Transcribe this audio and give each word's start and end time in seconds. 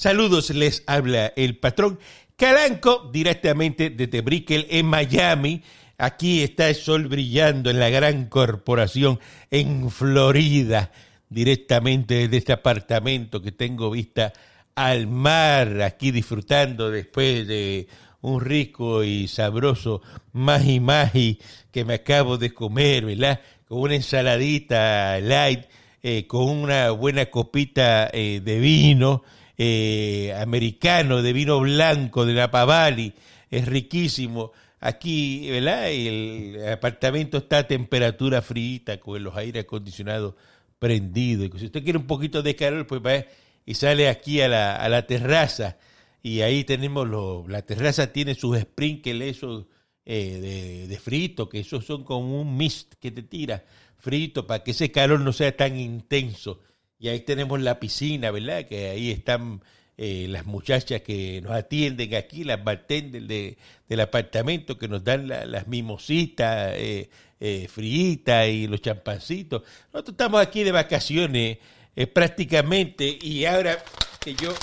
Saludos, 0.00 0.48
les 0.48 0.82
habla 0.86 1.34
el 1.36 1.58
patrón 1.58 1.98
Calanco 2.34 3.10
directamente 3.12 3.90
desde 3.90 4.22
Brickell 4.22 4.66
en 4.70 4.86
Miami. 4.86 5.62
Aquí 5.98 6.42
está 6.42 6.70
el 6.70 6.74
sol 6.74 7.06
brillando 7.06 7.68
en 7.68 7.78
la 7.78 7.90
gran 7.90 8.24
corporación 8.30 9.20
en 9.50 9.90
Florida, 9.90 10.90
directamente 11.28 12.14
desde 12.14 12.38
este 12.38 12.54
apartamento 12.54 13.42
que 13.42 13.52
tengo 13.52 13.90
vista 13.90 14.32
al 14.74 15.06
mar, 15.06 15.82
aquí 15.82 16.12
disfrutando 16.12 16.90
después 16.90 17.46
de 17.46 17.86
un 18.22 18.40
rico 18.40 19.04
y 19.04 19.28
sabroso 19.28 20.00
maji 20.32 20.80
maji 20.80 21.38
que 21.70 21.84
me 21.84 21.92
acabo 21.92 22.38
de 22.38 22.54
comer, 22.54 23.04
¿verdad? 23.04 23.42
Con 23.68 23.80
una 23.80 23.96
ensaladita 23.96 25.20
light, 25.20 25.66
eh, 26.02 26.26
con 26.26 26.48
una 26.48 26.90
buena 26.92 27.26
copita 27.26 28.08
eh, 28.14 28.40
de 28.42 28.60
vino 28.60 29.24
eh, 29.62 30.32
americano, 30.40 31.20
de 31.20 31.34
vino 31.34 31.60
blanco, 31.60 32.24
de 32.24 32.32
Napa 32.32 32.64
Valley, 32.64 33.12
es 33.50 33.66
riquísimo. 33.66 34.52
Aquí, 34.80 35.50
¿verdad? 35.50 35.90
El 35.90 36.66
apartamento 36.72 37.36
está 37.36 37.58
a 37.58 37.68
temperatura 37.68 38.40
fría, 38.40 38.98
con 38.98 39.22
los 39.22 39.36
aire 39.36 39.60
acondicionados 39.60 40.34
prendidos. 40.78 41.60
Si 41.60 41.66
usted 41.66 41.84
quiere 41.84 41.98
un 41.98 42.06
poquito 42.06 42.42
de 42.42 42.56
calor, 42.56 42.86
pues 42.86 43.02
va 43.04 43.22
y 43.66 43.74
sale 43.74 44.08
aquí 44.08 44.40
a 44.40 44.48
la, 44.48 44.76
a 44.76 44.88
la 44.88 45.06
terraza. 45.06 45.76
Y 46.22 46.40
ahí 46.40 46.64
tenemos, 46.64 47.06
lo, 47.06 47.46
la 47.46 47.60
terraza 47.60 48.14
tiene 48.14 48.34
sus 48.34 48.58
sprinkles, 48.58 49.36
esos 49.36 49.66
eh, 50.06 50.38
de, 50.40 50.88
de, 50.88 50.98
frito, 50.98 51.50
que 51.50 51.60
esos 51.60 51.84
son 51.84 52.02
como 52.04 52.40
un 52.40 52.56
mist 52.56 52.94
que 52.94 53.10
te 53.10 53.22
tira 53.22 53.62
frito 53.98 54.46
para 54.46 54.64
que 54.64 54.70
ese 54.70 54.90
calor 54.90 55.20
no 55.20 55.34
sea 55.34 55.54
tan 55.54 55.78
intenso. 55.78 56.62
Y 57.00 57.08
ahí 57.08 57.20
tenemos 57.20 57.60
la 57.60 57.80
piscina, 57.80 58.30
¿verdad? 58.30 58.66
Que 58.66 58.90
ahí 58.90 59.10
están 59.10 59.62
eh, 59.96 60.26
las 60.28 60.46
muchachas 60.46 61.00
que 61.00 61.40
nos 61.42 61.52
atienden 61.52 62.14
aquí, 62.14 62.44
las 62.44 62.62
bartenders 62.62 63.26
de, 63.26 63.56
del 63.88 64.00
apartamento, 64.00 64.78
que 64.78 64.86
nos 64.86 65.02
dan 65.02 65.26
la, 65.26 65.46
las 65.46 65.66
mimositas 65.66 66.74
eh, 66.76 67.10
eh, 67.40 67.68
fritas 67.72 68.48
y 68.48 68.66
los 68.66 68.82
champancitos. 68.82 69.62
Nosotros 69.92 70.12
estamos 70.12 70.42
aquí 70.42 70.62
de 70.62 70.72
vacaciones 70.72 71.56
eh, 71.96 72.06
prácticamente 72.06 73.18
y 73.20 73.46
ahora 73.46 73.82
que 74.20 74.34
yo 74.34 74.54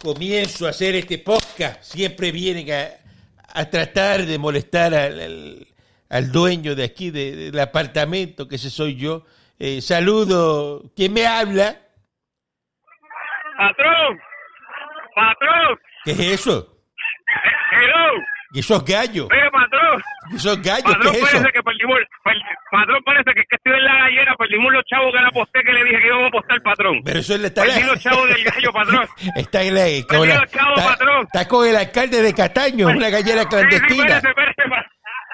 comienzo 0.00 0.66
a 0.66 0.70
hacer 0.70 0.94
este 0.94 1.18
podcast, 1.18 1.82
siempre 1.82 2.30
vienen 2.30 2.70
a, 2.70 2.90
a 3.48 3.68
tratar 3.68 4.24
de 4.24 4.38
molestar 4.38 4.94
al, 4.94 5.66
al, 6.08 6.32
dueño 6.32 6.76
de 6.76 6.84
aquí, 6.84 7.10
de, 7.10 7.34
del 7.34 7.58
apartamento, 7.58 8.46
que 8.46 8.56
ese 8.56 8.70
soy 8.70 8.94
yo. 8.94 9.24
Eh, 9.58 9.80
saludo. 9.80 10.82
¿Quién 10.94 11.12
me 11.12 11.26
habla? 11.26 11.76
Patrón. 13.56 14.18
Patrón. 15.14 15.78
¿Qué 16.04 16.12
es 16.12 16.20
eso? 16.20 16.76
Hello. 17.72 18.22
¿Y 18.52 18.60
esos 18.60 18.82
gallos? 18.84 19.28
Mire, 19.30 19.50
patrón. 19.50 20.02
¿Y 20.30 20.36
esos 20.36 20.62
gallos? 20.62 20.84
Patrón, 20.94 21.12
¿Qué 21.12 21.18
es 21.18 21.24
eso? 21.24 21.32
parece 21.36 21.52
que 21.52 21.62
perdimos, 21.62 21.98
per- 22.24 22.36
patrón, 22.70 23.02
parece 23.04 23.30
que, 23.34 23.42
que 23.44 23.56
estoy 23.56 23.72
en 23.74 23.84
la 23.84 23.94
gallera, 23.98 24.34
perdimos 24.38 24.72
los 24.72 24.84
chavos 24.86 25.12
que 25.12 25.20
le 25.20 25.26
aposté 25.26 25.60
que 25.64 25.72
le 25.72 25.84
dije 25.84 25.98
que 26.00 26.06
íbamos 26.06 26.24
a 26.24 26.28
apostar, 26.28 26.62
patrón. 26.62 27.00
Pero 27.04 27.18
eso 27.18 27.34
está 27.34 27.62
Perdí 27.62 27.82
los 27.82 28.00
chavos 28.00 28.28
del 28.28 28.44
gallo, 28.44 28.72
patrón. 28.72 29.06
Está, 29.36 29.62
en 29.64 29.74
la, 29.74 29.84
con 30.08 30.28
la- 30.28 30.34
los 30.40 30.50
chavos, 30.50 30.78
está- 30.78 30.90
patrón. 30.90 31.24
está 31.26 31.48
con 31.48 31.66
el 31.68 31.76
alcalde 31.76 32.22
de 32.22 32.32
Cataño, 32.34 32.86
una 32.86 33.10
gallera 33.10 33.42
Sí, 33.42 33.48
sí, 33.48 33.48
clandestina. 33.50 34.16
espérate, 34.16 34.28
espérate, 34.28 34.62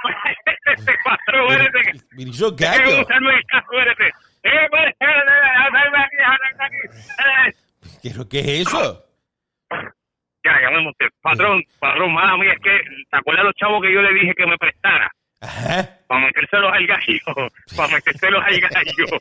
espérate, 0.47 0.99
Pero 1.27 1.47
déjame 1.47 3.33
aquí. 6.65 6.79
Eh, 8.03 8.29
¿Qué, 8.31 8.41
es 8.41 8.69
eso? 8.69 9.05
Ya, 10.45 10.61
ya 10.61 10.71
me 10.71 10.83
monté. 10.83 11.07
Patrón, 11.23 11.63
patrón, 11.79 12.13
mala 12.13 12.37
mía, 12.37 12.53
es 12.53 12.61
que, 12.61 12.81
¿te 13.11 13.17
acuerdas 13.17 13.45
los 13.45 13.55
chavos 13.55 13.83
que 13.83 13.93
yo 13.93 14.03
le 14.03 14.13
dije 14.13 14.35
que 14.37 14.47
me 14.47 14.59
prestara? 14.59 15.11
Ajá. 15.41 15.89
Para 16.07 16.27
metérselos 16.27 16.73
al 16.73 16.87
gallo, 16.87 17.51
para 17.77 17.95
metérselos 17.95 18.45
al 18.45 18.61
gallo. 18.61 19.07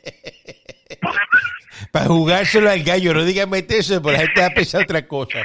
Para 1.90 2.06
jugárselo 2.06 2.70
al 2.70 2.82
gallo, 2.84 3.14
no 3.14 3.24
digan 3.24 3.50
meterse, 3.50 4.00
porque 4.00 4.18
la 4.18 4.24
gente 4.24 4.40
va 4.40 4.46
a 4.46 4.50
pensar 4.50 4.82
otra 4.82 5.06
cosa. 5.06 5.40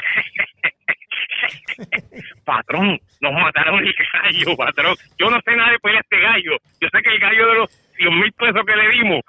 patrón, 2.45 2.99
nos 3.21 3.33
mataron 3.33 3.79
el 3.85 3.93
gallo, 4.13 4.55
patrón. 4.57 4.95
Yo 5.17 5.29
no 5.29 5.39
sé 5.45 5.55
nada 5.55 5.71
de 5.71 5.79
pelear 5.79 6.03
este 6.03 6.19
gallo. 6.19 6.51
Yo 6.81 6.87
sé 6.91 7.01
que 7.03 7.09
el 7.13 7.19
gallo 7.19 7.47
de 7.47 7.53
los 7.55 7.69
100 7.97 8.19
mil 8.19 8.31
pesos 8.33 8.61
que 8.65 8.75
le 8.75 8.89
dimos, 8.91 9.21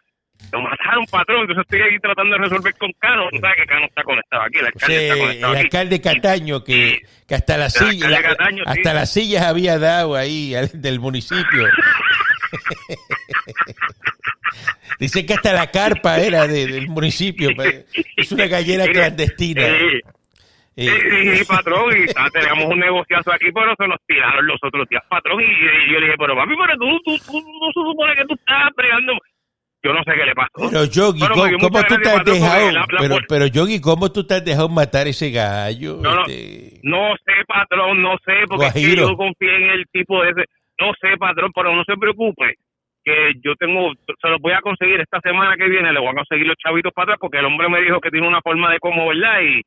lo 0.53 0.61
mataron, 0.63 1.05
patrón. 1.07 1.41
Entonces 1.43 1.63
estoy 1.69 1.83
aquí 1.83 1.99
tratando 2.01 2.37
de 2.37 2.43
resolver 2.43 2.75
con 2.79 2.91
Cano. 2.99 3.29
Sabes 3.41 3.57
que 3.57 3.67
Cano 3.67 3.87
está 3.87 4.03
conectado 4.03 4.43
aquí, 4.43 4.59
el 4.59 4.67
alcalde 4.67 4.87
sea, 4.95 5.01
está 5.03 5.15
el 5.15 5.21
conectado 5.21 5.53
aquí. 5.53 5.61
alcalde 5.63 6.01
Cataño, 6.01 6.65
que, 6.65 7.01
que 7.29 7.35
hasta 7.35 7.57
las 7.59 7.77
El 7.81 7.91
sillas, 7.91 8.23
Cataño, 8.23 8.65
sí. 8.65 8.71
hasta 8.71 8.95
las 8.95 9.13
sillas 9.13 9.43
había 9.45 9.79
dado 9.79 10.15
ahí 10.17 10.55
del 10.75 10.99
municipio. 11.01 11.69
Dice 14.99 15.25
que 15.25 15.35
hasta 15.35 15.53
la 15.53 15.71
carpa 15.71 16.19
era 16.21 16.47
de- 16.47 16.67
del 16.67 16.89
municipio. 16.89 17.51
Es 18.17 18.33
una 18.33 18.47
gallera 18.47 18.87
clandestina. 18.87 19.67
Eh, 20.89 21.01
Sí, 21.11 21.37
sí, 21.39 21.45
patrón, 21.45 21.93
y 21.97 22.05
ah, 22.17 22.29
teníamos 22.33 22.65
un 22.67 22.79
negociazo 22.81 23.33
aquí, 23.33 23.53
pero 23.53 23.75
se 23.79 23.87
nos 23.89 23.99
tiraron 24.07 24.47
los 24.47 24.59
otros 24.63 24.89
días, 24.89 25.03
patrón, 25.09 25.41
y, 25.41 25.45
y 25.45 25.93
yo 25.93 26.01
le 26.01 26.07
dije, 26.07 26.19
pero 26.19 26.35
papi, 26.37 26.55
pero 26.57 26.79
tú, 26.79 26.99
tú, 27.05 27.19
tú, 27.27 27.33
no 27.41 27.67
se 27.69 27.81
supone 27.91 28.15
que 28.17 28.25
tú 28.25 28.35
estás 28.35 28.71
bregando. 28.77 29.13
Yo 29.83 29.95
no 29.95 30.03
sé 30.05 30.13
qué 30.13 30.27
le 30.27 30.35
pasó. 30.35 30.51
Pero 30.71 30.85
Yogi, 30.85 31.21
Bueno, 31.21 31.57
¿cómo, 31.59 31.83
tú 31.85 31.97
te 32.03 32.11
has 32.11 32.25
dejado? 32.25 32.71
la- 32.71 32.81
la 32.81 32.99
pero, 32.99 33.17
pero 33.27 33.47
Yogi, 33.47 33.81
¿cómo 33.81 34.13
tú 34.13 34.27
te 34.27 34.35
has 34.35 34.45
dejado 34.45 34.69
matar 34.69 35.09
ese 35.09 35.31
gallo? 35.31 35.97
No, 36.03 36.15
no, 36.17 36.21
Este, 36.27 36.81
no 36.83 37.15
sé, 37.25 37.33
patrón, 37.49 38.03
no 38.03 38.17
sé, 38.25 38.45
porque 38.47 38.67
es 38.67 38.75
que 38.75 38.97
yo 38.97 39.17
confié 39.17 39.57
en 39.57 39.71
el 39.71 39.87
tipo 39.91 40.23
ese. 40.23 40.45
No 40.79 40.93
sé, 41.01 41.17
patrón, 41.19 41.51
pero 41.55 41.75
no 41.75 41.83
se 41.85 41.97
preocupe, 41.97 42.57
que 43.03 43.33
yo 43.43 43.55
tengo, 43.57 43.91
se 44.21 44.29
los 44.29 44.39
voy 44.43 44.53
a 44.53 44.61
conseguir 44.61 45.01
esta 45.01 45.19
semana 45.21 45.57
que 45.57 45.67
viene, 45.69 45.93
le 45.95 45.99
voy 46.01 46.11
a 46.11 46.15
conseguir 46.15 46.47
los 46.47 46.57
chavitos 46.59 46.93
para 46.93 47.05
atrás, 47.05 47.19
porque 47.19 47.39
el 47.39 47.47
hombre 47.47 47.71
me 47.71 47.81
dijo 47.81 48.01
que 48.01 48.11
tiene 48.11 48.29
una 48.29 48.43
forma 48.43 48.71
de 48.71 48.79
cómo, 48.81 49.09
¿verdad? 49.09 49.41
Y 49.41 49.63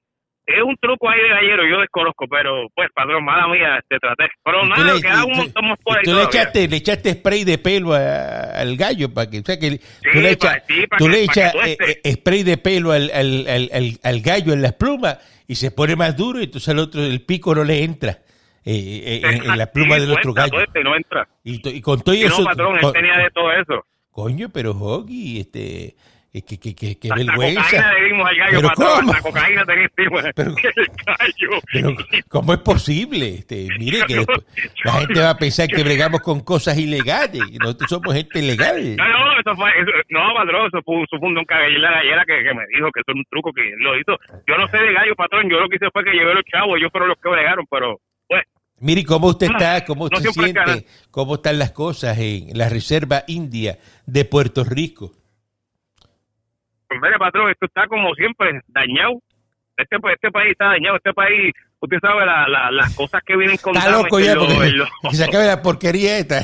es 0.46 0.62
un 0.62 0.76
truco 0.78 1.10
ahí 1.10 1.22
de 1.22 1.30
gallero, 1.30 1.64
yo 1.70 1.80
desconozco, 1.80 2.28
pero 2.28 2.68
pues, 2.76 2.90
patrón, 2.94 3.24
mala 3.24 3.48
mía, 3.48 3.80
te 3.88 3.98
traté. 4.00 4.26
Pero 4.44 4.62
tú 4.62 4.68
nada, 4.68 4.94
le- 4.94 5.02
queda 5.02 5.24
un 5.26 5.32
tú- 5.34 5.38
montón 5.40 5.68
más 5.70 5.80
por 5.84 5.98
ahí 5.98 6.04
tú 6.04 6.14
le 6.14 6.24
echaste, 6.24 6.68
le 6.68 6.76
echaste 6.78 7.14
spray 7.14 7.44
de 7.44 7.58
pelo 7.58 7.94
a- 7.94 8.60
al 8.60 8.76
gallo 8.76 9.14
para 9.14 9.30
que, 9.30 9.40
o 9.40 9.44
sea, 9.44 9.58
que 9.58 9.72
tú 9.78 9.86
Sí, 10.12 10.20
le 10.20 10.22
pa- 10.22 10.30
echas, 10.58 10.64
sí, 10.68 10.84
tú 10.98 11.06
que- 11.06 11.12
le 11.12 11.24
echas 11.24 11.56
eh, 11.66 11.78
eh, 12.04 12.12
spray 12.14 12.44
de 12.44 12.58
pelo 12.58 12.92
al, 12.92 13.10
al, 13.14 13.48
al, 13.48 13.70
al- 13.74 14.00
al 14.04 14.22
gallo 14.22 14.54
en 14.54 14.62
las 14.62 14.74
plumas 14.74 15.18
y 15.48 15.56
se 15.56 15.72
pone 15.72 15.96
más 15.96 16.16
duro 16.18 16.40
y 16.40 16.44
entonces 16.46 16.68
el 16.70 16.80
otro, 16.80 17.02
el 17.04 17.22
pico 17.22 17.54
no 17.56 17.64
le 17.64 17.84
entra 17.84 18.20
eh, 18.66 19.02
eh, 19.06 19.22
en, 19.24 19.50
en 19.50 19.58
la 19.58 19.66
pluma 19.68 19.96
Sí, 19.96 20.02
del 20.02 20.12
otro 20.12 20.34
gallo. 20.34 20.52
tueste, 20.52 20.84
no 20.84 20.96
entra. 20.96 21.28
Y, 21.44 21.82
con 21.82 22.02
todo 22.02 22.16
eso, 22.16 22.40
no, 22.40 22.46
patrón, 22.46 22.78
él 22.82 22.92
tenía 22.94 23.18
de 23.18 23.30
todo 23.32 23.52
eso. 23.52 23.86
coño, 24.10 24.48
pero 24.54 24.72
Hoggy, 24.72 25.40
este, 25.42 25.96
que, 26.42 26.58
que, 26.58 26.74
que, 26.74 26.98
que 26.98 27.10
Hasta 27.10 27.16
vergüenza. 27.24 27.62
¿Pero 28.50 28.70
cómo? 28.76 29.14
Pero- 31.72 31.96
¿cómo 32.28 32.54
es 32.54 32.60
posible? 32.60 33.36
Este, 33.36 33.68
mire 33.78 34.02
que 34.08 34.26
la 34.84 34.92
gente 34.94 35.20
va 35.22 35.30
a 35.30 35.38
pensar 35.38 35.68
que 35.68 35.84
bregamos 35.84 36.22
con 36.22 36.40
cosas 36.40 36.76
ilegales. 36.78 37.42
y 37.52 37.58
Nosotros 37.58 37.88
somos 37.90 38.14
gente 38.16 38.42
legal. 38.42 38.96
No, 38.96 39.04
no, 39.08 39.40
eso 39.40 39.56
fue, 39.56 39.70
eso- 39.80 39.92
no, 40.10 40.34
patrón, 40.34 40.68
eso 40.74 40.82
fue, 40.84 41.04
eso 41.04 41.20
fue 41.20 41.28
un 41.28 41.36
don 41.36 41.46
gallera 41.48 42.24
que, 42.26 42.44
que 42.44 42.54
me 42.56 42.66
dijo 42.74 42.90
que 42.92 43.02
eso 43.02 43.12
es 43.12 43.16
un 43.16 43.26
truco 43.30 43.52
que 43.54 43.62
lo 43.78 43.96
hizo. 44.00 44.18
Yo 44.48 44.58
no 44.58 44.68
sé 44.70 44.78
de 44.78 44.92
gallo, 44.94 45.16
patrón, 45.16 45.48
yo 45.50 45.60
lo 45.60 45.70
que 45.70 45.76
hice 45.76 45.86
fue 45.94 46.04
que 46.04 46.14
llevé 46.14 46.34
los 46.34 46.44
chavos, 46.46 46.78
ellos 46.78 46.90
fueron 46.92 47.10
los 47.10 47.18
que 47.22 47.30
bregaron, 47.30 47.66
pero, 47.70 48.00
pues, 48.28 48.42
Mire 48.80 49.06
cómo 49.06 49.28
usted 49.28 49.48
está, 49.52 49.86
cómo 49.86 50.06
usted 50.06 50.30
siente, 50.32 50.88
cómo 51.12 51.36
están 51.36 51.60
las 51.60 51.72
cosas 51.72 52.18
en 52.18 52.58
la 52.58 52.68
Reserva 52.70 53.24
India 53.28 53.78
de 54.08 54.26
Puerto 54.26 54.64
Rico. 54.66 55.12
Pues 57.00 57.02
mire, 57.02 57.18
patrón, 57.20 57.50
esto 57.52 57.66
está 57.66 57.88
como 57.88 58.14
siempre, 58.16 58.62
dañado. 58.68 59.20
Este, 59.78 60.00
pa- 60.00 60.14
este 60.14 60.32
país 60.32 60.52
está 60.52 60.66
dañado, 60.68 60.98
este 60.98 61.14
país, 61.14 61.52
usted 61.80 61.98
sabe 62.00 62.26
la, 62.26 62.48
la, 62.48 62.72
las 62.72 62.96
cosas 62.96 63.22
que 63.26 63.36
vienen 63.36 63.58
con 63.58 63.76
Está 63.76 63.92
loco 63.92 64.20
ya 64.20 64.36
porque 64.36 64.56
que 65.10 65.16
se 65.16 65.24
acabe 65.26 65.46
la 65.48 65.62
porquería 65.62 66.18
esta. 66.20 66.42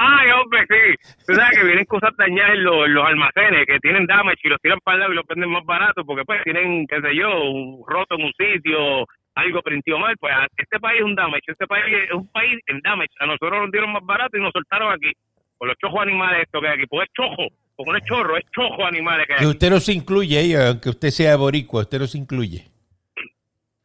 Ay, 0.00 0.30
hombre, 0.30 0.60
sí. 0.68 1.14
Tú 1.26 1.34
sabes 1.34 1.58
que 1.58 1.64
vienen 1.66 1.84
cosas 1.86 2.10
dañadas 2.16 2.52
en 2.54 2.62
los, 2.64 2.86
en 2.86 2.94
los 2.94 3.04
almacenes, 3.04 3.66
que 3.66 3.80
tienen 3.80 4.06
damage 4.06 4.38
y 4.44 4.48
los 4.48 4.60
tiran 4.60 4.78
para 4.84 4.94
el 4.94 5.00
lado 5.00 5.12
y 5.12 5.16
los 5.16 5.26
venden 5.26 5.50
más 5.50 5.64
barato, 5.64 6.04
porque 6.04 6.24
pues 6.24 6.40
tienen, 6.44 6.86
qué 6.86 7.00
sé 7.00 7.16
yo, 7.16 7.28
un 7.50 7.82
roto 7.84 8.14
en 8.14 8.24
un 8.26 8.32
sitio, 8.38 9.06
algo 9.34 9.60
prendido 9.62 9.98
mal. 9.98 10.14
Pues 10.20 10.32
este 10.56 10.78
país 10.78 11.00
es 11.00 11.04
un 11.04 11.16
damage, 11.16 11.42
este 11.48 11.66
país 11.66 11.84
es 12.06 12.12
un 12.12 12.28
país 12.30 12.60
en 12.68 12.80
damage. 12.82 13.10
A 13.18 13.26
nosotros 13.26 13.58
nos 13.62 13.72
dieron 13.72 13.90
más 13.92 14.04
barato 14.04 14.36
y 14.36 14.40
nos 14.40 14.52
soltaron 14.52 14.92
aquí. 14.92 15.10
Con 15.56 15.66
los 15.66 15.76
chojos 15.78 16.02
animales 16.02 16.42
esto 16.42 16.60
que 16.60 16.68
hay 16.68 16.74
aquí, 16.78 16.86
pues 16.86 17.08
es 17.08 17.14
chojo, 17.14 17.48
porque 17.78 17.92
no 17.92 17.98
es 17.98 18.04
chorro, 18.06 18.36
es 18.36 18.44
chojo 18.50 18.84
animales 18.84 19.24
que 19.28 19.34
hay 19.34 19.38
Que 19.38 19.46
usted 19.46 19.70
no 19.70 19.78
se 19.78 19.92
incluye 19.92 20.36
ahí, 20.36 20.52
aunque 20.52 20.90
usted 20.90 21.10
sea 21.10 21.36
boricua, 21.36 21.82
usted 21.82 22.00
no 22.00 22.08
se 22.08 22.18
incluye. 22.18 22.64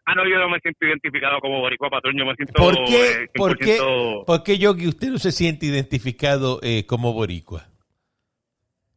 Ah, 0.06 0.16
no, 0.16 0.28
yo 0.28 0.40
no 0.40 0.50
me 0.50 0.60
siento 0.60 0.84
identificado 0.84 1.40
como 1.40 1.60
boricua, 1.60 1.92
patrón, 1.92 2.18
yo 2.18 2.26
me 2.26 2.34
siento... 2.34 2.54
¿Por 2.54 2.76
eh, 2.76 2.86
qué, 2.88 3.30
por 3.36 3.56
qué, 3.56 3.78
100% 3.78 4.26
por 4.26 4.44
qué 4.44 4.58
Yogi, 4.58 4.88
usted 4.88 5.10
no 5.10 5.20
se 5.20 5.32
siente 5.32 5.68
identificado 5.68 6.60
eh, 6.64 6.88
como 6.88 7.14
boricua? 7.14 7.68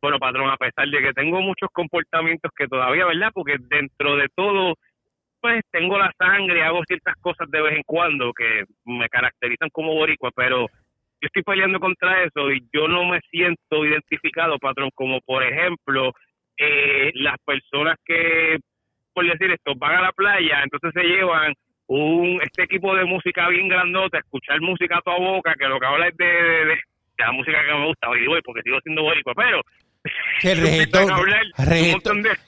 Bueno, 0.01 0.19
patrón, 0.19 0.49
a 0.49 0.57
pesar 0.57 0.89
de 0.89 1.03
que 1.03 1.13
tengo 1.13 1.43
muchos 1.43 1.69
comportamientos 1.75 2.51
que 2.57 2.67
todavía, 2.67 3.05
¿verdad? 3.05 3.31
Porque 3.35 3.57
dentro 3.69 4.17
de 4.17 4.29
todo, 4.35 4.77
pues 5.43 5.63
tengo 5.71 5.99
la 5.99 6.11
sangre, 6.17 6.63
hago 6.63 6.81
ciertas 6.87 7.17
cosas 7.21 7.51
de 7.51 7.61
vez 7.61 7.77
en 7.77 7.83
cuando 7.85 8.33
que 8.33 8.65
me 8.87 9.11
caracterizan 9.11 9.69
como 9.69 9.93
boricua, 9.93 10.31
pero 10.35 10.67
yo 11.21 11.27
estoy 11.27 11.43
peleando 11.43 11.81
contra 11.81 12.25
eso 12.25 12.51
y 12.51 12.63
yo 12.73 12.89
no 12.89 13.05
me 13.05 13.21
siento 13.31 13.85
identificado, 13.85 14.59
patrón, 14.59 14.91
como 14.95 15.21
por 15.21 15.43
ejemplo 15.43 16.13
eh, 16.59 17.11
las 17.15 17.37
personas 17.45 17.97
que, 18.05 18.59
por 19.13 19.27
decir 19.27 19.51
esto, 19.51 19.75
van 19.77 19.97
a 19.97 20.03
la 20.03 20.13
playa, 20.13 20.63
entonces 20.63 20.93
se 20.95 21.07
llevan 21.07 21.55
un 21.89 22.41
este 22.43 22.65
equipo 22.65 22.95
de 22.95 23.05
música 23.05 23.49
bien 23.49 23.69
grandota, 23.69 24.19
escuchar 24.19 24.61
música 24.61 24.99
a 24.99 25.03
toda 25.03 25.19
boca, 25.19 25.55
que 25.59 25.69
lo 25.69 25.79
que 25.79 25.87
habla 25.87 26.09
es 26.09 26.17
de, 26.17 26.79
la 27.19 27.33
música 27.33 27.65
que 27.65 27.73
me 27.73 27.87
gusta, 27.87 28.11
hoy 28.11 28.43
porque 28.45 28.63
sigo 28.63 28.79
siendo 28.83 29.03
boricua, 29.03 29.33
pero 29.35 29.63
el 30.43 30.63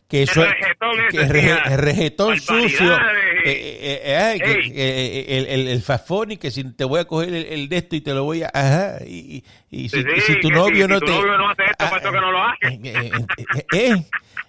que 0.09 0.23
eso 0.23 0.43
el 0.43 0.49
regetón, 0.49 0.97
que 1.11 1.17
el, 1.19 1.29
re, 1.29 1.51
el 1.67 1.79
regetón 1.79 2.41
sucio 2.41 2.97
eh, 2.97 3.43
eh, 3.45 4.01
eh, 4.05 4.41
que, 4.43 5.39
el, 5.39 5.47
el, 5.47 5.69
el 5.69 5.83
fafón 5.83 6.33
y 6.33 6.37
que 6.39 6.51
si 6.51 6.65
te 6.65 6.85
voy 6.85 7.01
a 7.01 7.05
coger 7.05 7.35
el, 7.35 7.45
el, 7.47 7.69
de 7.69 7.77
esto 7.77 7.97
y 7.97 8.01
te 8.01 8.15
lo 8.15 8.25
voy 8.25 8.43
a 8.43 8.51
ajá 8.53 9.05
y, 9.07 9.45
y, 9.71 9.89
si, 9.89 10.03
sí, 10.03 10.09
y 10.17 10.21
si 10.21 10.41
tu 10.41 10.51
novio 10.51 10.87
si, 10.87 10.93
no 10.93 10.99
si 10.99 11.05
te 11.05 11.13
tu 11.13 11.13
novio 11.13 11.37
no 11.37 11.51
hace 11.51 11.63
esto, 11.65 11.85
ah, 11.85 12.01
que 12.01 12.21
no 12.21 12.33
lo 12.33 12.43
hace. 12.43 14.05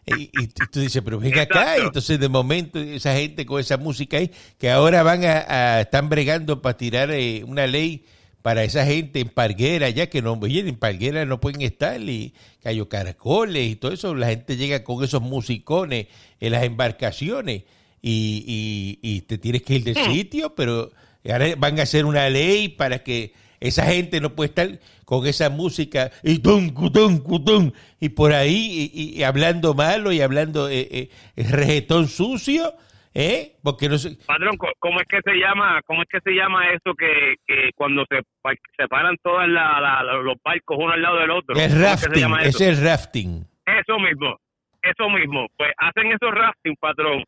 y, 0.05 0.29
y 0.41 0.47
tú 0.71 0.79
dices, 0.79 1.01
pero 1.03 1.19
ven 1.19 1.37
acá, 1.37 1.77
y 1.77 1.81
entonces 1.81 2.19
de 2.19 2.29
momento 2.29 2.79
esa 2.79 3.13
gente 3.15 3.45
con 3.45 3.59
esa 3.59 3.77
música 3.77 4.17
ahí, 4.17 4.31
que 4.57 4.71
ahora 4.71 5.03
van 5.03 5.23
a, 5.25 5.45
a 5.47 5.81
están 5.81 6.09
bregando 6.09 6.61
para 6.61 6.77
tirar 6.77 7.11
eh, 7.11 7.43
una 7.45 7.67
ley 7.67 8.05
para 8.41 8.63
esa 8.63 8.85
gente 8.85 9.19
en 9.19 9.29
Parguera, 9.29 9.89
ya 9.89 10.07
que 10.07 10.21
no, 10.21 10.33
oye, 10.33 10.59
en 10.59 10.75
Parguera 10.75 11.25
no 11.25 11.39
pueden 11.39 11.61
estar, 11.61 11.99
y 12.01 12.33
Cayo 12.63 12.87
Caracoles 12.87 13.69
y 13.69 13.75
todo 13.75 13.91
eso, 13.91 14.15
la 14.15 14.27
gente 14.27 14.57
llega 14.57 14.83
con 14.83 15.03
esos 15.03 15.21
musicones 15.21 16.07
en 16.39 16.51
las 16.51 16.63
embarcaciones 16.63 17.63
y, 18.01 18.43
y, 18.47 18.99
y 19.01 19.21
te 19.21 19.37
tienes 19.37 19.63
que 19.63 19.75
ir 19.75 19.83
del 19.83 19.95
sitio, 20.11 20.55
pero 20.55 20.91
ahora 21.29 21.53
van 21.57 21.79
a 21.79 21.83
hacer 21.83 22.05
una 22.05 22.29
ley 22.29 22.69
para 22.69 23.03
que 23.03 23.33
esa 23.59 23.85
gente 23.85 24.21
no 24.21 24.35
puede 24.35 24.49
estar 24.49 24.79
con 25.05 25.25
esa 25.27 25.49
música 25.49 26.11
y 26.23 26.39
tum, 26.39 26.69
cutum, 26.69 27.19
cutum, 27.19 27.71
y 27.99 28.09
por 28.09 28.33
ahí 28.33 28.89
y, 28.93 29.23
hablando 29.23 29.73
malo 29.73 30.11
y 30.11 30.21
hablando 30.21 30.69
eh, 30.69 30.87
eh, 30.91 31.09
reggaetón 31.35 32.07
sucio, 32.07 32.73
¿eh? 33.13 33.53
Porque 33.63 33.89
no 33.89 33.97
sé, 33.97 34.17
Patrón, 34.25 34.57
¿cómo 34.79 34.99
es 35.01 35.07
que 35.07 35.19
se 35.23 35.35
llama, 35.35 35.81
cómo 35.85 36.01
es 36.03 36.07
que 36.09 36.19
se 36.21 36.31
llama 36.31 36.69
eso 36.71 36.93
que, 36.95 37.35
que 37.47 37.71
cuando 37.75 38.05
se 38.09 38.21
pa- 38.41 38.53
separan 38.77 39.15
todas 39.23 39.47
la- 39.47 39.79
la- 39.81 40.03
la- 40.03 40.13
los 40.21 40.35
barcos 40.43 40.77
uno 40.79 40.91
al 40.93 41.01
lado 41.01 41.17
del 41.17 41.31
otro? 41.31 41.55
el 41.55 41.69
¿Cómo 41.69 41.83
es 41.85 42.01
que 42.07 42.07
rafting, 42.07 42.35
es 42.41 42.55
eso? 42.55 42.63
el 42.65 42.83
rafting. 42.85 43.43
Eso 43.65 43.99
mismo, 43.99 44.37
eso 44.81 45.09
mismo. 45.09 45.47
Pues 45.57 45.71
hacen 45.77 46.11
esos 46.11 46.31
rafting, 46.31 46.75
patrón. 46.79 47.23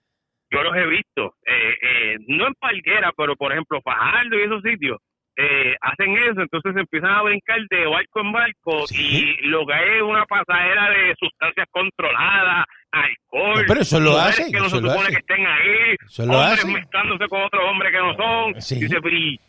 Yo 0.53 0.63
los 0.63 0.75
he 0.75 0.85
visto. 0.85 1.35
Eh, 1.45 1.73
eh, 1.81 2.17
no 2.27 2.47
en 2.47 2.53
Palguera, 2.55 3.11
pero 3.15 3.35
por 3.37 3.51
ejemplo, 3.53 3.79
Fajardo 3.81 4.37
y 4.37 4.41
esos 4.43 4.61
sitios. 4.63 4.97
Eh, 5.37 5.75
hacen 5.79 6.17
eso, 6.17 6.41
entonces 6.41 6.75
empiezan 6.75 7.11
a 7.11 7.21
brincar 7.21 7.57
de 7.69 7.85
barco 7.85 8.19
en 8.19 8.31
barco 8.33 8.85
Sí. 8.87 9.37
y 9.41 9.47
lo 9.47 9.65
que 9.65 9.73
hay 9.73 9.95
es 9.97 10.01
una 10.01 10.25
pasadera 10.25 10.89
de 10.89 11.15
sustancias 11.17 11.67
controladas, 11.71 12.65
alcohol. 12.91 13.59
No, 13.61 13.63
pero 13.67 13.81
eso 13.81 13.99
lo 13.99 14.19
hacen, 14.19 14.51
que 14.51 14.57
no 14.59 14.65
eso 14.67 14.75
se 14.77 14.81
lo 14.81 14.89
supone 14.89 15.07
hacen. 15.07 15.13
que 15.15 15.19
estén 15.33 15.45
ahí, 15.47 15.95
Eso 16.09 16.25
lo 16.25 16.37
hombres 16.39 16.59
hacen. 16.59 16.73
mezclándose 16.73 17.27
con 17.27 17.41
otros 17.43 17.61
hombres 17.71 17.91
que 17.91 17.97
no 17.99 18.15
son. 18.15 18.61
Sí. 18.61 18.75
Dice, 18.75 18.95
pero 19.01 19.15
y, 19.17 19.39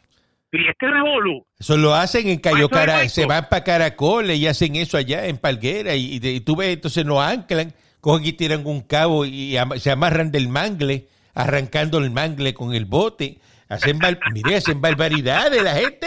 este 0.68 0.86
revolú. 0.90 1.46
Eso 1.58 1.76
lo 1.76 1.94
hacen 1.94 2.28
en 2.28 2.38
Cayo 2.38 2.56
Eso 2.56 2.64
es 2.66 2.70
Cara, 2.72 2.92
barco. 2.94 3.08
se 3.08 3.26
van 3.26 3.48
para 3.48 3.64
Caracoles 3.64 4.38
y 4.38 4.46
hacen 4.46 4.76
eso 4.76 4.96
allá 4.98 5.26
en 5.26 5.38
Palguera 5.38 5.94
y, 5.94 6.20
y 6.22 6.40
tú 6.40 6.56
ves, 6.56 6.74
entonces 6.74 7.04
no 7.06 7.22
anclan, 7.22 7.72
cogen 8.00 8.26
y 8.26 8.32
tiran 8.34 8.66
un 8.66 8.82
cabo 8.82 9.24
y 9.24 9.56
am- 9.56 9.78
se 9.78 9.90
amarran 9.90 10.30
del 10.30 10.48
mangle, 10.48 11.06
arrancando 11.34 11.98
el 11.98 12.10
mangle 12.10 12.52
con 12.52 12.74
el 12.74 12.84
bote, 12.84 13.38
hacen, 13.68 13.98
mire, 14.34 14.56
hacen 14.56 14.80
barbaridades 14.80 15.62
la 15.62 15.74
gente, 15.74 16.06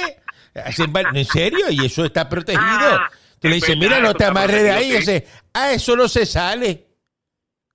hacen 0.64 0.94
bar- 0.94 1.08
en 1.16 1.26
serio, 1.26 1.66
y 1.72 1.84
eso 1.86 2.06
está 2.06 2.30
protegido. 2.30 2.64
Ah, 2.64 3.10
Tú 3.40 3.48
le 3.50 3.58
es 3.58 3.64
dices, 3.64 3.78
mira, 3.78 4.00
no 4.00 4.14
te 4.14 4.26
amarres 4.26 4.62
de 4.64 4.72
ahí, 4.72 4.92
y 4.94 4.98
dice, 4.98 5.26
ah, 5.54 5.72
eso 5.72 5.96
no 5.96 6.08
se 6.08 6.26
sale. 6.26 6.85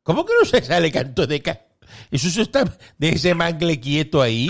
¿Cómo 0.02 0.24
que 0.24 0.32
no 0.38 0.44
se 0.44 0.62
sale, 0.62 0.90
canto 0.90 1.26
de 1.26 1.40
ca? 1.42 1.60
Eso, 2.10 2.28
eso 2.28 2.42
está 2.42 2.64
de 2.98 3.08
ese 3.10 3.34
mangle 3.34 3.80
quieto 3.80 4.22
ahí. 4.22 4.48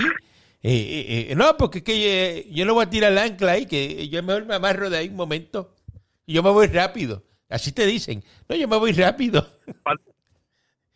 Eh, 0.63 0.69
eh, 0.71 1.27
eh, 1.31 1.35
no, 1.35 1.57
porque 1.57 1.79
es 1.79 1.83
que 1.83 2.37
eh, 2.39 2.45
yo 2.51 2.65
no 2.65 2.73
voy 2.75 2.85
a 2.85 2.89
tirar 2.89 3.11
el 3.11 3.17
ancla 3.17 3.53
ahí, 3.53 3.65
que 3.65 4.07
yo 4.09 4.21
mejor 4.23 4.45
me 4.45 4.55
amarro 4.55 4.89
de 4.89 4.97
ahí 4.99 5.09
un 5.09 5.15
momento. 5.15 5.75
Y 6.25 6.33
yo 6.33 6.43
me 6.43 6.51
voy 6.51 6.67
rápido. 6.67 7.23
Así 7.49 7.73
te 7.73 7.85
dicen. 7.85 8.23
No, 8.47 8.55
yo 8.55 8.67
me 8.67 8.77
voy 8.77 8.91
rápido. 8.93 9.45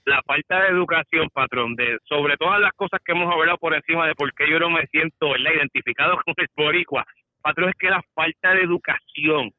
la 0.06 0.22
falta 0.22 0.62
de 0.62 0.68
educación, 0.70 1.30
patrón, 1.34 1.76
de 1.76 1.98
sobre 2.08 2.38
todas 2.38 2.62
las 2.62 2.74
cosas 2.74 3.02
que 3.04 3.12
hemos 3.14 3.32
hablado 3.34 3.58
por 3.58 3.74
encima 3.74 4.08
de 4.08 4.14
por 4.14 4.32
qué 4.36 4.50
yo 4.50 4.60
no 4.60 4.70
me 4.70 4.86
siento 4.88 5.36
identificado 5.36 6.16
con 6.26 6.36
el 6.38 6.48
boricua, 6.56 7.04
patrón, 7.42 7.70
es 7.70 7.76
que 7.80 7.90
la 7.90 8.02
falta 8.14 8.54
de 8.54 8.62
educación 8.62 9.52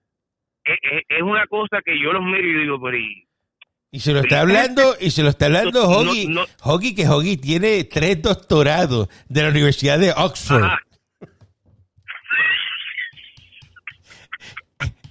es 0.64 1.22
una 1.22 1.46
cosa 1.46 1.81
que 1.84 2.00
yo 2.00 2.12
los 2.12 2.22
miro 2.22 2.46
y 2.48 2.60
digo, 2.62 2.81
pero 2.81 2.96
y- 2.96 3.25
Y 3.96 4.00
se 4.00 4.12
lo 4.12 4.20
está 4.20 4.40
hablando, 4.40 4.94
y 5.00 5.10
se 5.10 5.22
lo 5.22 5.31
está 5.31 5.46
hablando 5.46 5.81
No, 5.84 6.04
no, 6.04 6.10
Hoggy. 6.10 6.26
no. 6.26 6.44
Hoggy, 6.60 6.94
que 6.94 7.08
Hoggy 7.08 7.38
tiene 7.38 7.82
tres 7.84 8.20
doctorados 8.20 9.08
de 9.31 9.43
la 9.43 9.48
Universidad 9.48 9.98
de 9.98 10.12
Oxford. 10.12 10.64
ajá. 10.64 10.78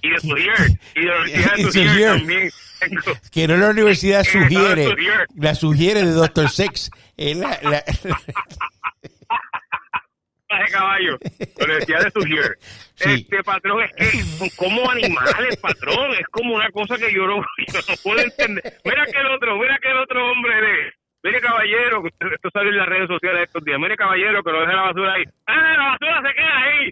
y 0.02 0.08
de 0.10 0.20
Surier, 0.20 0.78
y 0.94 1.00
de 1.00 1.06
la 1.06 1.20
Universidad 1.20 1.96
de 2.12 2.18
también. 2.18 2.50
Que 3.32 3.48
no 3.48 3.56
la 3.56 3.70
universidad 3.70 4.22
sugiere, 4.32 4.94
la 5.34 5.54
sugiere 5.56 6.04
de 6.04 6.12
Doctor 6.12 6.48
Sex. 6.48 6.90
Es 7.16 7.36
la- 7.36 7.58
la- 7.64 7.84
de 10.48 10.70
caballo, 10.72 11.18
Universidad 11.60 12.04
de 12.04 12.10
Surier. 12.10 12.58
Sí. 12.96 13.10
Este 13.30 13.44
patrón 13.44 13.82
es 13.82 13.92
que 13.92 14.06
son 14.22 14.48
como 14.56 14.90
animales, 14.90 15.58
patrón, 15.58 16.12
es 16.18 16.26
como 16.30 16.54
una 16.54 16.70
cosa 16.70 16.96
que 16.96 17.12
yo 17.12 17.26
no, 17.26 17.36
yo 17.68 17.78
no 17.90 17.94
puedo 18.02 18.20
entender. 18.20 18.62
Mira 18.86 19.04
que 19.04 19.18
el 19.20 19.26
otro, 19.26 19.58
mira 19.58 19.78
que 19.82 19.90
el 19.90 19.98
otro 19.98 20.30
hombre 20.32 20.54
de, 20.62 20.92
mire 21.22 21.40
caballero, 21.42 22.02
esto 22.06 22.48
sale 22.54 22.70
en 22.70 22.76
las 22.78 22.86
redes 22.86 23.06
sociales 23.08 23.42
estos 23.48 23.62
días, 23.64 23.78
mire 23.78 23.94
caballero 23.96 24.42
que 24.42 24.50
lo 24.50 24.60
deja 24.60 24.72
la 24.72 24.80
basura 24.82 25.12
ahí. 25.12 25.24
Ah, 25.46 25.74
la 25.76 25.84
basura 25.90 26.22
se 26.30 26.34
queda 26.34 26.58
ahí. 26.62 26.90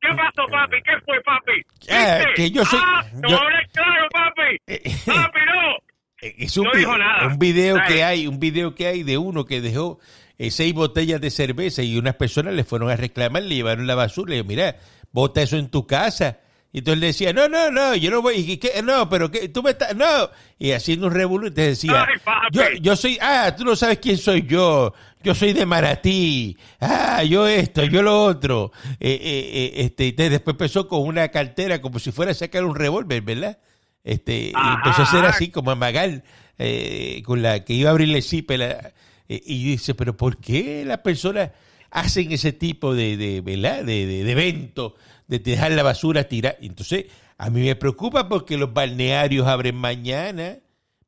¿Qué 0.00 0.08
pasó, 0.16 0.48
papi? 0.50 0.76
¿Qué 0.82 1.00
fue, 1.04 1.20
papi? 1.22 1.62
Ah, 1.88 2.16
¿Viste? 2.18 2.34
que 2.34 2.50
yo 2.50 2.64
soy- 2.64 2.80
Ah, 2.82 3.04
yo- 3.28 3.40
hablar 3.40 3.68
claro, 3.72 4.08
papi. 4.10 4.58
Papi, 5.06 5.40
no. 5.46 5.76
Es 6.36 6.56
un, 6.56 6.64
No 6.64 6.72
dijo 6.72 6.98
nada. 6.98 7.28
un 7.28 7.38
video 7.38 7.76
que 7.86 8.02
hay, 8.02 8.26
un 8.26 8.40
video 8.40 8.74
que 8.74 8.88
hay 8.88 9.04
de 9.04 9.18
uno 9.18 9.44
que 9.44 9.60
dejó 9.60 10.00
eh, 10.38 10.50
seis 10.50 10.74
botellas 10.74 11.20
de 11.20 11.30
cerveza 11.30 11.82
y 11.82 11.96
unas 11.96 12.14
personas 12.16 12.54
le 12.54 12.64
fueron 12.64 12.90
a 12.90 12.96
reclamar, 12.96 13.42
le 13.42 13.54
llevaron 13.56 13.86
la 13.86 13.94
basura, 13.94 14.30
le 14.30 14.36
dijo, 14.36 14.48
mira, 14.48 14.76
bota 15.12 15.42
eso 15.42 15.56
en 15.56 15.68
tu 15.68 15.86
casa. 15.86 16.38
Y 16.72 16.78
entonces 16.78 17.00
le 17.00 17.06
decía, 17.06 17.32
no, 17.32 17.48
no, 17.48 17.70
no, 17.70 17.94
yo 17.94 18.10
no 18.10 18.20
voy, 18.20 18.34
¿y 18.34 18.56
qué? 18.56 18.82
No, 18.82 19.08
pero 19.08 19.30
que 19.30 19.48
tú 19.48 19.62
me 19.62 19.70
estás, 19.70 19.94
no. 19.94 20.28
Y 20.58 20.72
haciendo 20.72 21.06
un 21.06 21.12
revolú, 21.14 21.48
te 21.52 21.68
decía, 21.68 22.04
yo, 22.50 22.62
yo 22.80 22.96
soy, 22.96 23.16
ah, 23.22 23.54
tú 23.56 23.64
no 23.64 23.76
sabes 23.76 24.00
quién 24.00 24.18
soy 24.18 24.42
yo, 24.42 24.92
yo 25.22 25.36
soy 25.36 25.52
de 25.52 25.66
Maratí, 25.66 26.56
ah, 26.80 27.22
yo 27.22 27.46
esto, 27.46 27.84
yo 27.84 28.02
lo 28.02 28.24
otro. 28.24 28.72
Eh, 28.98 29.08
eh, 29.22 29.50
eh, 29.54 29.72
este, 29.84 30.06
y 30.06 30.12
después 30.12 30.54
empezó 30.54 30.88
con 30.88 31.02
una 31.02 31.28
cartera 31.28 31.80
como 31.80 32.00
si 32.00 32.10
fuera 32.10 32.32
a 32.32 32.34
sacar 32.34 32.64
un 32.64 32.74
revólver, 32.74 33.22
¿verdad? 33.22 33.58
Este, 34.02 34.46
y 34.46 34.52
empezó 34.74 35.02
a 35.02 35.06
ser 35.06 35.24
así 35.26 35.50
como 35.50 35.70
a 35.70 35.76
Magal, 35.76 36.24
eh, 36.58 37.22
con 37.24 37.40
la 37.40 37.64
que 37.64 37.74
iba 37.74 37.90
a 37.90 37.92
abrirle 37.92 38.20
zipe, 38.20 38.58
la- 38.58 38.70
eh, 38.70 38.92
y 39.28 39.64
dice, 39.64 39.94
pero 39.94 40.16
¿por 40.16 40.38
qué 40.38 40.84
las 40.84 40.98
personas 40.98 41.50
hacen 41.90 42.32
ese 42.32 42.52
tipo 42.52 42.94
de, 42.94 43.16
de, 43.16 43.40
¿verdad? 43.40 43.84
de, 43.84 44.06
de, 44.06 44.24
de 44.24 44.32
evento, 44.32 44.96
de 45.28 45.38
dejar 45.38 45.72
la 45.72 45.82
basura 45.82 46.24
tirar? 46.24 46.56
Entonces, 46.60 47.06
a 47.38 47.50
mí 47.50 47.62
me 47.62 47.76
preocupa 47.76 48.28
porque 48.28 48.56
los 48.56 48.72
balnearios 48.72 49.46
abren 49.46 49.76
mañana, 49.76 50.58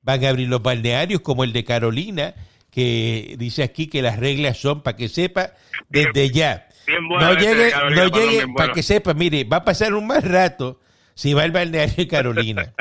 van 0.03 0.25
a 0.25 0.29
abrir 0.29 0.49
los 0.49 0.63
balnearios 0.63 1.21
como 1.21 1.45
el 1.45 1.53
de 1.53 1.65
Carolina, 1.65 2.35
que 2.71 3.37
dice 3.39 3.63
aquí 3.63 3.87
que 3.87 4.03
las 4.03 4.19
reglas 4.19 4.59
son, 4.59 4.83
para 4.83 4.97
que 4.97 5.09
sepa, 5.09 5.53
desde 5.89 6.31
ya. 6.31 6.69
Bien 6.87 7.09
No 7.09 7.33
ese 7.33 7.41
de 7.41 7.55
llegue, 7.55 7.71
Carolina, 7.71 8.05
no 8.05 8.17
llegue, 8.17 8.39
para 8.41 8.53
bueno. 8.53 8.75
que 8.75 8.83
sepa, 8.83 9.15
mire, 9.15 9.45
va 9.45 9.59
a 9.59 9.65
pasar 9.65 9.95
un 9.95 10.07
mal 10.07 10.23
rato 10.23 10.81
si 11.15 11.33
va 11.35 11.43
al 11.43 11.53
balneario 11.53 11.95
de 11.97 12.09
Carolina. 12.09 12.75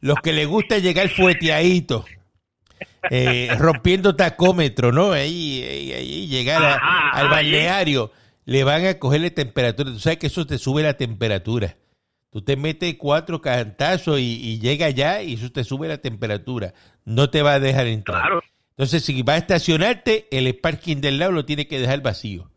Los 0.00 0.18
que 0.20 0.32
le 0.32 0.44
gusta 0.44 0.78
llegar 0.78 1.08
fueteadito, 1.08 2.04
eh, 3.10 3.48
rompiendo 3.58 4.14
tacómetro, 4.16 4.92
¿no? 4.92 5.12
Ahí, 5.12 5.62
ahí, 5.62 5.92
ahí, 5.92 6.26
llegar 6.28 6.62
a- 6.62 6.74
Ajá, 6.74 7.10
al 7.10 7.28
balneario, 7.28 8.12
le 8.44 8.64
van 8.64 8.86
a 8.86 8.98
cogerle 8.98 9.30
temperatura. 9.30 9.90
Tú 9.90 9.98
sabes 9.98 10.18
que 10.18 10.26
eso 10.28 10.46
te 10.46 10.58
sube 10.58 10.82
la 10.82 10.94
temperatura. 10.94 11.76
Tú 12.30 12.42
te 12.42 12.56
metes 12.56 12.94
cuatro 12.98 13.40
cantazos 13.42 14.18
y, 14.18 14.40
y 14.42 14.58
llega 14.58 14.86
allá 14.86 15.22
y 15.22 15.34
eso 15.34 15.52
te 15.52 15.64
sube 15.64 15.86
la 15.88 15.98
temperatura. 15.98 16.72
No 17.04 17.28
te 17.28 17.42
va 17.42 17.54
a 17.54 17.60
dejar 17.60 17.86
entrar. 17.88 18.22
Claro. 18.22 18.42
Entonces, 18.70 19.04
si 19.04 19.22
vas 19.22 19.34
a 19.34 19.38
estacionarte, 19.38 20.28
el 20.30 20.54
parking 20.56 20.96
del 21.02 21.18
lado 21.18 21.32
lo 21.32 21.44
tiene 21.44 21.66
que 21.68 21.78
dejar 21.78 22.00
vacío. 22.02 22.50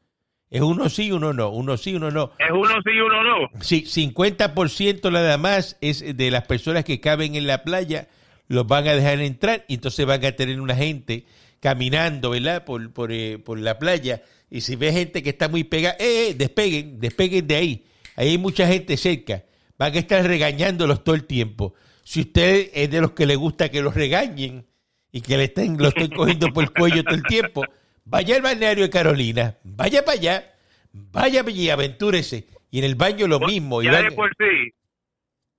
Es 0.50 0.62
uno 0.62 0.88
sí, 0.88 1.12
uno 1.12 1.34
no, 1.34 1.50
uno 1.50 1.75
sí, 1.75 1.94
uno 1.96 2.10
no. 2.10 2.32
Es 2.40 2.50
uno 2.52 2.75
sí, 2.86 2.92
uno 3.02 3.24
no. 3.24 3.50
Sí, 3.62 3.84
50% 3.86 5.12
nada 5.12 5.38
más 5.38 5.78
es 5.82 6.16
de 6.16 6.32
las 6.32 6.44
personas 6.46 6.86
que 6.86 7.02
caben 7.02 7.36
en 7.36 7.46
la 7.48 7.64
playa, 7.64 8.08
los 8.48 8.68
van 8.68 8.88
a 8.88 8.94
dejar 8.96 9.20
entrar 9.22 9.66
y 9.68 9.75
entonces 9.75 10.06
van 10.06 10.24
a 10.24 10.32
tener 10.34 10.60
una 10.62 10.75
gente 10.75 11.25
caminando, 11.60 12.30
¿verdad? 12.32 12.64
Por, 12.66 12.92
por, 12.94 13.12
eh, 13.12 13.38
por 13.40 13.60
la 13.60 13.80
playa. 13.80 14.22
Y 14.52 14.62
si 14.62 14.75
ve 14.75 14.92
gente 14.94 15.24
que 15.24 15.30
está 15.32 15.48
muy 15.50 15.64
pegada, 15.64 15.96
eh, 16.00 16.30
eh, 16.30 16.34
despeguen, 16.36 17.00
despeguen 17.00 17.48
de 17.48 17.56
ahí. 17.56 17.86
Ahí 18.16 18.30
hay 18.30 18.38
mucha 18.38 18.68
gente 18.68 18.98
cerca. 18.98 19.44
Van 19.78 19.94
a 19.94 19.98
estar 20.00 20.25
regañándolos 20.25 21.04
todo 21.04 21.16
el 21.16 21.25
tiempo. 21.25 21.74
Si 22.04 22.22
usted 22.22 22.70
es 22.74 22.90
de 22.92 23.02
los 23.02 23.12
que 23.12 23.25
le 23.25 23.36
gusta 23.36 23.70
que 23.70 23.82
los 23.82 23.96
regañen 23.96 24.66
y 25.12 25.22
que 25.22 25.38
le 25.38 25.46
estén, 25.46 25.78
lo 25.78 25.88
estén 25.88 26.10
cogiendo 26.10 26.48
por 26.54 26.64
el 26.64 26.72
cuello 26.72 27.04
todo 27.04 27.16
el 27.16 27.24
tiempo, 27.24 27.64
vaya 28.06 28.36
al 28.36 28.42
balneario 28.44 28.84
de 28.84 28.90
Carolina, 28.92 29.58
vaya 29.64 30.06
para 30.06 30.18
allá, 30.20 30.54
vaya 30.94 31.44
y 31.50 31.70
aventúrese. 31.70 32.46
Y 32.70 32.80
en 32.80 32.86
el 32.86 32.96
baño 32.96 33.28
lo 33.28 33.40
mismo. 33.40 33.82
y 33.82 33.86
Ya 33.86 33.94
van- 33.94 34.10
de 34.10 34.12
por 34.12 34.30
sí, 34.38 34.72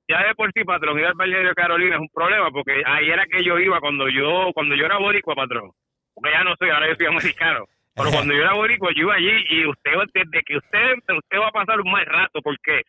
ya 0.08 0.26
de 0.26 0.34
por 0.34 0.50
sí, 0.52 0.64
patrón, 0.64 0.98
ir 0.98 1.06
al 1.06 1.14
balneario 1.14 1.54
Carolina 1.54 1.96
es 1.96 2.00
un 2.00 2.08
problema, 2.08 2.50
porque 2.50 2.82
ahí 2.84 3.10
era 3.10 3.24
que 3.26 3.42
yo 3.44 3.58
iba 3.58 3.80
cuando 3.80 4.08
yo 4.08 4.50
cuando 4.54 4.74
yo 4.74 4.86
era 4.86 4.98
boricua, 4.98 5.34
patrón. 5.34 5.70
Porque 6.14 6.30
ya 6.30 6.44
no 6.44 6.54
soy, 6.58 6.70
ahora 6.70 6.88
yo 6.88 6.94
soy 6.96 7.06
americano. 7.06 7.64
Pero 7.94 8.10
cuando 8.10 8.34
yo 8.34 8.42
era 8.42 8.54
boricua, 8.54 8.90
yo 8.94 9.02
iba 9.02 9.14
allí 9.14 9.44
y 9.48 9.66
usted, 9.66 9.92
desde 10.12 10.42
que 10.42 10.56
usted, 10.58 10.94
usted 11.16 11.38
va 11.38 11.48
a 11.48 11.52
pasar 11.52 11.80
un 11.80 11.90
mal 11.90 12.04
rato, 12.04 12.40
porque 12.42 12.82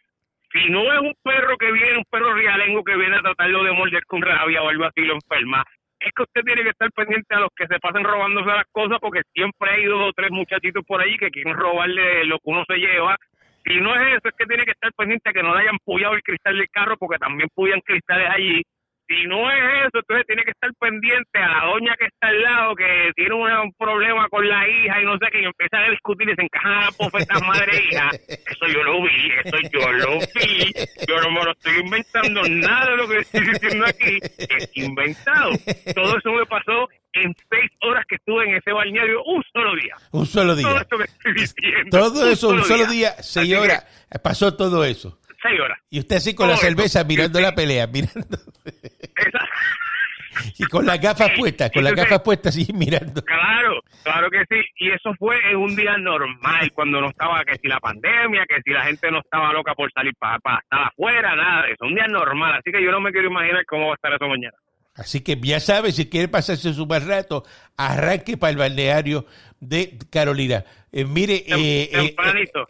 si 0.52 0.70
no 0.70 0.82
es 0.94 1.00
un 1.00 1.14
perro 1.24 1.58
que 1.58 1.72
viene, 1.72 1.98
un 1.98 2.06
perro 2.10 2.34
realengo 2.34 2.84
que 2.84 2.96
viene 2.96 3.16
a 3.16 3.22
tratarlo 3.22 3.64
de 3.64 3.72
morder 3.72 4.06
con 4.06 4.22
rabia 4.22 4.62
o 4.62 4.70
algo 4.70 4.86
así, 4.86 5.02
lo 5.02 5.16
enferma, 5.16 5.64
es 6.00 6.12
que 6.14 6.24
usted 6.24 6.42
tiene 6.44 6.64
que 6.64 6.70
estar 6.70 6.92
pendiente 6.92 7.36
a 7.36 7.40
los 7.40 7.50
que 7.56 7.68
se 7.68 7.80
pasen 7.80 8.04
robándose 8.04 8.48
las 8.48 8.68
cosas, 8.72 9.00
porque 9.02 9.22
siempre 9.34 9.72
hay 9.72 9.86
dos 9.86 10.10
o 10.10 10.14
tres 10.14 10.32
muchachitos 10.32 10.84
por 10.86 11.02
ahí 11.02 11.18
que 11.18 11.32
quieren 11.32 11.56
robarle 11.56 12.26
lo 12.26 12.38
que 12.38 12.50
uno 12.50 12.64
se 12.68 12.76
lleva. 12.76 13.18
Si 13.68 13.82
no 13.82 13.94
es 13.96 14.02
eso, 14.18 14.30
es 14.30 14.36
que 14.38 14.46
tiene 14.46 14.64
que 14.64 14.72
estar 14.72 14.92
pendiente 14.94 15.34
que 15.34 15.44
no 15.44 15.54
le 15.54 15.62
hayan 15.62 15.78
puyado 15.84 16.14
el 16.14 16.24
cristal 16.24 16.58
del 16.58 16.70
carro, 16.70 16.96
porque 16.98 17.20
también 17.20 17.50
puyan 17.54 17.82
cristales 17.82 18.30
allí. 18.30 18.62
Si 19.10 19.26
no 19.26 19.50
es 19.50 19.88
eso, 19.88 20.00
entonces 20.00 20.28
tiene 20.28 20.44
que 20.44 20.52
estar 20.52 20.70
pendiente 20.80 21.40
a 21.40 21.48
la 21.48 21.66
doña 21.72 21.96
que 21.98 22.08
está 22.08 22.28
al 22.28 22.42
lado, 22.42 22.76
que 22.76 23.12
tiene 23.16 23.36
un 23.36 23.74
problema 23.78 24.28
con 24.28 24.48
la 24.48 24.68
hija 24.68 25.02
y 25.02 25.06
no 25.06 25.18
sé 25.18 25.28
qué, 25.32 25.42
y 25.42 25.46
empiezan 25.46 25.84
a 25.84 25.92
discutir 25.92 26.30
y 26.30 26.36
se 26.36 26.42
encajan 26.42 26.84
a 26.84 26.90
bofetas 26.98 27.42
madre 27.42 27.78
e 27.78 27.84
hija. 27.86 28.10
Eso 28.28 28.68
yo 28.68 28.84
lo 28.84 29.02
vi, 29.04 29.32
eso 29.46 29.58
yo 29.72 29.92
lo 29.94 30.20
vi. 30.20 30.74
Yo 31.08 31.22
no 31.22 31.32
me 31.32 31.44
lo 31.44 31.52
estoy 31.52 31.80
inventando, 31.80 32.42
nada 32.50 32.92
de 32.92 32.98
lo 32.98 33.08
que 33.08 33.18
estoy 33.20 33.48
diciendo 33.48 33.86
aquí 33.88 34.20
es 34.22 34.72
inventado. 34.76 35.52
Todo 35.96 36.18
eso 36.18 36.32
me 36.34 36.46
pasó 36.46 36.90
en 37.24 37.36
seis 37.50 37.72
horas 37.82 38.06
que 38.08 38.16
estuve 38.16 38.46
en 38.50 38.56
ese 38.56 38.72
balneario 38.72 39.24
un 39.24 39.44
solo 39.54 39.76
día. 39.76 39.96
Un 40.12 40.26
solo 40.26 40.56
Todo 40.56 40.74
día. 40.74 40.82
eso 40.82 40.98
que 40.98 41.04
estoy 41.04 41.34
diciendo. 41.34 41.98
Todo 42.00 42.30
eso, 42.30 42.50
un 42.50 42.64
solo 42.64 42.86
día, 42.88 43.10
Así 43.18 43.40
seis 43.40 43.56
horas, 43.56 43.86
pasó 44.24 44.56
todo 44.56 44.84
eso. 44.86 45.20
Seis 45.42 45.60
horas. 45.60 45.80
Y 45.90 46.00
usted 46.00 46.16
así 46.18 46.34
con 46.36 46.48
la 46.48 46.56
Todo 46.56 46.64
eso. 46.68 46.76
cerveza 46.76 47.04
mirando 47.04 47.40
Sí, 47.40 47.44
la 47.46 47.56
pelea, 47.56 47.88
mirando. 47.88 48.38
Esa- 49.16 49.50
Y 50.60 50.66
con 50.66 50.86
las 50.86 51.02
gafas 51.02 51.30
Sí, 51.34 51.40
puestas, 51.40 51.72
con 51.72 51.84
las 51.84 51.94
gafas 51.94 52.22
puestas 52.22 52.56
así 52.56 52.72
mirando. 52.72 53.24
Claro, 53.24 53.82
claro 54.04 54.30
que 54.30 54.44
sí. 54.50 54.62
Y 54.78 54.92
eso 54.92 55.12
fue 55.18 55.36
en 55.50 55.58
un 55.58 55.76
día 55.76 55.98
normal, 55.98 56.72
cuando 56.74 57.02
no 57.02 57.10
estaba 57.10 57.44
que 57.44 57.56
si 57.58 57.68
la 57.68 57.80
pandemia, 57.80 58.46
que 58.48 58.62
si 58.64 58.70
la 58.72 58.84
gente 58.84 59.10
no 59.10 59.20
estaba 59.20 59.52
loca 59.52 59.74
por 59.74 59.92
salir 59.92 60.14
para 60.20 60.36
estar 60.36 60.62
afuera, 60.72 61.36
nada 61.36 61.64
de 61.66 61.72
eso. 61.74 61.86
Un 61.86 61.96
día 61.96 62.06
normal. 62.08 62.54
Así 62.60 62.72
que 62.72 62.84
yo 62.84 62.92
no 62.92 63.00
me 63.02 63.12
quiero 63.12 63.30
imaginar 63.30 63.66
cómo 63.66 63.88
va 63.88 63.94
a 63.94 63.96
estar 63.96 64.14
eso 64.14 64.28
mañana. 64.28 64.56
Así 64.98 65.22
que 65.22 65.40
ya 65.42 65.60
sabe, 65.60 65.92
si 65.92 66.08
quiere 66.10 66.28
pasarse 66.28 66.74
su 66.74 66.88
más 66.88 67.06
rato, 67.06 67.44
arranque 67.78 68.36
para 68.36 68.52
el 68.52 68.58
balneario 68.58 69.26
de 69.60 69.98
Carolina. 70.10 70.66
Eh, 70.92 71.06
mire, 71.06 71.44
eh, 71.48 71.90
eh, 71.94 72.16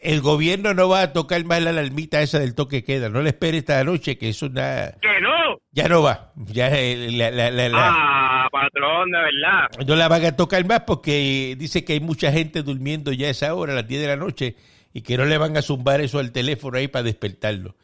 el 0.01 0.19
gobierno 0.21 0.73
no 0.73 0.89
va 0.89 1.03
a 1.03 1.13
tocar 1.13 1.43
más 1.45 1.61
la 1.61 1.69
alarmita 1.69 2.21
esa 2.21 2.39
del 2.39 2.53
toque 2.53 2.83
queda. 2.83 3.07
No 3.07 3.21
le 3.21 3.29
espere 3.29 3.59
esta 3.59 3.81
noche, 3.85 4.17
que 4.17 4.29
eso 4.29 4.49
nada, 4.49 4.97
Que 5.01 5.21
no. 5.21 5.59
ya 5.71 5.87
no 5.87 6.01
va. 6.01 6.33
Ya 6.35 6.69
la- 6.69 7.31
la- 7.31 7.49
la- 7.51 7.69
la- 7.69 7.77
Ah, 7.93 8.47
patrón, 8.51 9.09
de 9.11 9.17
verdad. 9.19 9.69
no 9.87 9.95
la 9.95 10.07
van 10.09 10.25
a 10.25 10.35
tocar 10.35 10.65
más 10.65 10.81
porque 10.81 11.55
dice 11.57 11.85
que 11.85 11.93
hay 11.93 11.99
mucha 12.01 12.31
gente 12.33 12.61
durmiendo 12.61 13.13
ya 13.13 13.27
a 13.27 13.31
esa 13.31 13.55
hora, 13.55 13.71
a 13.71 13.75
las 13.77 13.87
10 13.87 14.01
de 14.01 14.07
la 14.07 14.17
noche, 14.17 14.55
y 14.93 15.01
que 15.01 15.15
no 15.17 15.23
le 15.25 15.37
van 15.37 15.55
a 15.55 15.61
zumbar 15.61 16.01
eso 16.01 16.19
al 16.19 16.33
teléfono 16.33 16.77
ahí 16.77 16.89
para 16.89 17.03
despertarlo. 17.03 17.75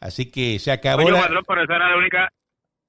Así 0.00 0.26
que 0.26 0.58
se 0.58 0.72
acabó 0.72 1.02
Oye, 1.04 1.12
la... 1.12 1.20
patrón, 1.20 1.44
pero 1.46 1.62
esa 1.62 1.76
era 1.76 1.90
la 1.90 1.96
única, 1.98 2.28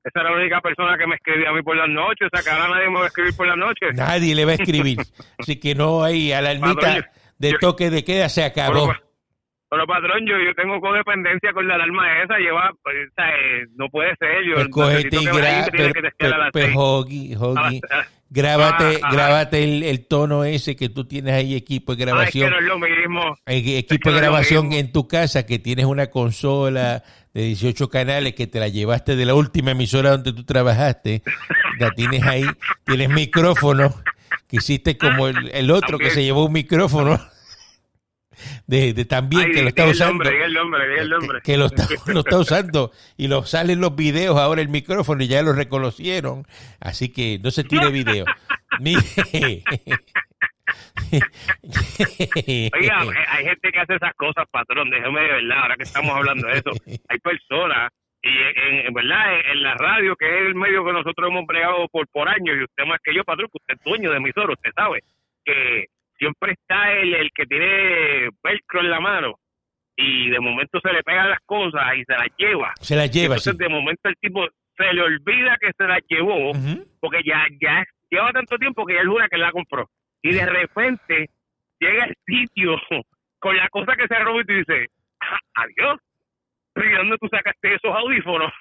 esa 0.04 0.20
era 0.22 0.32
la 0.32 0.38
única 0.38 0.62
persona 0.62 0.98
que 0.98 1.08
me 1.08 1.16
escribía 1.16 1.50
a 1.50 1.54
mí 1.54 1.62
por 1.62 1.76
las 1.78 1.90
noches. 1.90 2.28
O 2.32 2.36
sea, 2.38 2.44
que 2.44 2.50
ahora 2.50 2.74
nadie 2.76 2.90
me 2.90 2.98
va 3.00 3.04
a 3.06 3.08
escribir 3.08 3.36
por 3.36 3.48
las 3.48 3.58
noches. 3.58 3.96
Nadie 3.96 4.36
le 4.36 4.46
va 4.46 4.52
a 4.52 4.56
escribir. 4.56 4.98
Así 5.40 5.60
que 5.60 5.76
no 5.76 6.04
hay 6.04 6.32
alarmita 6.32 7.10
de 7.38 7.54
toque 7.60 7.90
de 7.90 8.04
queda, 8.04 8.30
se 8.30 8.44
acabó. 8.44 8.88
Pero, 8.88 9.00
pero, 9.70 9.88
patrón, 9.88 10.26
yo, 10.28 10.36
yo 10.38 10.54
tengo 10.56 10.80
codependencia 10.80 11.52
con 11.54 11.68
la 11.68 11.76
alarma 11.76 12.22
esa. 12.24 12.38
Lleva, 12.38 12.72
pues, 12.84 12.96
o 13.10 13.14
sea, 13.16 13.30
eh, 13.30 13.66
no 13.76 13.90
puede 13.90 14.16
ser. 14.18 14.44
Yo 14.46 14.56
Pues 14.70 14.88
necesito 14.90 15.20
que 15.22 15.26
me 15.34 15.42
pero- 15.42 15.94
que 15.94 16.02
testear 16.02 16.14
pero- 16.18 16.36
a 16.36 16.38
las 16.38 16.52
pero, 16.54 16.66
seis. 16.68 16.76
Hoggy, 16.78 17.36
Hoggy, 17.36 17.82
A 17.90 17.98
las- 17.98 18.23
grábate, 18.34 19.00
Ah, 19.04 19.12
grábate 19.14 19.64
el, 19.64 19.84
el 19.84 20.06
tono 20.08 20.44
ese 20.44 20.76
que 20.76 20.90
tú 20.90 21.06
tienes 21.06 21.34
ahí, 21.34 21.56
equipo 21.56 21.96
de 21.96 22.04
Ah, 22.12 22.24
es 22.26 22.32
que 22.32 22.40
grabación. 22.40 22.50
no 22.52 22.58
es 22.58 22.64
lo 22.66 22.80
mismo. 22.80 23.22
eh, 23.46 23.78
equipo 23.78 24.10
que 24.10 24.14
de 24.16 24.20
grabación 24.22 24.74
en 24.74 24.92
tu 24.92 25.08
casa 25.08 25.46
que 25.46 25.60
tienes 25.60 25.86
una 25.86 26.08
consola 26.08 27.04
de 27.34 27.44
18 27.44 27.90
canales 27.90 28.34
que 28.36 28.48
te 28.48 28.60
la 28.60 28.68
llevaste 28.68 29.16
de 29.16 29.26
la 29.26 29.34
última 29.36 29.72
emisora 29.72 30.12
donde 30.12 30.34
tú 30.34 30.44
trabajaste, 30.44 31.24
la 31.80 31.90
tienes 31.92 32.24
ahí, 32.24 32.46
tienes 32.86 33.10
micrófono, 33.10 33.94
que 34.48 34.58
hiciste 34.58 34.98
como 34.98 35.28
el, 35.28 35.50
el 35.54 35.72
otro 35.72 35.98
que 35.98 36.10
se 36.12 36.24
llevó 36.24 36.46
un 36.46 36.54
micrófono 36.54 37.20
de, 38.68 38.94
de 38.94 39.06
también 39.06 39.44
Ay, 39.48 39.52
que 39.52 39.62
lo 39.62 39.70
está 39.70 39.86
usando. 39.86 40.14
nombre, 40.24 40.46
el 40.46 40.54
nombre, 40.54 40.90
diga 40.90 41.02
el 41.02 41.10
nombre. 41.10 41.40
que 41.44 41.58
lo 41.58 41.66
está, 41.66 41.88
lo 42.08 42.20
está 42.22 42.38
usando 42.40 42.92
y 43.18 43.28
lo 43.28 43.44
salen 43.44 43.82
los 43.82 43.96
videos 43.96 44.38
ahora 44.38 44.62
el 44.62 44.70
micrófono 44.70 45.24
y 45.24 45.28
ya 45.28 45.42
lo 45.42 45.54
reconocieron 45.54 46.46
así 46.80 47.10
que 47.10 47.40
no 47.44 47.52
se 47.52 47.64
tire 47.64 47.90
video 47.90 48.26
Mire. 48.80 49.02
Oiga, 52.74 53.02
hay 53.28 53.46
gente 53.46 53.72
que 53.72 53.80
hace 53.80 53.96
esas 53.96 54.14
cosas, 54.16 54.46
patrón, 54.52 54.90
déjeme 54.90 55.22
de 55.22 55.28
verdad, 55.34 55.60
ahora 55.62 55.76
que 55.78 55.84
estamos 55.84 56.12
hablando 56.16 56.48
de 56.48 56.54
eso. 56.54 56.72
Hay 57.10 57.20
personas, 57.20 57.92
y 58.22 58.30
en, 58.30 58.88
en 58.88 58.94
verdad, 58.94 59.40
en, 59.40 59.46
en 59.52 59.64
la 59.64 59.76
radio, 59.76 60.16
que 60.16 60.26
es 60.26 60.48
el 60.48 60.56
medio 60.56 60.84
que 60.86 60.94
nosotros 60.94 61.30
hemos 61.30 61.46
bregado 61.46 61.88
por, 61.90 62.08
por 62.08 62.28
años, 62.28 62.56
y 62.58 62.64
usted 62.64 62.86
más 62.86 63.00
que 63.04 63.14
yo, 63.14 63.24
patrón, 63.24 63.50
que 63.52 63.58
usted 63.58 63.76
es 63.76 63.84
dueño 63.84 64.12
de 64.12 64.18
emisora, 64.18 64.54
usted 64.54 64.72
sabe, 64.76 65.04
que 65.46 65.86
siempre 66.18 66.54
está 66.54 66.92
el, 66.94 67.14
el 67.14 67.30
que 67.34 67.46
tiene 67.46 68.30
velcro 68.44 68.82
en 68.82 68.90
la 68.90 69.00
mano, 69.00 69.36
y 69.96 70.30
de 70.30 70.40
momento 70.40 70.80
se 70.82 70.92
le 70.92 71.04
pegan 71.04 71.30
las 71.30 71.40
cosas 71.46 71.84
y 71.96 72.04
se 72.06 72.14
las 72.14 72.28
lleva. 72.38 72.74
se 72.82 72.96
la 72.96 73.06
lleva 73.06 73.38
sí. 73.38 73.50
Entonces, 73.50 73.58
de 73.58 73.70
momento, 73.70 74.10
el 74.10 74.16
tipo 74.20 74.46
se 74.76 74.94
le 74.94 75.02
olvida 75.02 75.58
que 75.62 75.72
se 75.78 75.84
las 75.84 76.00
llevó, 76.10 76.52
porque 77.00 77.22
ya, 77.26 77.46
ya 77.62 77.84
lleva 78.10 78.32
tanto 78.32 78.58
tiempo 78.58 78.86
que 78.86 78.96
ya 78.96 79.02
es 79.02 79.08
una 79.08 79.28
que 79.28 79.38
la 79.38 79.52
compró. 79.52 79.90
Y 80.22 80.34
de 80.34 80.46
repente 80.46 81.30
llega 81.80 82.06
al 82.06 82.16
sitio 82.26 82.76
con 83.40 83.56
la 83.56 83.68
cosa 83.70 83.94
que 83.96 84.08
se 84.08 84.16
robó 84.24 84.42
y 84.42 84.46
tú 84.46 84.54
dices, 84.54 84.88
"Ah, 85.20 85.38
adiós. 85.56 86.00
¿Pero 86.76 86.90
¿y 86.90 86.94
dónde 86.98 87.18
tú 87.20 87.28
sacaste 87.30 87.76
esos 87.76 87.96
audífonos? 87.96 88.52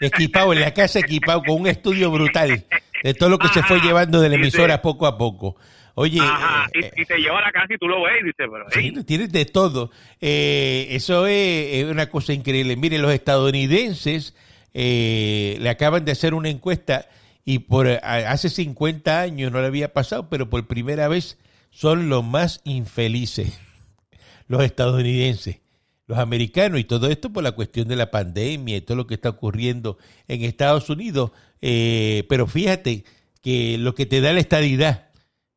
equipado 0.00 0.54
en 0.54 0.60
la 0.60 0.72
casa 0.72 1.00
equipado 1.00 1.42
con 1.42 1.60
un 1.60 1.66
estudio 1.66 2.10
brutal 2.10 2.64
de 3.02 3.14
todo 3.14 3.28
lo 3.28 3.38
que 3.38 3.48
se 3.48 3.62
fue 3.62 3.78
llevando 3.80 4.22
de 4.22 4.30
la 4.30 4.36
emisora 4.36 4.80
poco 4.80 5.06
a 5.06 5.18
poco 5.18 5.56
oye 5.98 6.20
Ajá, 6.20 6.68
eh, 6.72 6.90
y, 6.96 7.02
y 7.02 7.04
te 7.04 7.18
lleva 7.18 7.38
a 7.38 7.42
la 7.42 7.52
casa 7.52 7.74
y 7.74 7.78
tú 7.78 7.88
lo 7.88 8.02
ves 8.02 8.14
y 8.22 8.26
dices, 8.26 8.46
pero 8.50 8.64
Sí, 8.70 9.04
tienes 9.04 9.32
de 9.32 9.44
todo. 9.44 9.90
Eh, 10.20 10.88
eso 10.90 11.26
es, 11.26 11.84
una 11.84 12.08
cosa 12.08 12.32
increíble. 12.32 12.76
Mire, 12.76 12.98
los 12.98 13.12
estadounidenses 13.12 14.34
eh, 14.74 15.56
le 15.60 15.68
acaban 15.68 16.04
de 16.04 16.12
hacer 16.12 16.34
una 16.34 16.48
encuesta 16.48 17.08
y 17.44 17.60
por 17.60 17.88
hace 17.88 18.48
50 18.48 19.20
años 19.20 19.50
no 19.50 19.60
le 19.60 19.66
había 19.66 19.92
pasado, 19.92 20.28
pero 20.28 20.50
por 20.50 20.66
primera 20.66 21.08
vez 21.08 21.38
son 21.70 22.08
los 22.08 22.24
más 22.24 22.60
infelices, 22.64 23.58
los 24.48 24.62
estadounidenses. 24.62 25.60
Los 26.06 26.18
americanos 26.18 26.80
y 26.80 26.84
todo 26.84 27.08
esto 27.08 27.30
por 27.30 27.42
la 27.42 27.52
cuestión 27.52 27.86
de 27.86 27.94
la 27.94 28.10
pandemia 28.10 28.78
y 28.78 28.80
todo 28.80 28.96
lo 28.96 29.06
que 29.06 29.12
está 29.12 29.28
ocurriendo 29.28 29.98
en 30.26 30.42
Estados 30.42 30.88
Unidos. 30.88 31.32
Eh, 31.60 32.24
pero 32.30 32.46
fíjate 32.46 33.04
que 33.42 33.76
lo 33.76 33.94
que 33.94 34.06
te 34.06 34.22
da 34.22 34.32
la 34.32 34.40
estadidad, 34.40 35.07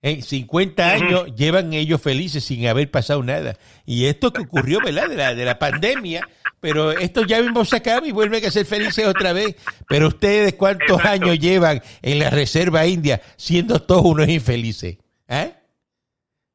en 0.04 0.22
50 0.24 0.84
Ujú. 0.96 1.06
años 1.06 1.36
llevan 1.36 1.74
ellos 1.74 2.02
felices 2.02 2.44
sin 2.44 2.66
haber 2.68 2.90
pasado 2.90 3.22
nada. 3.24 3.58
Y 3.86 4.06
esto 4.06 4.34
que 4.34 4.42
ocurrió, 4.42 4.80
¿verdad? 4.84 5.08
De 5.10 5.16
la, 5.16 5.36
de 5.36 5.46
la 5.46 5.60
pandemia, 5.60 6.28
pero 6.60 6.92
esto 6.92 7.24
ya 7.26 7.40
mismo 7.42 7.64
se 7.66 7.76
acaba 7.78 8.08
y 8.08 8.12
vuelven 8.12 8.44
a 8.46 8.50
ser 8.52 8.66
felices 8.66 9.06
otra 9.06 9.32
vez. 9.34 9.56
Pero 9.88 10.08
ustedes, 10.08 10.56
¿cuántos 10.56 10.98
Exacto. 11.00 11.10
años 11.26 11.40
llevan 11.40 11.82
en 12.02 12.20
la 12.20 12.30
Reserva 12.32 12.86
India 12.88 13.22
siendo 13.38 13.80
todos 13.82 14.04
unos 14.06 14.28
infelices? 14.28 14.98
¿Eh? 15.28 15.54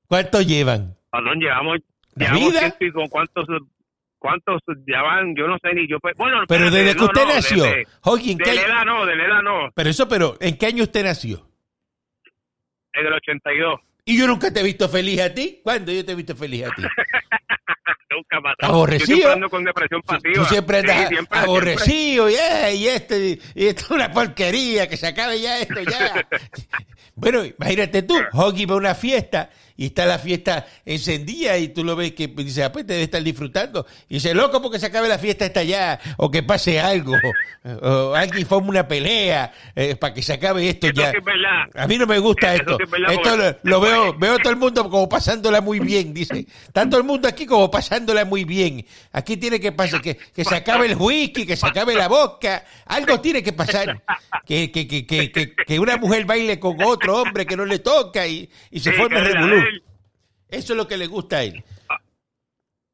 ¿Cuántos 0.09 0.47
llevan? 0.47 0.97
perdón, 1.11 1.39
llevamos, 1.41 1.79
¿La 2.15 2.27
llevamos 2.27 2.51
vida? 2.51 2.61
ciento 2.61 2.85
y 2.85 2.93
con 2.93 3.09
cuántos, 3.09 3.47
cuántos 4.19 4.61
ya 4.87 5.01
van, 5.03 5.35
yo 5.35 5.47
no 5.47 5.57
sé 5.63 5.73
ni 5.73 5.89
yo. 5.89 5.99
pues, 6.01 6.15
Bueno, 6.17 6.41
Pero 6.47 6.71
desde 6.71 6.95
que 6.95 7.05
usted 7.05 7.23
no, 7.27 7.35
nació, 7.35 7.63
desde- 7.65 7.87
¿en 8.33 8.37
De 8.39 8.51
edad 8.53 8.85
no, 8.85 9.07
de 9.07 9.17
la 9.17 9.25
edad 9.25 9.43
no, 9.43 9.71
pero 9.75 9.89
eso, 9.91 10.09
pero 10.09 10.37
¿en 10.41 10.57
qué 10.59 10.67
año 10.67 10.83
usted 10.83 11.05
nació? 11.05 11.49
Es 12.97 13.05
del 13.05 13.13
82. 13.13 13.81
Y 14.05 14.19
yo 14.19 14.27
nunca 14.27 14.53
te 14.53 14.61
he 14.61 14.63
visto 14.63 14.89
feliz 14.89 15.21
a 15.21 15.35
ti. 15.35 15.61
¿Cuándo 15.63 15.93
yo 15.93 16.05
te 16.05 16.13
he 16.13 16.15
visto 16.15 16.35
feliz 16.37 16.65
a 16.65 16.75
ti? 16.75 16.83
Nunca 18.11 18.41
pasó. 18.41 18.73
Aborrecido. 18.73 19.19
Yo 19.19 19.33
ando 19.33 19.51
con 19.51 19.65
depresión 19.65 20.01
pasiva. 20.03 20.35
Tú 20.35 20.45
siempre 20.45 20.81
Sí, 20.81 20.91
andas 20.91 21.09
siempre, 21.09 21.39
aborrecido, 21.39 22.31
y 22.31 22.87
esto, 22.87 23.15
y 23.19 23.41
esto 23.55 23.85
es 23.85 23.91
una 23.91 24.11
porquería, 24.11 24.89
que 24.89 24.97
se 24.97 25.09
acabe 25.09 25.41
ya 25.41 25.59
esto, 25.59 25.81
ya. 25.83 26.27
bueno, 27.15 27.45
imagínate 27.45 28.03
tú, 28.03 28.17
Hoggy 28.33 28.65
va 28.65 28.75
a 28.75 28.79
una 28.79 28.95
fiesta 28.95 29.51
y 29.77 29.87
está 29.87 30.07
la 30.07 30.19
fiesta 30.19 30.67
encendida 30.85 31.59
y 31.59 31.69
tú 31.69 31.85
lo 31.85 31.97
ves 31.97 32.13
que 32.13 32.29
dice, 32.29 32.65
ah, 32.65 32.73
pues 32.73 32.87
debe 32.87 33.03
estar 33.03 33.23
disfrutando. 33.23 33.87
Y 34.09 34.15
dice, 34.15 34.35
loco, 34.35 34.63
porque 34.63 34.79
se 34.79 34.87
acabe 34.87 35.09
la 35.09 35.19
fiesta 35.19 35.45
esta 35.45 35.63
ya, 35.63 35.99
o 36.17 36.31
que 36.31 36.43
pase 36.43 36.81
algo, 36.81 37.15
o 37.83 38.15
alguien 38.15 38.47
forma 38.47 38.69
una 38.69 38.89
pelea 38.89 39.53
eh, 39.75 39.97
para 39.97 40.15
que 40.15 40.23
se 40.23 40.35
acabe 40.35 40.69
esto 40.69 40.87
Eso 40.87 40.97
ya. 40.97 41.11
es. 41.11 41.17
A 41.75 41.87
mí 41.87 41.99
no 41.99 42.07
me 42.07 42.19
gusta 42.19 42.55
esto. 42.55 42.77
sí 42.77 42.85
es 42.85 42.91
verdad, 42.91 43.13
Esto 43.13 43.37
lo, 43.37 43.71
lo 43.71 43.81
veo, 43.81 44.15
veo 44.15 44.39
todo 44.39 44.51
el 44.51 44.59
mundo 44.59 44.89
como 44.89 45.09
pasándola 45.09 45.61
muy 45.61 45.81
bien, 45.81 46.15
dice. 46.15 46.47
Está 46.67 46.89
todo 46.89 47.01
el 47.01 47.07
mundo 47.07 47.29
aquí 47.29 47.47
como 47.47 47.71
pasándola 47.71 48.25
muy 48.25 48.45
bien. 48.45 48.85
Aquí 49.13 49.37
tiene 49.37 49.61
que 49.61 49.73
pasar, 49.73 50.01
que, 50.01 50.17
que 50.17 50.45
se 50.45 50.55
acabe 50.55 50.87
el 50.87 50.97
whisky, 50.97 51.47
que 51.47 51.57
se 51.57 51.67
acabe 51.67 51.95
la 51.95 52.09
boca. 52.09 52.65
Algo 52.87 53.21
tiene 53.21 53.43
que 53.43 53.53
pasar. 53.53 54.03
Que, 54.47 54.71
que, 54.71 54.87
que, 54.87 55.07
que, 55.07 55.55
que, 55.67 55.79
una 55.81 55.97
mujer 55.97 56.25
baile 56.25 56.59
con 56.61 56.81
otro 56.83 57.23
hombre 57.23 57.45
que 57.45 57.57
no 57.57 57.65
le 57.65 57.81
toca 57.81 58.27
y, 58.27 58.49
y 58.71 58.81
se 58.81 58.91
Sí, 58.93 58.97
forme 58.97 59.21
revolú. 59.21 59.66
Eso 60.51 60.73
es 60.73 60.77
lo 60.77 60.87
que 60.87 60.97
le 60.97 61.07
gusta 61.07 61.39
a 61.39 61.43
él. 61.43 61.63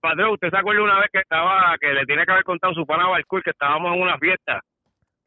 Patrón, 0.00 0.30
¿usted 0.32 0.50
se 0.50 0.56
acuerda 0.56 0.82
una 0.82 0.98
vez 0.98 1.10
que 1.12 1.20
estaba, 1.20 1.76
que 1.80 1.92
le 1.92 2.04
tiene 2.06 2.24
que 2.24 2.32
haber 2.32 2.44
contado 2.44 2.74
su 2.74 2.84
pana 2.84 3.06
Balcour 3.08 3.42
que 3.42 3.50
estábamos 3.50 3.94
en 3.94 4.02
una 4.02 4.18
fiesta 4.18 4.60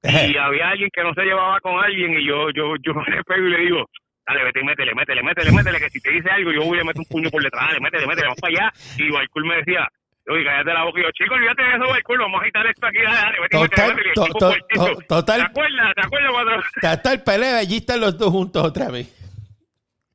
y 0.03 0.37
había 0.37 0.69
alguien 0.69 0.89
que 0.93 1.01
no 1.03 1.13
se 1.13 1.23
llevaba 1.23 1.59
con 1.61 1.81
alguien 1.83 2.11
y 2.19 2.25
yo, 2.27 2.49
yo, 2.51 2.75
yo 2.83 2.93
me 2.93 3.15
le 3.15 3.23
pego 3.23 3.47
y 3.47 3.51
le 3.51 3.57
digo, 3.59 3.85
dale, 4.27 4.43
vete, 4.43 4.59
y 4.59 4.63
métele, 4.65 4.93
métele, 4.93 5.23
métele, 5.23 5.51
métele, 5.51 5.79
que 5.79 5.89
si 5.89 5.99
te 6.01 6.11
dice 6.11 6.29
algo 6.29 6.51
yo 6.51 6.63
voy 6.63 6.77
a 6.79 6.83
meter 6.83 6.99
un 6.99 7.05
puño 7.05 7.29
por 7.31 7.41
detrás, 7.41 7.67
dale, 7.67 7.79
métele, 7.79 8.05
métele, 8.05 8.27
vamos 8.27 8.41
para 8.41 8.53
allá. 8.53 8.73
Y 8.97 9.09
Balcour 9.11 9.45
me 9.45 9.55
decía, 9.55 9.87
oye, 10.27 10.43
cállate 10.43 10.73
la 10.73 10.83
boca 10.83 10.99
y 10.99 11.03
yo, 11.03 11.11
chico, 11.11 11.33
olvídate 11.35 11.63
de 11.63 11.69
eso, 11.69 11.87
Balcour, 11.89 12.19
vamos 12.19 12.39
a 12.39 12.43
agitar 12.43 12.67
esto 12.67 12.85
aquí, 12.85 12.97
dale, 13.01 13.15
dale, 13.17 13.39
vete, 13.41 13.57
Total, 13.57 13.95
métele, 13.95 14.13
to- 14.13 14.25
to- 14.25 14.55
to- 14.75 15.01
total. 15.07 15.39
¿Te 15.39 15.47
acuerdas? 15.47 15.95
¿Te 15.95 16.01
acuerdas, 16.05 16.31
patrón? 16.33 16.63
Total 16.81 17.23
pelea, 17.23 17.57
allí 17.59 17.77
están 17.77 18.01
los 18.01 18.17
dos 18.17 18.29
juntos 18.29 18.61
otra 18.63 18.91
vez. 18.91 19.07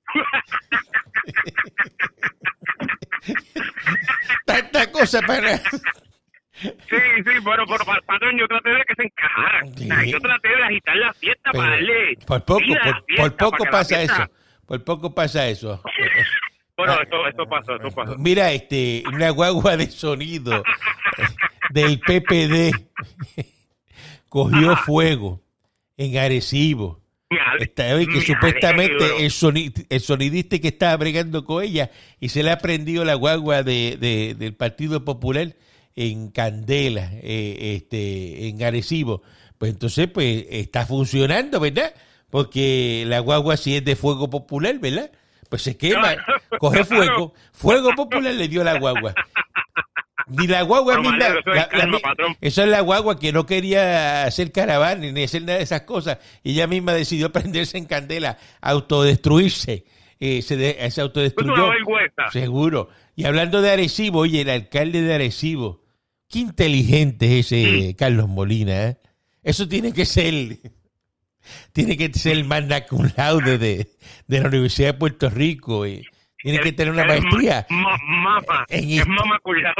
Tanta 4.45 4.91
cosa 4.91 5.21
para... 5.23 5.59
Sí, 5.59 6.71
sí, 7.25 7.39
bueno, 7.43 7.65
pero 7.67 7.85
pa- 7.87 8.01
patrón, 8.05 8.37
yo 8.39 8.47
traté 8.47 8.69
de 8.69 8.85
que 8.87 8.95
se. 8.95 9.03
O 9.05 9.79
sea, 9.89 10.01
Sí. 10.05 10.11
yo 10.11 10.21
traté 10.21 10.49
de 10.49 10.63
agitar 10.63 10.97
la 10.97 11.13
fiesta 11.15 11.51
Pero 11.53 11.63
para 11.65 11.71
darle. 11.77 12.17
por 12.27 12.45
poco, 12.45 12.61
por, 12.85 13.17
por 13.17 13.37
poco 13.37 13.57
para 13.65 13.71
pasa 13.71 13.97
fiesta- 13.97 14.23
eso. 14.25 14.33
Por 14.67 14.85
poco 14.85 15.15
pasa 15.15 15.49
eso. 15.49 15.83
Bueno, 16.77 16.95
Ah. 16.95 17.03
esto, 17.03 17.29
esto 17.29 17.47
pasó, 17.47 17.77
esto 17.77 17.91
pasó. 17.91 18.17
Mira, 18.17 18.53
este, 18.53 19.03
una 19.13 19.29
guagua 19.31 19.77
de 19.77 19.91
sonido 19.91 20.63
del 21.71 22.01
PPD 22.01 22.73
cogió 24.31 24.75
fuego 24.77 25.43
en 25.99 26.17
Arecibo. 26.17 27.00
Está 27.61 27.95
bien 27.95 28.09
que 28.09 28.17
me 28.17 28.25
supuestamente 28.27 29.05
el, 29.25 29.31
soni- 29.31 29.87
el 29.89 30.01
sonidista 30.01 30.59
que 30.59 30.69
estaba 30.69 30.97
bregando 30.97 31.45
con 31.45 31.63
ella 31.63 31.91
y 32.19 32.29
se 32.31 32.43
le 32.43 32.51
ha 32.51 32.59
prendido 32.59 33.05
la 33.05 33.15
guagua 33.15 33.63
de, 33.63 33.97
de- 34.01 34.35
del 34.35 34.55
Partido 34.55 35.05
Popular 35.05 35.55
en 35.97 36.31
Candela, 36.31 37.11
eh, 37.23 37.77
este, 37.77 38.49
en 38.49 38.63
Arecibo. 38.63 39.23
Pues 39.59 39.73
entonces, 39.73 40.09
pues 40.09 40.45
está 40.51 40.87
funcionando, 40.87 41.61
¿verdad? 41.61 41.95
Porque 42.31 43.05
la 43.07 43.19
guagua 43.21 43.57
si 43.57 43.77
es 43.77 43.85
de 43.85 43.97
fuego 43.97 44.31
popular, 44.31 44.79
¿verdad? 44.79 45.11
Pues 45.49 45.63
se 45.63 45.77
quema, 45.77 46.15
coge 46.59 46.85
fuego, 46.85 47.35
fuego 47.53 47.91
popular 47.97 48.33
le 48.35 48.49
dio 48.49 48.63
la 48.65 48.79
guagua. 48.79 49.15
Ni 50.31 50.47
la 50.47 50.63
guagua 50.63 50.99
misma. 51.01 51.19
eso 51.19 51.39
es 51.39 51.47
la- 51.47 51.69
la 51.73 52.37
esa 52.41 52.63
es 52.65 52.69
la 52.71 52.81
guagua 52.81 53.19
que 53.19 53.33
no 53.33 53.47
quería 53.47 54.25
hacer 54.25 54.53
caravana 54.53 55.11
ni 55.11 55.23
hacer 55.25 55.43
nada 55.43 55.59
de 55.59 55.65
esas 55.65 55.83
cosas. 55.83 56.19
Y 56.43 56.53
ella 56.53 56.67
misma 56.67 56.93
decidió 56.95 57.31
prenderse 57.33 57.79
en 57.79 57.85
candela, 57.87 58.39
autodestruirse. 58.61 59.85
Eh, 60.23 60.43
se, 60.43 60.57
de- 60.57 60.75
se 60.91 61.01
una 61.01 61.05
autodestruyó. 61.07 61.69
vergüenza. 61.71 62.31
Seguro. 62.31 62.89
Y 63.17 63.25
hablando 63.25 63.63
de 63.63 63.71
Arecibo, 63.71 64.21
oye, 64.21 64.43
el 64.43 64.51
alcalde 64.51 65.01
de 65.03 65.15
Arecibo, 65.15 65.83
qué 66.29 66.41
inteligente 66.41 67.39
es 67.39 67.53
ese 67.53 67.97
Carlos 67.97 68.29
Molina. 68.29 68.89
¿eh? 68.89 68.97
Eso 69.43 69.67
tiene 69.67 69.93
que 69.95 70.05
ser, 70.05 70.59
tiene 71.73 71.97
que 71.97 72.13
ser 72.13 72.33
el 72.33 72.45
magna 72.45 72.83
cum 72.87 73.09
laude 73.17 73.57
de, 73.59 73.89
de 74.27 74.41
la 74.41 74.49
Universidad 74.49 74.89
de 74.93 74.99
Puerto 74.99 75.31
Rico. 75.31 75.87
eh. 75.87 76.03
Tiene 76.43 76.61
que 76.61 76.73
tener 76.73 76.93
una 76.93 77.03
Es 77.03 77.09
maestría. 77.23 77.67
ma-. 77.71 78.65
En 78.69 78.91
es 78.91 79.07
cuidado. 79.43 79.75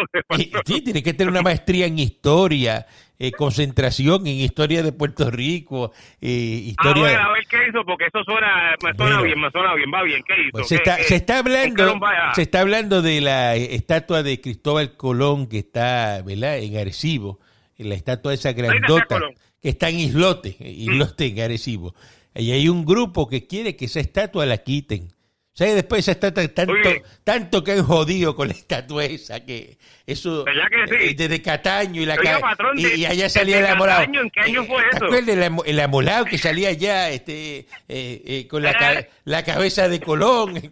Sí, 0.67 0.81
tiene 0.83 1.03
que 1.03 1.15
tener 1.15 1.31
una 1.31 1.43
maestría 1.43 1.87
en 1.87 1.99
historia, 1.99 2.87
eh, 3.19 3.33
concentración 3.33 4.27
en 4.27 4.37
historia 4.37 4.83
de 4.83 4.93
Puerto 4.93 5.31
Rico, 5.31 5.93
eh, 6.21 6.63
A 6.67 6.69
historia. 6.71 7.03
ver, 7.05 7.17
a 7.19 7.33
ver 7.33 7.47
qué 7.49 7.57
hizo, 7.69 7.85
porque 7.85 8.05
eso 8.07 8.23
suena, 8.25 8.75
me 8.83 8.95
suena 8.95 9.05
Bueno. 9.19 9.23
bien, 9.23 9.41
me 9.41 9.51
suena 9.51 9.75
bien, 9.75 9.91
va 9.93 10.03
bien, 10.03 10.23
¿qué 10.27 10.35
hizo? 10.41 10.51
Pues 10.53 10.69
se, 10.69 10.77
¿Qué- 10.77 10.83
está, 10.83 10.97
qué- 10.97 11.03
se 11.05 11.15
está 11.17 11.39
en 11.39 11.45
qué 11.45 11.51
hablando 11.83 11.99
vaya? 12.01 12.35
se 12.35 12.43
está 12.43 12.61
hablando 12.61 13.03
de 13.03 13.21
la 13.21 13.57
estatua 13.57 14.23
de 14.23 14.41
Cristóbal 14.41 14.97
Colón 14.97 15.47
que 15.47 15.59
está 15.59 16.23
¿verdad? 16.25 16.59
en 16.59 16.77
Arecibo 16.77 17.41
en 17.79 17.89
la 17.89 17.95
estatua 17.95 18.35
esa 18.35 18.53
grandota 18.53 19.19
que 19.63 19.69
está 19.71 19.89
en 19.89 19.99
Islote 20.01 20.57
Islote 20.61 21.27
en 21.27 21.41
Arecibo 21.41 21.95
y 22.35 22.53
hay 22.53 22.69
un 22.69 22.85
grupo 22.85 23.29
que 23.29 23.47
quiere 23.47 23.77
que 23.77 23.87
esa 23.87 24.01
estatua 24.01 24.45
la 24.47 24.59
quiten 24.59 25.09
sea, 25.53 25.75
después 25.75 26.07
estatua 26.09 26.47
tanto, 26.49 26.73
Oye. 26.73 27.03
tanto 27.25 27.63
que 27.65 27.73
han 27.73 27.83
jodido 27.83 28.35
con 28.37 28.49
la 28.49 28.55
estatua 28.55 29.05
esa 29.05 29.45
que 29.45 29.77
eso 30.07 30.45
¿Verdad 30.45 30.69
que 30.71 30.87
sí? 30.99 31.05
eh, 31.11 31.15
desde 31.15 31.43
Cataño 31.43 32.01
y 32.03 32.07
la 32.07 32.17
ca- 32.17 32.39
patrón, 32.41 32.79
y, 32.79 32.83
de- 32.85 32.97
y 32.97 33.05
allá 33.05 33.29
salía 33.29 33.59
el 33.59 33.67
amolado 33.67 34.03
¿en 34.05 34.31
qué 34.31 34.41
año 34.41 34.65
fue 34.65 34.83
¿Te 34.91 34.97
eso? 34.97 35.33
el, 35.33 35.43
amo- 35.43 35.65
el 35.67 35.81
amolado 35.81 36.25
que 36.25 36.39
salía 36.39 36.69
allá 36.71 37.11
este 37.11 37.59
eh, 37.89 38.23
eh, 38.25 38.47
con 38.49 38.63
la, 38.63 38.75
ca- 38.75 39.07
la 39.25 39.45
cabeza 39.45 39.89
de 39.89 40.01
Colón 40.01 40.55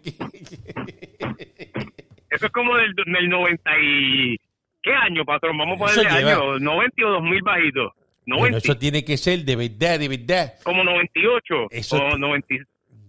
Eso 2.31 2.45
es 2.45 2.51
como 2.51 2.75
del, 2.77 2.93
del 2.93 3.27
90 3.29 3.71
y... 3.81 4.37
¿Qué 4.83 4.91
año, 4.93 5.25
patrón? 5.25 5.57
Vamos 5.57 5.75
a 5.75 5.85
ponerle 5.85 6.07
año, 6.09 6.59
90 6.59 7.05
o 7.05 7.09
2000 7.13 7.41
bajitos. 7.41 7.91
90, 8.27 8.39
Bueno, 8.39 8.57
eso 8.57 8.77
tiene 8.77 9.03
que 9.03 9.17
ser 9.17 9.39
de 9.43 9.55
verdad, 9.55 9.99
de 9.99 10.07
verdad. 10.07 10.53
como 10.63 10.83
98 10.83 11.67
Eso 11.71 11.97
o 11.97 12.11
te- 12.11 12.19
99. 12.19 12.65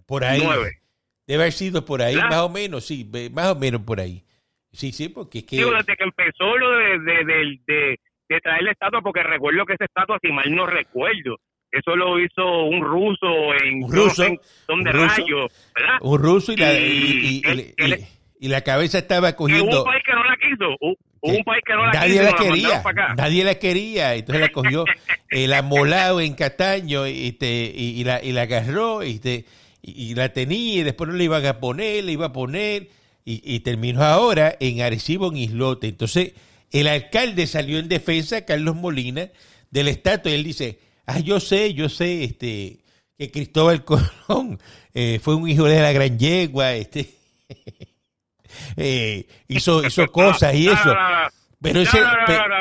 Por 0.07 0.25
ahí. 0.25 0.41
Debe 1.27 1.43
haber 1.43 1.53
sido 1.53 1.85
por 1.85 2.01
ahí, 2.01 2.15
más 2.15 2.39
o 2.41 2.49
menos, 2.49 2.85
sí, 2.85 3.09
más 3.33 3.47
o 3.51 3.55
menos 3.55 3.81
por 3.81 3.99
ahí. 3.99 4.23
Sí, 4.73 4.91
sí, 4.91 5.09
porque 5.09 5.39
es 5.39 5.45
que... 5.45 5.57
Digo, 5.57 5.71
desde 5.71 5.95
que 5.97 6.03
empezó 6.03 6.57
lo 6.57 6.69
de, 6.77 6.99
de, 6.99 7.25
de, 7.25 7.59
de- 7.67 7.99
de 8.29 8.39
traer 8.39 8.63
la 8.63 8.71
estatua, 8.71 9.01
porque 9.01 9.21
recuerdo 9.23 9.65
que 9.65 9.73
esa 9.73 9.83
estatua, 9.85 10.17
si 10.21 10.31
mal 10.31 10.49
no 10.55 10.65
recuerdo, 10.65 11.37
eso 11.69 11.95
lo 11.97 12.17
hizo 12.19 12.63
un 12.63 12.81
ruso 12.81 13.53
en... 13.61 13.83
Un 13.83 13.91
ruso, 13.91 14.23
sé 14.23 14.27
en 14.27 14.39
¿Dónde 14.67 14.89
un 14.91 14.95
ruso. 14.95 15.15
rayos? 15.21 15.71
¿Verdad? 15.75 15.97
Un 16.01 16.19
ruso 16.19 16.51
y 16.53 16.55
la, 16.57 16.73
Y- 18.39 18.47
la 18.47 18.61
cabeza 18.61 18.97
estaba 18.99 19.31
Que 19.33 19.43
hubo 19.43 19.47
cogiendo... 19.49 19.79
un 19.83 19.85
país 19.91 20.03
que 20.05 20.13
no 20.13 20.23
la 20.23 20.35
quiso. 20.37 20.69
Hubo 20.79 20.95
hubo 21.21 21.37
un 21.37 21.43
país 21.43 21.63
que 21.65 21.73
no 21.73 21.85
la 21.85 21.91
nadie 21.91 22.11
quiso. 22.13 22.23
la 22.23 22.35
quería, 22.37 22.83
nadie 23.15 23.43
la 23.43 23.55
quería, 23.59 24.15
entonces 24.15 24.41
la 24.41 24.49
cogió 24.49 24.85
el 25.29 25.53
amolado 25.53 26.19
en 26.21 26.33
Cataño 26.33 27.05
y, 27.07 27.33
te, 27.33 27.47
y, 27.75 27.99
y 27.99 28.03
la, 28.03 28.23
y 28.23 28.31
la 28.31 28.41
agarró 28.43 29.03
y, 29.03 29.19
te, 29.19 29.45
y, 29.81 30.11
y 30.11 30.15
la 30.15 30.33
tenía 30.33 30.79
y 30.79 30.83
después 30.83 31.09
no 31.09 31.15
le 31.15 31.23
iban 31.23 31.45
a 31.45 31.59
poner, 31.59 32.03
le 32.03 32.11
iba 32.11 32.27
a 32.27 32.33
poner 32.33 32.89
y, 33.25 33.41
y 33.43 33.59
terminó 33.61 34.03
ahora 34.03 34.55
en 34.59 34.81
Arecibo, 34.81 35.29
en 35.29 35.37
Islote. 35.37 35.87
Entonces 35.87 36.33
el 36.71 36.87
alcalde 36.87 37.47
salió 37.47 37.79
en 37.79 37.89
defensa, 37.89 38.45
Carlos 38.45 38.75
Molina, 38.75 39.29
del 39.69 39.87
estatua 39.87 40.31
y 40.31 40.35
él 40.35 40.43
dice, 40.43 40.79
ah, 41.05 41.19
yo 41.19 41.39
sé, 41.39 41.73
yo 41.73 41.89
sé, 41.89 42.23
este 42.23 42.79
que 43.17 43.29
Cristóbal 43.29 43.85
Colón 43.85 44.59
eh, 44.93 45.19
fue 45.21 45.35
un 45.35 45.47
hijo 45.47 45.65
de 45.65 45.79
la 45.79 45.91
gran 45.91 46.17
yegua, 46.17 46.73
este 46.73 47.09
eh, 48.77 49.27
hizo, 49.47 49.85
hizo 49.85 50.07
cosas 50.07 50.55
y 50.55 50.67
eso. 50.67 50.93
Pero, 51.61 51.81
ese, 51.81 51.99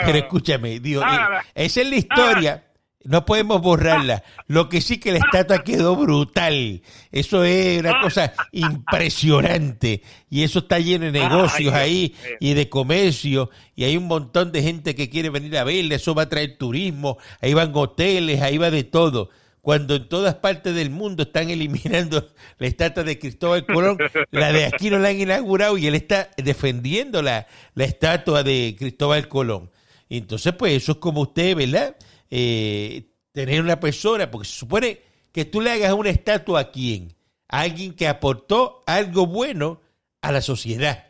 pero 0.04 0.18
escúchame, 0.18 0.78
digo, 0.78 1.02
eh, 1.02 1.40
esa 1.54 1.80
es 1.80 1.88
la 1.88 1.96
historia. 1.96 2.69
No 3.02 3.24
podemos 3.24 3.62
borrarla. 3.62 4.22
Lo 4.46 4.68
que 4.68 4.82
sí 4.82 4.98
que 4.98 5.12
la 5.12 5.18
estatua 5.18 5.64
quedó 5.64 5.96
brutal. 5.96 6.82
Eso 7.10 7.44
es 7.44 7.80
una 7.80 7.98
cosa 8.02 8.34
impresionante. 8.52 10.02
Y 10.28 10.42
eso 10.42 10.58
está 10.58 10.78
lleno 10.78 11.06
de 11.06 11.12
negocios 11.12 11.72
ahí 11.72 12.14
y 12.40 12.52
de 12.52 12.68
comercio. 12.68 13.48
Y 13.74 13.84
hay 13.84 13.96
un 13.96 14.06
montón 14.06 14.52
de 14.52 14.62
gente 14.62 14.94
que 14.94 15.08
quiere 15.08 15.30
venir 15.30 15.56
a 15.56 15.64
verla. 15.64 15.94
Eso 15.94 16.14
va 16.14 16.24
a 16.24 16.28
traer 16.28 16.58
turismo. 16.58 17.16
Ahí 17.40 17.54
van 17.54 17.72
hoteles, 17.74 18.42
ahí 18.42 18.58
va 18.58 18.70
de 18.70 18.84
todo. 18.84 19.30
Cuando 19.62 19.96
en 19.96 20.08
todas 20.08 20.34
partes 20.36 20.74
del 20.74 20.90
mundo 20.90 21.22
están 21.22 21.48
eliminando 21.50 22.28
la 22.58 22.66
estatua 22.66 23.02
de 23.02 23.18
Cristóbal 23.18 23.64
Colón, 23.66 23.98
la 24.30 24.52
de 24.52 24.66
aquí 24.66 24.90
no 24.90 24.98
la 24.98 25.08
han 25.08 25.20
inaugurado 25.20 25.76
y 25.76 25.86
él 25.86 25.94
está 25.94 26.30
defendiendo 26.36 27.22
la, 27.22 27.46
la 27.74 27.84
estatua 27.84 28.42
de 28.42 28.74
Cristóbal 28.78 29.28
Colón. 29.28 29.70
Entonces, 30.08 30.52
pues 30.54 30.74
eso 30.82 30.92
es 30.92 30.98
como 30.98 31.22
usted, 31.22 31.56
¿verdad? 31.56 31.94
Eh, 32.30 33.04
tener 33.32 33.60
una 33.60 33.78
persona, 33.80 34.30
porque 34.30 34.48
se 34.48 34.54
supone 34.58 35.00
que 35.32 35.44
tú 35.44 35.60
le 35.60 35.70
hagas 35.72 35.92
una 35.92 36.10
estatua 36.10 36.60
a 36.60 36.70
quién? 36.70 37.14
alguien 37.52 37.94
que 37.94 38.06
aportó 38.06 38.84
algo 38.86 39.26
bueno 39.26 39.80
a 40.22 40.30
la 40.30 40.40
sociedad. 40.40 41.08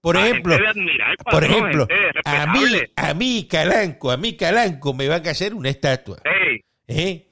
Por 0.00 0.16
ejemplo, 0.16 0.54
admirar, 0.56 1.16
por 1.30 1.44
ejemplo, 1.44 1.86
a 2.24 2.46
mí, 2.52 2.60
a 2.96 3.14
mí 3.14 3.46
Calanco, 3.48 4.10
a 4.10 4.16
mí 4.16 4.32
Calanco 4.36 4.92
me 4.92 5.06
van 5.06 5.24
a 5.26 5.30
hacer 5.30 5.54
una 5.54 5.68
estatua. 5.68 6.18
¿eh? 6.88 7.28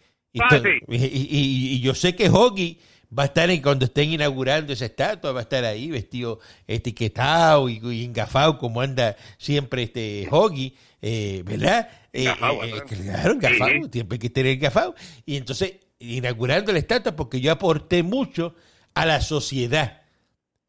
Y- 0.87 1.75
y 1.77 1.81
yo 1.81 1.93
sé 1.95 2.15
que 2.15 2.29
Hoggy 2.29 2.79
va 3.17 3.23
a 3.25 3.27
estar 3.27 3.49
en, 3.51 3.63
cuando 3.63 3.85
estén 3.87 4.11
inaugurando 4.13 4.73
esa 4.73 4.87
estatua, 4.87 5.33
va 5.33 5.41
a 5.41 5.43
estar 5.43 5.65
ahí 5.65 5.91
vestido 5.91 6.41
etiquetado 6.67 7.69
y, 7.69 7.81
y 7.83 8.05
engafado 8.05 8.59
como 8.59 8.81
anda 8.81 9.17
siempre 9.39 9.85
este 9.85 10.29
Hoggy, 10.31 10.75
eh, 11.01 11.43
¿verdad? 11.45 11.89
Eh, 12.13 12.23
Engafado, 12.23 12.65
eh, 12.65 12.83
claro, 12.87 13.33
engafado, 13.35 13.71
Sí. 13.71 13.89
siempre 13.93 14.17
hay 14.17 14.19
que 14.19 14.31
tener 14.31 14.53
engafado. 14.53 14.95
Y 15.27 15.37
entonces, 15.37 15.75
inaugurando 15.99 16.73
la 16.73 16.79
estatua, 16.79 17.15
porque 17.17 17.41
yo 17.41 17.53
aporté 17.53 18.03
mucho 18.03 18.55
a 18.95 19.07
la 19.07 19.21
sociedad. 19.21 20.03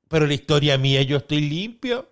Pero 0.08 0.26
la 0.28 0.34
historia 0.34 0.78
mía, 0.78 1.02
yo 1.04 1.18
estoy 1.18 1.42
limpio. 1.42 2.10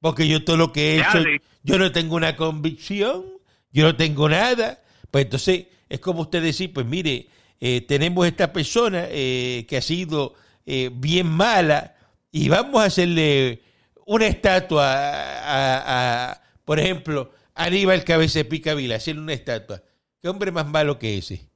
Porque 0.00 0.26
yo 0.26 0.42
todo 0.44 0.56
lo 0.56 0.72
que 0.72 0.94
he 0.94 1.00
hecho, 1.00 1.22
yo 1.62 1.78
no 1.78 1.92
tengo 1.92 2.16
una 2.16 2.34
convicción, 2.34 3.24
yo 3.70 3.84
no 3.84 3.96
tengo 3.96 4.28
nada. 4.30 4.80
Pues 5.10 5.26
entonces 5.26 5.66
es 5.90 6.00
como 6.00 6.22
usted 6.22 6.42
decir, 6.42 6.72
pues 6.72 6.86
mire, 6.86 7.26
eh, 7.60 7.82
tenemos 7.82 8.26
esta 8.26 8.52
persona 8.52 9.04
eh, 9.10 9.66
que 9.68 9.76
ha 9.76 9.82
sido 9.82 10.34
eh, 10.66 10.90
bien 10.92 11.26
mala 11.26 11.94
y 12.32 12.48
vamos 12.48 12.80
a 12.82 12.86
hacerle 12.86 13.62
una 14.06 14.26
estatua 14.26 14.92
a, 14.92 15.76
a- 15.76 16.30
a, 16.32 16.42
por 16.64 16.78
ejemplo, 16.80 17.32
Aníbal 17.54 18.04
Cabeza 18.04 18.42
Pica 18.44 18.74
Vila, 18.74 18.96
hacerle 18.96 19.20
una 19.22 19.32
estatua. 19.34 19.82
¿Qué 20.22 20.28
hombre 20.28 20.50
más 20.52 20.66
malo 20.66 20.98
que 20.98 21.18
ese? 21.18 21.48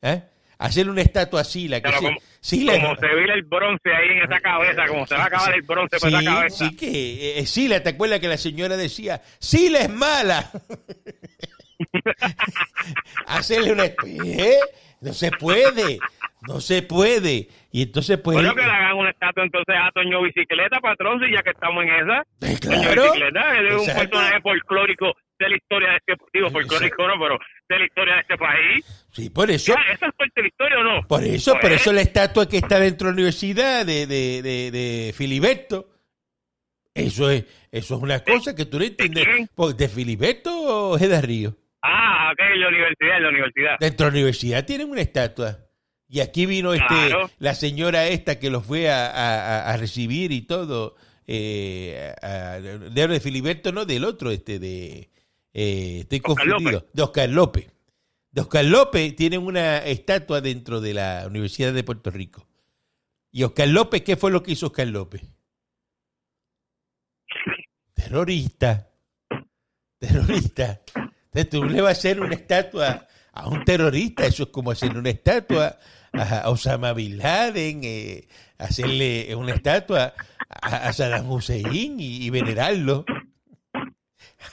Hacerle 0.58 0.92
una 0.92 1.02
estatua 1.02 1.40
a 1.42 1.44
Sila. 1.44 1.78
Que 1.80 1.88
Pero 1.88 1.98
sí- 1.98 2.04
como- 2.04 2.18
Sila- 2.40 2.72
como 2.80 2.96
se 2.96 3.14
vira 3.14 3.34
el 3.34 3.42
bronce 3.42 3.90
ahí 3.94 4.08
en 4.18 4.22
esa 4.24 4.40
cabeza, 4.40 4.86
como 4.86 5.06
se 5.06 5.14
va 5.14 5.22
a 5.24 5.26
acabar 5.26 5.54
el 5.54 5.62
bronce 5.62 5.98
por 5.98 6.08
esa 6.10 6.18
Sí, 6.20 6.24
cabeza. 6.26 6.68
sí 6.68 6.76
que 6.76 7.44
Sila, 7.46 7.82
¿te 7.82 7.88
acuerdas 7.90 8.20
que 8.20 8.28
la 8.28 8.36
señora 8.36 8.76
decía, 8.76 9.22
Sila 9.38 9.80
es 9.80 9.90
mala? 9.90 10.50
Hacerle 13.26 13.72
una... 13.72 13.84
¿Eh? 13.84 14.58
No 15.04 15.12
se 15.12 15.30
puede, 15.32 15.98
no 16.48 16.60
se 16.60 16.82
puede. 16.82 17.48
Y 17.70 17.82
entonces 17.82 18.18
pues... 18.18 18.36
Bueno, 18.36 18.54
que 18.54 18.62
le 18.62 18.70
hagan 18.70 18.96
una 18.96 19.10
estatua 19.10 19.44
entonces 19.44 19.74
a 19.78 19.90
Toño 19.92 20.22
Bicicleta, 20.22 20.80
patrón, 20.80 21.20
si 21.20 21.32
ya 21.32 21.42
que 21.42 21.50
estamos 21.50 21.84
en 21.84 21.90
esa. 21.90 22.24
Toño 22.40 22.58
claro, 22.60 23.02
Bicicleta, 23.12 23.58
él 23.58 23.66
es 23.66 23.74
un 23.74 23.86
personaje 23.86 24.40
folclórico 24.40 25.12
de 25.38 25.48
la 25.48 25.56
historia 25.56 25.90
de 25.90 25.96
este 25.96 26.24
digo 26.32 26.50
folclórico 26.50 27.06
no, 27.08 27.14
pero 27.20 27.38
de 27.68 27.78
la 27.78 27.84
historia 27.84 28.14
de 28.14 28.20
este 28.20 28.36
país. 28.38 29.06
Sí, 29.12 29.30
por 29.30 29.50
eso... 29.50 29.74
Ya, 29.74 29.92
¿Esa 29.92 30.06
es 30.06 30.12
parte 30.14 30.32
de 30.36 30.42
la 30.42 30.48
historia 30.48 30.78
o 30.78 30.84
no? 30.84 31.06
Por 31.08 31.24
eso, 31.24 31.52
por 31.52 31.60
Pues, 31.62 31.72
eso 31.80 31.92
la 31.92 32.00
estatua 32.02 32.48
que 32.48 32.58
está 32.58 32.78
dentro 32.78 33.06
de 33.08 33.12
la 33.12 33.14
universidad 33.14 33.84
de, 33.84 34.06
de, 34.06 34.42
de, 34.42 34.70
de 34.70 35.12
Filiberto, 35.12 35.90
eso 36.94 37.28
es, 37.30 37.44
eso 37.72 37.96
es 37.96 38.02
una 38.02 38.20
cosa 38.20 38.54
que 38.54 38.66
tú 38.66 38.78
no 38.78 38.84
entiendes. 38.84 39.24
quién? 39.24 39.48
Pues, 39.54 39.76
¿De 39.76 39.88
Filiberto 39.88 40.50
o 40.92 40.96
Geda 40.98 41.20
Río? 41.20 41.56
Ah, 41.82 42.13
en 42.38 42.60
la 42.60 42.68
universidad, 42.68 43.16
en 43.16 43.22
la 43.22 43.28
universidad. 43.28 43.76
Dentro 43.80 44.06
de 44.06 44.12
la 44.12 44.14
universidad 44.16 44.64
tienen 44.66 44.90
una 44.90 45.00
estatua. 45.00 45.58
Y 46.08 46.20
aquí 46.20 46.46
vino 46.46 46.74
este 46.74 46.86
Claro. 46.86 47.30
la 47.38 47.54
señora 47.54 48.06
esta 48.08 48.38
que 48.38 48.50
los 48.50 48.64
fue 48.64 48.90
a, 48.90 49.06
a- 49.10 49.72
a 49.72 49.76
recibir 49.76 50.32
y 50.32 50.42
todo. 50.42 50.96
Eh, 51.26 52.14
a- 52.22 52.60
de, 52.60 53.20
Filiberto, 53.20 53.72
no, 53.72 53.84
del 53.86 54.04
otro, 54.04 54.30
este, 54.30 54.58
de. 54.58 55.10
eh, 55.54 55.98
estoy 56.00 56.20
Oscar 56.24 56.46
confundido. 56.48 56.86
De 56.92 57.02
Oscar 57.02 57.28
López. 57.30 57.70
De 58.30 58.40
Oscar 58.42 58.64
López 58.64 59.14
tienen 59.16 59.42
una 59.42 59.78
estatua 59.78 60.40
dentro 60.40 60.80
de 60.80 60.92
la 60.94 61.24
Universidad 61.26 61.72
de 61.72 61.84
Puerto 61.84 62.10
Rico. 62.10 62.46
¿Y 63.32 63.42
Oscar 63.44 63.68
López 63.68 64.02
qué 64.02 64.16
fue 64.16 64.30
lo 64.30 64.42
que 64.42 64.52
hizo 64.52 64.66
Oscar 64.66 64.86
López? 64.88 65.22
Terrorista. 67.94 68.90
Terrorista. 69.98 70.80
Entonces 71.34 71.50
tú 71.50 71.64
le 71.64 71.80
vas 71.80 71.96
a 71.96 71.98
hacer 71.98 72.20
una 72.20 72.34
estatua 72.34 73.08
a 73.32 73.48
un 73.48 73.64
terrorista, 73.64 74.24
eso 74.24 74.44
es 74.44 74.48
como 74.50 74.70
hacer 74.70 74.96
una 74.96 75.10
estatua 75.10 75.76
a 76.12 76.48
Osama 76.48 76.92
Bin 76.92 77.18
Laden, 77.18 77.80
eh, 77.82 78.28
hacerle 78.56 79.34
una 79.34 79.54
estatua 79.54 80.14
a, 80.48 80.92
Saddam 80.92 81.28
Hussein 81.28 81.96
y, 81.98 82.30
venerarlo. 82.30 83.04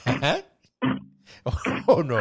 Ajá. 0.04 0.38
¿O 1.86 2.02
no? 2.02 2.18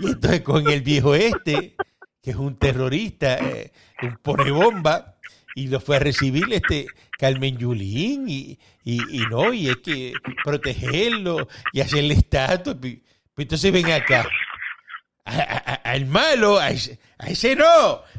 Y 0.00 0.08
entonces 0.08 0.40
con 0.40 0.68
el 0.68 0.80
viejo 0.80 1.14
este, 1.14 1.76
que 2.20 2.30
es 2.30 2.36
un 2.36 2.56
terrorista, 2.56 3.38
eh, 3.38 3.72
un 4.02 4.16
pone 4.16 4.50
bomba, 4.50 5.14
y 5.54 5.68
lo 5.68 5.78
fue 5.78 5.96
a 5.96 6.00
recibir 6.00 6.52
este 6.52 6.86
Carmen 7.16 7.56
Yulín, 7.56 8.28
y, 8.28 8.58
y, 8.84 8.98
no, 9.30 9.52
y 9.52 9.68
hay 9.68 9.76
que 9.76 10.12
protegerlo 10.44 11.46
y 11.72 11.82
hacerle 11.82 12.14
estatua. 12.14 12.76
Pues 13.36 13.44
Entonces 13.44 13.70
ven 13.70 13.90
acá. 13.92 14.26
A- 15.28 15.40
a- 15.40 15.72
a- 15.72 15.74
al 15.92 16.06
malo, 16.06 16.56
a 16.58 16.70
ese, 16.70 17.00
a 17.18 17.26
ese 17.28 17.56
no, 17.56 17.64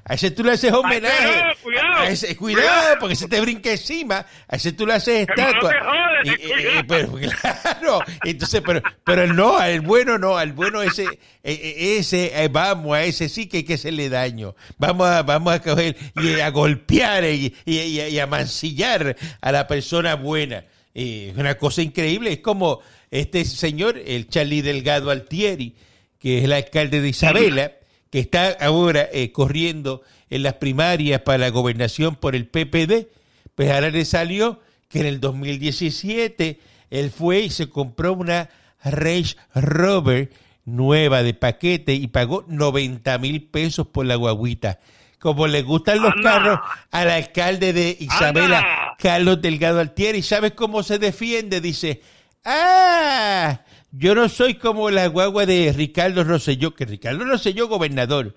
a 0.04 0.14
ese 0.14 0.30
tú 0.30 0.44
le 0.44 0.52
haces 0.52 0.74
homenaje. 0.74 1.38
no, 1.42 1.62
cuidado, 1.64 1.94
A 1.96 2.08
ese- 2.10 2.36
cuidado, 2.36 2.68
cuidado. 2.68 2.96
porque 3.00 3.16
se 3.16 3.30
te 3.30 3.40
brinca 3.40 3.72
encima, 3.72 4.26
a 4.46 4.56
ese 4.58 4.74
tú 4.74 4.86
le 4.86 4.94
haces 4.94 5.22
estatua. 5.28 5.72
te 5.72 5.80
jodes, 5.80 6.26
Y- 6.26 6.30
y- 6.44 6.52
cuidado. 6.52 6.80
y- 6.80 6.84
pero 6.84 7.12
claro, 7.42 8.00
entonces, 8.26 8.62
pero, 8.66 8.82
pero 9.06 9.26
no, 9.34 9.58
al 9.58 9.80
bueno 9.82 10.18
no, 10.18 10.38
al 10.38 10.52
bueno 10.52 10.82
ese, 10.82 11.06
eh, 11.06 11.18
eh, 11.44 11.98
ese, 11.98 12.44
eh, 12.44 12.50
vamos, 12.50 12.94
a 12.98 13.04
ese 13.04 13.30
sí 13.30 13.48
que 13.48 13.58
hay 13.58 13.64
que 13.64 13.76
hacerle 13.76 14.10
daño. 14.10 14.54
Vamos 14.78 15.08
a, 15.08 15.24
vamos 15.24 15.54
a 15.54 15.62
coger 15.62 15.96
y 16.16 16.42
a 16.42 16.50
golpear 16.50 17.24
y, 17.24 17.56
y- 17.64 17.80
y- 17.80 18.02
y 18.02 18.20
a 18.20 18.28
mancillar 18.28 19.16
a 19.40 19.52
la 19.54 19.66
persona 19.66 20.16
buena. 20.16 20.66
Eh, 21.00 21.32
una 21.38 21.60
cosa 21.60 21.84
increíble, 21.84 22.34
es 22.34 22.40
como 22.40 22.80
este 23.12 23.46
señor, 23.46 24.02
el 24.04 24.30
Charlie 24.30 24.64
Delgado 24.64 25.12
Altieri, 25.12 25.76
que 26.18 26.40
es 26.40 26.46
el 26.46 26.52
alcalde 26.52 27.02
de 27.02 27.10
Isabela, 27.10 27.74
que 28.10 28.18
está 28.18 28.50
ahora 28.60 29.08
eh, 29.14 29.32
corriendo 29.32 30.02
en 30.32 30.42
las 30.42 30.56
primarias 30.56 31.22
para 31.22 31.38
la 31.38 31.50
gobernación 31.52 32.16
por 32.16 32.36
el 32.36 32.48
PPD, 32.48 33.10
pues 33.54 33.70
ahora 33.70 33.92
le 33.92 34.06
salió 34.06 34.60
que 34.90 35.02
en 35.02 35.06
el 35.06 35.20
2017 35.20 36.60
él 36.90 37.12
fue 37.12 37.42
y 37.42 37.52
se 37.52 37.70
compró 37.70 38.14
una 38.14 38.50
Range 38.84 39.36
Rover 39.54 40.32
nueva 40.66 41.22
de 41.22 41.36
paquete 41.36 41.94
y 41.94 42.08
pagó 42.08 42.44
90 42.48 43.20
mil 43.20 43.44
pesos 43.44 43.86
por 43.86 44.08
la 44.08 44.16
guaguita. 44.16 44.80
Como 45.28 45.46
le 45.46 45.62
gustan 45.62 46.02
los 46.02 46.14
Anda. 46.14 46.32
carros 46.32 46.60
al 46.90 47.10
alcalde 47.10 47.74
de 47.74 47.98
Isabela, 48.00 48.60
Anda. 48.60 48.96
Carlos 48.98 49.42
Delgado 49.42 49.82
Altieri, 49.82 50.22
¿sabes 50.22 50.54
cómo 50.54 50.84
se 50.84 51.00
defiende? 51.00 51.60
Dice, 51.60 52.02
ah, 52.46 53.60
yo 53.92 54.16
no 54.16 54.30
soy 54.30 54.54
como 54.54 54.90
la 54.90 55.06
guagua 55.08 55.46
de 55.46 55.74
Ricardo 55.76 56.24
Rosselló, 56.24 56.74
que 56.76 56.86
Ricardo 56.86 57.26
Rosselló 57.26 57.68
gobernador, 57.68 58.36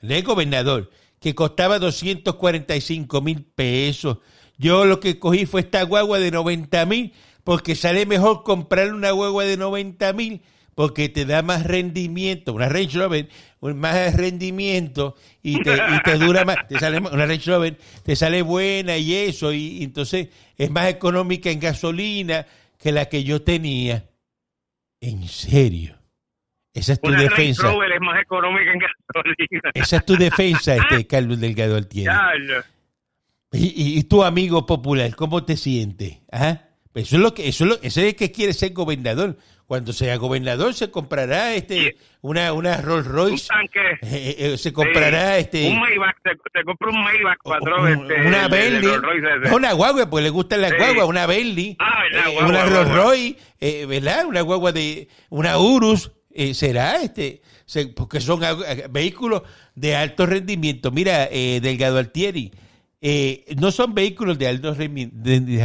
le 0.00 0.22
gobernador, 0.22 0.88
que 1.20 1.34
costaba 1.34 1.78
245 1.78 3.20
mil 3.20 3.44
pesos. 3.44 4.16
Yo 4.56 4.86
lo 4.86 5.00
que 5.00 5.18
cogí 5.18 5.44
fue 5.44 5.60
esta 5.60 5.82
guagua 5.82 6.20
de 6.20 6.30
90 6.30 6.86
mil, 6.86 7.12
porque 7.44 7.74
sale 7.74 8.06
mejor 8.06 8.44
comprar 8.44 8.94
una 8.94 9.10
guagua 9.10 9.44
de 9.44 9.58
90 9.58 10.10
mil, 10.14 10.40
porque 10.74 11.10
te 11.10 11.26
da 11.26 11.42
más 11.42 11.64
rendimiento, 11.64 12.54
una 12.54 12.70
Range 12.70 12.98
Rover, 12.98 13.28
más 13.72 14.14
rendimiento 14.14 15.14
y 15.42 15.62
te, 15.62 15.74
y 15.74 16.02
te 16.04 16.18
dura 16.18 16.44
más, 16.44 16.56
te 16.68 16.78
sale 16.78 16.98
una 16.98 17.24
Range 17.26 17.50
Rover, 17.50 17.78
te 18.02 18.14
sale 18.16 18.42
buena 18.42 18.96
y 18.98 19.14
eso, 19.14 19.52
y, 19.52 19.78
y 19.78 19.84
entonces 19.84 20.28
es 20.58 20.70
más 20.70 20.88
económica 20.88 21.50
en 21.50 21.60
gasolina 21.60 22.44
que 22.78 22.92
la 22.92 23.06
que 23.06 23.24
yo 23.24 23.40
tenía. 23.42 24.04
En 25.00 25.26
serio. 25.28 25.96
Esa 26.72 26.94
es 26.94 27.00
tu 27.00 27.08
Una 27.08 27.18
Range 27.18 27.30
defensa. 27.30 27.62
Rover 27.70 27.92
es 27.92 28.00
más 28.00 28.20
económica 28.20 28.72
en 28.72 28.78
gasolina. 28.80 29.70
Esa 29.74 29.96
es 29.98 30.04
tu 30.04 30.16
defensa, 30.16 30.76
este 30.90 31.06
Carlos 31.06 31.38
Delgado 31.40 31.76
Altieri. 31.76 32.10
Y, 33.52 33.66
y- 33.66 33.98
y 33.98 34.02
tu 34.04 34.24
amigo 34.24 34.66
popular, 34.66 35.14
¿cómo 35.14 35.44
te 35.44 35.56
sientes? 35.56 36.18
Ajá. 36.32 36.63
Pues 36.94 37.06
Eso 37.08 37.16
es 37.16 37.22
lo 37.22 37.34
que, 37.34 37.48
eso 37.48 37.64
es 37.64 37.70
lo, 37.70 37.76
ese 37.82 37.86
es 38.02 38.06
el 38.08 38.14
que 38.16 38.30
quiere 38.32 38.52
ser 38.54 38.72
gobernador. 38.72 39.36
Cuando 39.66 39.92
sea 39.92 40.16
gobernador 40.16 40.74
se 40.74 40.90
comprará 40.90 41.54
este 41.54 41.96
una, 42.20 42.52
una 42.52 42.76
Rolls 42.82 43.06
Un 43.08 43.12
Royce, 43.12 43.48
tanque. 43.48 43.80
eh, 44.02 44.36
eh, 44.38 44.58
se 44.58 44.72
comprará 44.72 45.34
Sí. 45.36 45.40
este 45.40 45.68
Un 45.70 45.80
Maybach, 45.80 46.16
te, 46.22 46.30
te 46.52 46.62
compra 46.64 46.90
un 46.90 47.02
Maybach, 47.02 47.38
un- 47.44 47.88
este, 48.12 48.28
una 48.28 48.46
Bentley, 48.46 48.92
no 49.48 49.56
una 49.56 49.72
guagua, 49.72 50.08
pues 50.08 50.22
le 50.22 50.30
gustan 50.30 50.60
las 50.60 50.70
Sí. 50.70 50.76
guaguas, 50.76 51.08
una 51.08 51.26
Bentley, 51.26 51.76
Ah, 51.80 52.02
verdad, 52.02 52.28
eh, 52.28 52.32
guagua, 52.34 52.48
una. 52.50 52.66
Rolls 52.66 52.94
Royce, 52.94 53.36
eh, 53.60 53.86
¿verdad? 53.86 54.26
Una 54.26 54.40
guagua 54.42 54.70
de 54.72 55.08
una 55.30 55.58
Urus, 55.58 56.12
eh, 56.32 56.54
será 56.54 57.02
este, 57.02 57.40
Se- 57.66 57.86
porque 57.88 58.20
son 58.20 58.40
ag- 58.42 58.88
vehículos 58.90 59.42
de 59.74 59.96
alto 59.96 60.26
rendimiento. 60.26 60.90
Mira, 60.90 61.26
eh, 61.32 61.60
Delgado 61.62 61.96
Altieri, 61.98 62.52
eh, 63.06 63.44
no 63.58 63.70
son 63.70 63.92
vehículos 63.92 64.38
de 64.38 64.48
alto, 64.48 64.74
remi- 64.74 65.10
de- 65.12 65.40
de- 65.40 65.62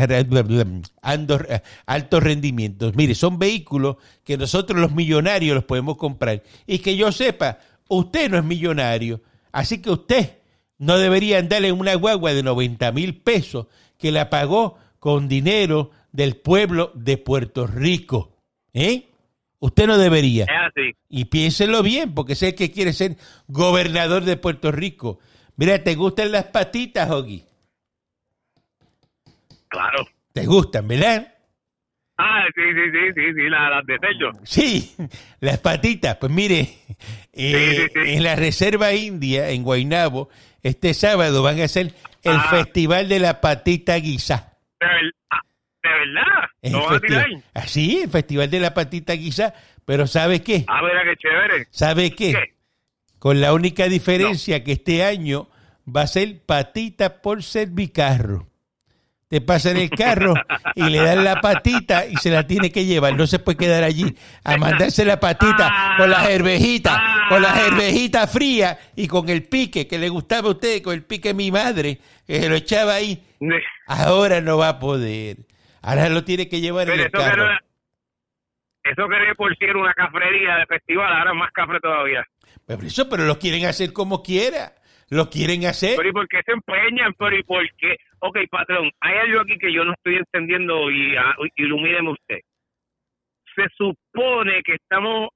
ando- 1.02 1.62
alto 1.86 2.20
rendimiento. 2.20 2.92
Mire, 2.96 3.16
son 3.16 3.40
vehículos 3.40 3.96
que 4.26 4.38
nosotros 4.38 4.78
los 4.78 4.92
millonarios 4.92 5.56
los 5.56 5.64
podemos 5.64 5.96
comprar. 5.96 6.44
Y 6.68 6.80
que 6.80 6.98
yo 6.98 7.14
sepa, 7.14 7.60
usted 7.88 8.30
no 8.30 8.38
es 8.38 8.44
millonario, 8.44 9.22
así 9.54 9.78
que 9.82 9.90
usted 9.90 10.32
no 10.80 10.98
deberían 10.98 11.48
darle 11.48 11.72
una 11.72 11.96
guagua 11.96 12.34
de 12.34 12.44
90 12.44 12.92
mil 12.92 13.16
pesos 13.22 13.68
que 13.98 14.12
la 14.12 14.30
pagó 14.30 14.78
con 15.00 15.30
dinero 15.30 15.92
del 16.12 16.36
pueblo 16.36 16.92
de 16.94 17.18
Puerto 17.18 17.68
Rico. 17.68 18.36
¿Eh? 18.74 19.06
Usted 19.60 19.88
no 19.88 19.98
debería. 19.98 20.46
Y 21.08 21.26
piénselo 21.26 21.84
bien, 21.84 22.14
porque 22.14 22.36
sé 22.36 22.54
que 22.54 22.70
quiere 22.72 22.92
ser 22.92 23.16
gobernador 23.48 24.26
de 24.26 24.36
Puerto 24.36 24.74
Rico. 24.74 25.20
Mira, 25.60 25.84
¿te 25.84 25.94
gustan 25.96 26.32
las 26.32 26.46
patitas, 26.46 27.10
Hoggy? 27.10 27.44
Claro. 29.68 30.08
¿Te 30.32 30.46
gustan, 30.46 30.88
verdad? 30.88 31.36
Ah, 32.18 32.46
sí, 32.56 32.62
sí, 32.62 32.92
sí, 32.94 33.14
sí, 33.14 33.34
sí, 33.36 33.50
las 33.50 33.70
la 33.70 33.82
de 33.86 34.00
sello. 34.00 34.32
Sí, 34.44 34.96
las 35.42 35.58
patitas. 35.60 36.16
Pues 36.16 36.32
mire, 36.32 36.62
eh, 37.34 37.90
sí, 37.94 38.02
sí. 38.06 38.12
en 38.14 38.24
la 38.24 38.38
Reserva 38.38 38.94
India, 38.94 39.50
en 39.50 39.64
Guaynabo, 39.64 40.30
este 40.64 40.94
sábado 40.94 41.44
van 41.44 41.60
a 41.60 41.66
hacer 41.66 41.94
el 42.24 42.36
Ah. 42.38 42.48
Festival 42.50 43.10
de 43.10 43.20
la 43.20 43.42
Patita 43.42 43.96
Guisá. 43.98 44.58
De, 44.80 44.88
ver- 44.88 45.14
ah, 45.30 45.42
¿de 45.84 45.90
verdad? 45.90 46.50
Es 46.62 46.72
¿No 46.72 46.80
el 46.80 46.86
van 46.86 46.96
a 46.96 47.00
tirar? 47.02 47.26
festi- 47.28 47.44
Así, 47.54 48.02
el 48.04 48.10
Festival 48.10 48.50
de 48.50 48.60
la 48.62 48.74
Patita 48.74 49.12
Guisá. 49.14 49.54
Pero 49.84 50.08
¿sabe 50.08 50.42
qué? 50.42 50.64
Ah, 50.70 50.82
mira 50.84 51.04
qué 51.04 51.18
chévere. 51.18 51.68
¿Sabe 51.70 52.12
qué? 52.16 52.32
¿Qué? 52.32 52.54
Con 53.20 53.42
la 53.42 53.54
única 53.54 53.86
diferencia 53.86 54.64
que 54.64 54.72
este 54.74 55.04
año 55.04 55.50
va 55.86 56.02
a 56.04 56.08
ser 56.08 56.42
patita 56.46 57.22
por 57.22 57.44
servicarro. 57.44 58.48
Te 59.28 59.42
pasan 59.42 59.78
el 59.78 59.92
carro 59.92 60.34
y 60.74 60.90
le 60.90 60.98
dan 60.98 61.24
la 61.24 61.40
patita 61.40 62.08
y 62.08 62.16
se 62.16 62.32
la 62.32 62.48
tiene 62.48 62.72
que 62.72 62.86
llevar. 62.86 63.16
No 63.16 63.28
se 63.28 63.38
puede 63.38 63.60
quedar 63.60 63.84
allí 63.84 64.16
a 64.44 64.58
mandarse 64.58 65.06
la 65.06 65.20
patita 65.20 65.96
con 66.00 66.10
las 66.10 66.28
hervejitas, 66.28 67.00
con 67.30 67.44
las 67.44 67.56
hervejitas 67.60 68.32
frías 68.32 68.78
y 68.96 69.08
con 69.08 69.30
el 69.30 69.44
pique 69.44 69.86
que 69.86 70.00
le 70.00 70.10
gustaba 70.10 70.48
a 70.48 70.52
usted, 70.54 70.82
con 70.82 70.96
el 70.96 71.04
pique 71.04 71.30
de 71.30 71.34
mi 71.36 71.52
madre, 71.52 72.00
que 72.26 72.40
se 72.40 72.50
lo 72.50 72.56
echaba 72.56 72.96
ahí. 72.96 73.24
Ahora 73.86 74.42
no 74.42 74.58
va 74.58 74.70
a 74.70 74.80
poder. 74.80 75.38
Ahora 75.84 76.10
lo 76.10 76.24
tiene 76.24 76.50
que 76.50 76.60
llevar 76.60 76.90
en 76.90 77.00
el 77.00 77.12
carro. 77.12 77.46
Eso 78.92 79.08
que 79.08 79.16
era 79.16 79.36
por 79.36 79.56
si 79.56 79.66
era 79.66 79.78
una 79.78 79.94
cafrería 79.94 80.58
de 80.58 80.66
festival, 80.66 81.12
ahora 81.12 81.32
es 81.32 81.38
más 81.38 81.52
cafre 81.52 81.80
todavía. 81.80 82.26
Pero 82.66 82.82
eso, 82.82 83.10
pero 83.10 83.26
lo 83.26 83.38
quieren 83.38 83.66
hacer 83.66 83.94
como 83.94 84.22
quiera. 84.22 84.74
Lo 85.10 85.30
quieren 85.30 85.66
hacer. 85.66 85.96
Pero 85.98 86.10
¿y 86.10 86.14
por 86.14 86.28
qué 86.28 86.40
se 86.46 86.52
empeñan? 86.52 87.14
Pero 87.18 87.36
¿y 87.36 87.44
por 87.44 87.64
qué? 87.78 87.98
Ok, 88.20 88.38
patrón, 88.52 88.92
hay 89.00 89.18
algo 89.18 89.42
aquí 89.42 89.58
que 89.58 89.74
yo 89.74 89.84
no 89.84 89.94
estoy 89.94 90.18
entendiendo 90.18 90.92
y 90.92 91.16
ilumíneme 91.56 92.12
usted. 92.12 92.40
Se 93.56 93.66
supone 93.76 94.62
que 94.64 94.76
estamos, 94.76 95.30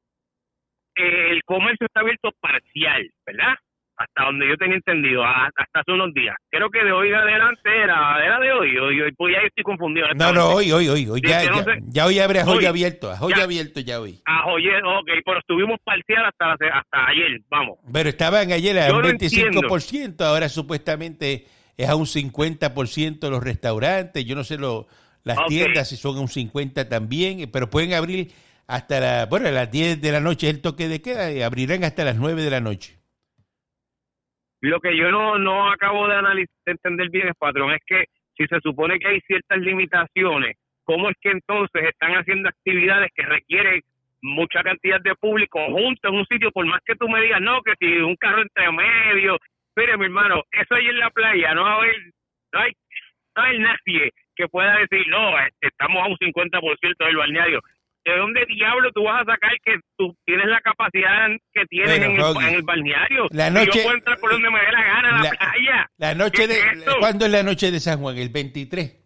eh, 0.95 1.29
el 1.31 1.41
comercio 1.43 1.87
está 1.87 2.01
abierto 2.01 2.31
parcial, 2.39 3.09
¿verdad? 3.25 3.55
Hasta 3.95 4.23
donde 4.25 4.47
yo 4.49 4.57
tenía 4.57 4.75
entendido, 4.75 5.23
a- 5.23 5.45
hasta 5.55 5.79
hace 5.79 5.91
unos 5.91 6.13
días. 6.15 6.35
Creo 6.49 6.69
que 6.71 6.83
de 6.83 6.91
hoy 6.91 7.09
en 7.09 7.15
adelante 7.15 7.69
era, 7.83 8.25
era 8.25 8.39
de 8.39 8.51
hoy, 8.51 8.75
hoy, 8.77 9.01
hoy 9.01 9.11
pues 9.15 9.35
ya 9.35 9.41
estoy 9.47 9.63
confundido. 9.63 10.07
No, 10.15 10.33
no, 10.33 10.47
hoy, 10.49 10.71
hoy, 10.71 10.87
hoy, 10.87 11.07
hoy. 11.07 11.21
Sí, 11.23 11.29
Ya, 11.29 11.43
no 11.49 11.57
ya, 11.57 11.63
sé. 11.63 11.71
ya 11.87 12.05
hoy 12.07 12.19
abre 12.19 12.39
a 12.39 12.43
joya 12.43 12.57
Hoy. 12.57 12.65
abierto, 12.65 13.11
a 13.11 13.17
joya 13.17 13.37
Ya. 13.37 13.43
abierto 13.43 13.79
ya 13.81 14.01
hoy. 14.01 14.19
Ah, 14.25 14.45
oye, 14.47 14.69
ok, 14.83 15.09
pero 15.23 15.39
estuvimos 15.39 15.79
parcial 15.83 16.25
hasta, 16.25 16.53
hasta 16.53 17.07
ayer, 17.07 17.39
vamos. 17.49 17.77
Pero 17.93 18.09
estaban 18.09 18.51
ayer 18.51 18.79
a 18.79 18.87
Yo 18.89 18.95
un 18.97 19.01
no 19.03 19.07
25%, 19.09 20.21
ahora 20.25 20.49
supuestamente 20.49 21.45
es 21.77 21.87
a 21.87 21.95
un 21.95 22.05
50% 22.07 23.29
los 23.29 23.43
restaurantes, 23.43 24.25
yo 24.25 24.35
no 24.35 24.43
sé 24.43 24.57
lo, 24.57 24.87
las 25.23 25.37
tiendas 25.47 25.89
si 25.89 25.97
son 25.97 26.17
a 26.17 26.21
un 26.21 26.27
50 26.27 26.89
también, 26.89 27.49
pero 27.51 27.69
pueden 27.69 27.93
abrir 27.93 28.31
hasta 28.67 28.99
la, 28.99 29.25
bueno, 29.27 29.47
a 29.47 29.51
las 29.51 29.69
10 29.71 30.01
de 30.01 30.11
la 30.11 30.19
noche 30.19 30.47
es 30.49 30.55
el 30.55 30.61
toque 30.61 30.87
de 30.87 31.01
queda 31.01 31.31
y 31.31 31.41
abrirán 31.43 31.83
hasta 31.83 32.03
las 32.03 32.15
9 32.15 32.41
de 32.41 32.49
la 32.49 32.59
noche. 32.59 32.97
Lo 34.63 34.79
que 34.79 34.95
yo 34.95 35.11
no, 35.11 35.37
no 35.37 35.69
acabo 35.69 36.07
de 36.07 36.15
analizar, 36.15 36.55
de 36.65 36.71
entender 36.71 37.09
bien, 37.09 37.27
es, 37.27 37.35
patrón, 37.35 37.73
es 37.73 37.81
que 37.85 38.05
si 38.37 38.47
se 38.47 38.61
supone 38.61 38.97
que 38.97 39.09
hay 39.09 39.19
ciertas 39.27 39.57
limitaciones, 39.57 40.55
¿cómo 40.85 41.09
es 41.09 41.17
que 41.19 41.31
entonces 41.31 41.83
están 41.83 42.13
haciendo 42.13 42.47
actividades 42.47 43.11
que 43.13 43.23
requieren 43.23 43.81
mucha 44.21 44.63
cantidad 44.63 45.01
de 45.01 45.15
público 45.15 45.59
junto 45.67 46.07
en 46.07 46.15
un 46.15 46.25
sitio, 46.27 46.49
por 46.51 46.65
más 46.65 46.79
que 46.85 46.95
tú 46.95 47.09
me 47.09 47.19
digas, 47.19 47.41
no, 47.41 47.61
que 47.61 47.73
si 47.77 47.93
un 47.97 48.15
carro 48.15 48.41
entre 48.41 48.71
medio, 48.71 49.37
mire 49.75 49.97
mi 49.97 50.05
hermano, 50.05 50.41
eso 50.49 50.75
ahí 50.75 50.87
en 50.87 50.99
la 50.99 51.09
playa, 51.09 51.53
no 51.53 51.63
va 51.63 51.73
a 51.73 51.75
haber, 51.75 51.97
no 52.53 52.59
hay, 52.59 52.71
no 53.35 53.43
hay 53.43 53.59
nadie 53.59 54.11
que 54.33 54.47
pueda 54.47 54.77
decir, 54.77 55.05
no, 55.09 55.33
estamos 55.59 56.03
a 56.03 56.07
un 56.07 56.15
50% 56.15 57.05
del 57.05 57.17
balneario. 57.17 57.59
¿De 58.05 58.17
dónde 58.17 58.45
diablo 58.47 58.91
tú 58.93 59.03
vas 59.03 59.21
a 59.21 59.31
sacar 59.33 59.51
que 59.63 59.75
tú 59.97 60.13
tienes 60.25 60.47
la 60.47 60.59
capacidad 60.61 61.27
que 61.53 61.65
tienes 61.67 61.89
Bueno, 61.99 62.05
en, 62.31 62.37
el, 62.37 62.49
en 62.49 62.55
el 62.55 62.61
balneario? 62.63 63.27
la 63.31 63.49
noche- 63.49 63.71
yo 63.77 63.83
puedo 63.83 63.95
entrar 63.95 64.17
por 64.19 64.31
donde 64.31 64.49
me 64.49 64.59
dé 64.59 64.71
la 64.73 64.83
gana 64.83 65.09
en 65.09 65.15
la, 65.15 65.23
La- 65.23 65.29
playa. 65.31 65.89
La 65.97 66.15
noche 66.15 66.41
¿Qué 66.41 66.47
de, 66.47 66.59
es? 66.59 66.85
¿cuándo 66.99 67.25
es 67.25 67.31
la 67.31 67.43
noche 67.43 67.71
de 67.71 67.79
San 67.79 67.99
Juan? 68.01 68.17
El 68.17 68.29
23. 68.29 68.99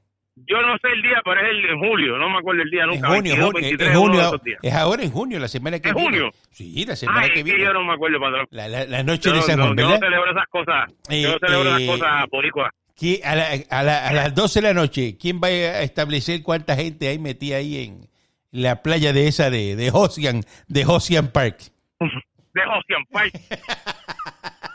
Yo 0.47 0.61
no 0.61 0.77
sé 0.77 0.89
el 0.93 1.01
día, 1.01 1.19
pero 1.25 1.41
es 1.41 1.47
el 1.49 1.65
en 1.65 1.79
julio, 1.79 2.17
no 2.17 2.29
me 2.29 2.37
acuerdo 2.37 2.61
el 2.61 2.69
día 2.69 2.83
En 2.83 2.89
nunca. 2.89 3.07
junio, 3.07 3.33
22, 3.33 3.45
junio, 3.51 3.61
23, 3.61 3.89
en 3.89 3.97
junio, 3.97 4.41
es 4.61 4.73
ahora 4.73 5.03
en 5.03 5.11
junio, 5.11 5.39
la 5.39 5.47
semana 5.47 5.79
que 5.79 5.89
¿En 5.89 5.95
viene. 5.95 6.09
junio? 6.19 6.31
Sí, 6.51 6.85
la 6.85 6.95
semana 6.95 7.21
Ay, 7.21 7.31
que 7.31 7.43
viene. 7.43 7.63
yo 7.63 7.73
no 7.73 7.83
me 7.83 7.93
acuerdo, 7.93 8.19
patrón. 8.19 8.47
La, 8.51 8.67
la- 8.67 8.85
la 8.85 9.01
noche 9.03 9.29
Yo 9.29 9.35
de 9.35 9.41
San 9.41 9.57
no, 9.57 9.65
Juan, 9.65 9.77
yo 9.77 9.83
no 9.83 9.89
¿verdad? 9.93 10.07
celebro 10.07 10.31
esas 10.31 10.47
cosas. 10.49 10.93
Eh, 11.09 11.21
yo 11.23 11.31
no 11.33 11.37
celebro 11.39 11.69
eh, 11.77 11.83
esas 11.83 11.95
cosas 11.97 12.25
boricuas. 12.31 12.71
¿Quién- 12.95 13.21
a, 13.23 13.31
a 13.75 14.07
a 14.09 14.13
las 14.13 14.35
12 14.35 14.61
de 14.61 14.67
la 14.67 14.73
noche, 14.75 15.17
¿quién 15.19 15.39
va 15.43 15.47
a 15.47 15.81
establecer 15.81 16.41
cuánta 16.43 16.75
gente 16.75 17.07
hay 17.07 17.17
metida 17.19 17.57
ahí 17.57 17.83
en 17.83 18.07
la 18.51 18.81
playa 18.81 19.13
de 19.13 19.27
esa 19.27 19.49
de, 19.49 19.75
de 19.75 19.89
Ocean, 19.93 20.41
de 20.67 20.85
Ocean 20.85 21.27
Park? 21.31 21.59
De 22.53 22.63
Ocean 22.63 23.05
Park. 23.11 23.33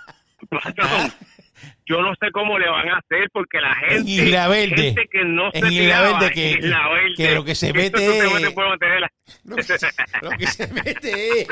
Patrón, 0.50 1.12
yo 1.86 2.00
no 2.02 2.12
sé 2.20 2.30
cómo 2.32 2.58
le 2.58 2.68
van 2.68 2.88
a 2.90 2.98
hacer 2.98 3.28
porque 3.32 3.60
la 3.60 3.74
gente. 3.74 3.96
En 3.96 4.08
Isla 4.08 4.48
Verde. 4.48 4.76
Gente 4.76 5.08
que 5.10 5.24
no 5.24 5.46
En 5.52 5.52
se 5.52 5.58
Isla 5.68 5.68
tiraba 5.82 6.20
Verde 6.20 6.30
que- 6.34 6.50
Isla 6.52 6.88
Verde, 6.88 7.14
que 7.16 7.34
lo 7.34 7.44
que 7.44 7.54
se 7.54 7.72
mete 7.72 8.18
es- 8.18 8.24
Lo 9.44 9.56
que, 9.56 9.62
se- 9.62 9.88
lo 10.20 10.30
que 10.30 10.46
se 10.46 10.66
mete 10.72 11.40
es... 11.40 11.48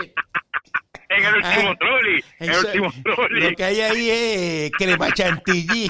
En 1.08 1.24
el 1.24 1.34
último 1.34 1.70
Ah, 1.70 1.76
trolley. 1.80 2.24
En 2.38 2.48
el 2.48 2.50
eso- 2.50 2.66
último 2.66 2.92
trolley. 3.02 3.50
lo 3.50 3.56
que 3.56 3.64
hay 3.64 3.80
ahí 3.80 4.10
es 4.10 4.70
crema 4.72 5.10
chantilly 5.12 5.88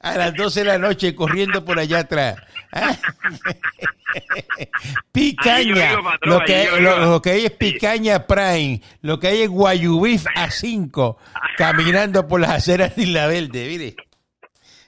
a 0.00 0.16
las 0.16 0.34
12 0.34 0.60
de 0.60 0.66
la 0.66 0.78
noche 0.78 1.14
corriendo 1.14 1.62
por 1.64 1.78
allá 1.78 1.98
atrás. 2.00 2.36
Picaña. 5.12 5.90
Digo, 5.90 6.04
patrón, 6.04 6.30
lo, 6.30 6.44
que 6.44 6.68
lo 6.80 7.22
que 7.22 7.30
hay 7.30 7.46
es 7.46 7.52
picaña 7.52 8.26
prime. 8.26 8.82
Lo 9.02 9.18
que 9.18 9.28
hay 9.28 9.42
es 9.42 9.48
guayubif 9.48 10.26
a 10.34 10.50
5 10.50 11.18
caminando 11.56 12.26
por 12.26 12.40
las 12.40 12.50
aceras 12.50 12.96
de 12.96 13.04
Isla 13.04 13.26
Verde. 13.26 13.68
Mire. 13.68 13.96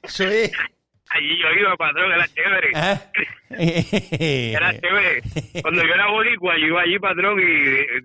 Eso 0.03 0.25
es. 0.25 0.51
Allí 1.13 1.39
yo 1.43 1.49
iba, 1.61 1.77
patrón, 1.77 2.13
era 2.13 2.27
chévere. 2.29 2.71
¿ah? 2.75 3.01
Era 3.59 4.73
chévere. 4.81 5.23
Cuando 5.63 5.83
yo 5.83 5.93
era 5.95 6.09
boricua, 6.09 6.55
yo 6.59 6.67
iba 6.69 6.83
allí, 6.83 6.99
patrón, 6.99 7.41
y 7.41 7.45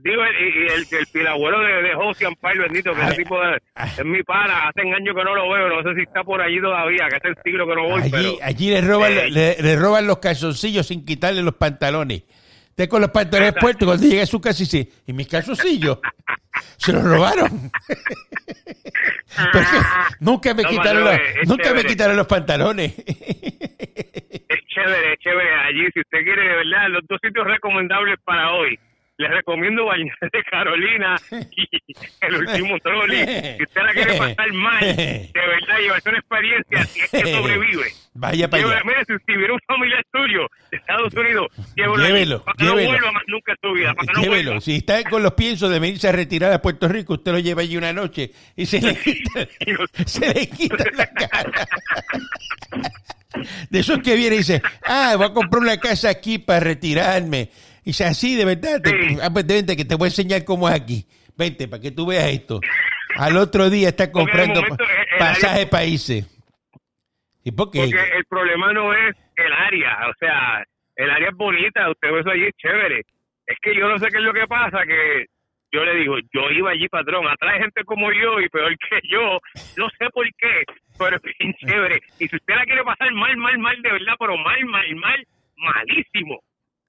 digo, 0.09 0.23
y, 0.25 0.43
y 0.43 0.67
el, 0.73 0.87
el 0.99 1.07
pilabuelo 1.13 1.59
de, 1.59 1.83
de 1.83 1.93
José 1.93 2.25
Amparo, 2.25 2.63
bendito, 2.63 2.93
que 2.93 3.01
ese 3.03 3.15
tipo 3.23 3.39
de, 3.39 3.57
es 3.97 4.05
mi 4.05 4.23
pana, 4.23 4.69
hace 4.69 4.81
años 4.81 5.15
que 5.15 5.23
no 5.23 5.35
lo 5.35 5.49
veo, 5.49 5.69
no 5.69 5.83
sé 5.83 5.95
si 5.95 6.01
está 6.01 6.23
por 6.23 6.41
allí 6.41 6.59
todavía, 6.59 7.07
que 7.09 7.15
hace 7.17 7.27
el 7.27 7.37
siglo 7.43 7.67
que 7.67 7.75
no 7.75 7.83
voy, 7.83 8.01
Allí, 8.01 8.11
pero... 8.11 8.33
allí 8.41 8.69
le, 8.71 8.81
roban, 8.81 9.11
Eh, 9.13 9.29
le, 9.29 9.55
le 9.61 9.75
roban 9.75 10.07
los 10.07 10.17
calzoncillos 10.17 10.87
sin 10.87 11.05
quitarle 11.05 11.43
los 11.43 11.55
pantalones. 11.55 12.23
Usted 12.77 12.89
con 12.89 12.99
los 12.99 13.09
pantalones 13.09 13.53
puestos, 13.57 13.87
cuando 13.87 14.05
llega 14.05 14.23
a 14.23 14.25
su 14.25 14.41
casa 14.41 14.59
dice, 14.59 14.89
¿y 15.07 15.13
mis 15.13 15.29
calzoncillos? 15.29 15.97
Se 16.77 16.91
los 16.91 17.03
robaron. 17.05 17.71
Porque 19.53 19.67
nunca 20.19 20.53
me 20.53 20.63
No, 20.63 20.69
quitaron, 20.69 21.03
los- 21.05 21.19
nunca 21.47 21.73
me 21.73 21.85
quitaron 21.85 22.17
los 22.17 22.27
pantalones. 22.27 22.93
Es 22.97 24.59
chévere, 24.67 25.13
es 25.13 25.19
chévere. 25.19 25.55
Allí, 25.55 25.87
si 25.93 26.01
usted 26.01 26.19
quiere, 26.23 26.41
de 26.41 26.55
verdad, 26.57 26.89
los 26.89 27.01
dos 27.07 27.17
sitios 27.23 27.47
recomendables 27.47 28.17
para 28.25 28.51
hoy. 28.51 28.77
Les 29.17 29.31
recomiendo 29.31 29.85
Bañar 29.85 30.17
de 30.19 30.43
Carolina 30.43 31.15
y 31.31 31.67
el 32.21 32.35
último 32.35 32.77
trolley. 32.79 33.25
Si 33.57 33.63
usted 33.63 33.81
la 33.81 33.93
quiere 33.93 34.17
pasar 34.17 34.51
mal, 34.51 34.79
de 34.81 35.31
verdad, 35.33 35.79
llevarse 35.79 36.09
una 36.09 36.19
experiencia, 36.19 36.83
si 36.85 36.99
es 36.99 37.09
que 37.09 37.33
sobrevive. 37.33 37.85
Vaya 38.13 38.49
para 38.49 38.63
allá. 38.63 38.81
mire, 38.85 39.05
si, 39.05 39.33
viene 39.33 39.53
un 39.53 39.59
familiar 39.67 40.03
tuyo 40.11 40.47
de 40.69 40.77
Estados 40.77 41.13
Unidos, 41.13 41.47
llévelo, 41.75 42.03
Llévelo, 42.03 42.43
para 42.43 42.55
que 42.57 42.63
llévelo. 42.65 42.83
no 42.83 42.89
vuelva 42.89 43.11
más 43.11 43.23
nunca 43.27 43.51
en 43.53 43.57
su 43.61 43.73
vida. 43.73 43.93
Para 43.93 44.13
que 44.13 44.21
Llévelo. 44.21 44.61
Si 44.61 44.75
está 44.75 45.03
con 45.03 45.23
los 45.23 45.33
piensos 45.33 45.69
de 45.69 45.79
venirse 45.79 46.09
a 46.09 46.11
retirar 46.11 46.51
a 46.51 46.61
Puerto 46.61 46.87
Rico, 46.89 47.13
usted 47.13 47.31
lo 47.31 47.39
lleva 47.39 47.61
allí 47.61 47.77
una 47.77 47.93
noche 47.93 48.31
y 48.55 48.65
se 48.65 48.81
le 48.81 48.95
quita, 48.95 49.47
se 50.05 50.33
le 50.33 50.49
quita 50.49 50.83
la 50.93 51.07
cara. 51.07 51.67
De 53.69 53.79
esos 53.79 53.99
que 53.99 54.15
viene 54.15 54.35
y 54.35 54.39
dice, 54.39 54.61
ah, 54.85 55.13
voy 55.17 55.25
a 55.25 55.33
comprar 55.33 55.61
una 55.61 55.77
casa 55.77 56.09
aquí 56.09 56.37
para 56.37 56.61
retirarme. 56.61 57.49
Y 57.85 57.91
dice, 57.91 58.03
así, 58.05 58.35
de 58.35 58.43
verdad, 58.45 58.81
te- 58.81 58.89
Sí. 58.89 59.17
ah, 59.21 59.29
pues 59.31 59.45
vente, 59.47 59.77
que 59.77 59.85
te 59.85 59.95
voy 59.95 60.07
a 60.07 60.09
enseñar 60.09 60.43
cómo 60.43 60.67
es 60.67 60.75
aquí. 60.75 61.05
Vente, 61.37 61.67
para 61.67 61.81
que 61.81 61.91
tú 61.91 62.05
veas 62.07 62.25
esto. 62.29 62.59
Al 63.15 63.37
otro 63.37 63.69
día 63.69 63.89
está 63.89 64.11
comprando 64.11 64.61
momento 64.61 64.83
pa- 64.83 64.91
el- 64.91 64.99
el 65.13 65.17
pasaje 65.19 65.53
área- 65.61 65.69
países. 65.69 66.25
¿Y 67.43 67.51
por 67.51 67.69
qué? 67.71 67.79
Porque 67.85 68.17
el 68.17 68.25
problema 68.25 68.73
no 68.73 68.91
es 68.93 69.15
el 69.37 69.53
área, 69.53 70.09
o 70.09 70.13
sea, 70.19 70.63
el 70.95 71.09
área 71.11 71.29
es 71.29 71.35
bonita, 71.35 71.89
usted 71.91 72.11
ve 72.11 72.19
eso 72.21 72.29
allí 72.31 72.49
chévere. 72.57 73.01
Es 73.45 73.57
que 73.61 73.75
yo 73.75 73.87
no 73.87 73.99
sé 73.99 74.07
qué 74.09 74.17
es 74.17 74.23
lo 74.23 74.33
que 74.33 74.47
pasa, 74.47 74.79
que 74.87 75.25
yo 75.71 75.85
le 75.85 75.93
digo, 75.95 76.15
yo 76.33 76.49
iba 76.51 76.71
allí, 76.71 76.87
patrón, 76.89 77.27
atrás 77.27 77.53
hay 77.53 77.61
gente 77.61 77.83
como 77.83 78.11
yo 78.11 78.39
y 78.41 78.49
peor 78.49 78.73
que 78.89 78.99
yo, 79.11 79.39
no 79.77 79.87
sé 79.99 80.09
por 80.11 80.25
qué, 80.39 80.63
pero 80.97 81.17
es 81.17 81.21
bien 81.39 81.53
chévere. 81.59 81.99
Y 82.19 82.27
si 82.27 82.35
usted 82.35 82.55
la 82.55 82.65
quiere 82.65 82.83
pasar 82.83 83.11
mal, 83.13 83.37
mal, 83.37 83.59
mal, 83.59 83.79
de 83.81 83.91
verdad, 83.91 84.13
pero 84.17 84.35
mal, 84.37 84.65
mal, 84.65 84.95
mal, 84.95 85.23
malísimo, 85.57 86.39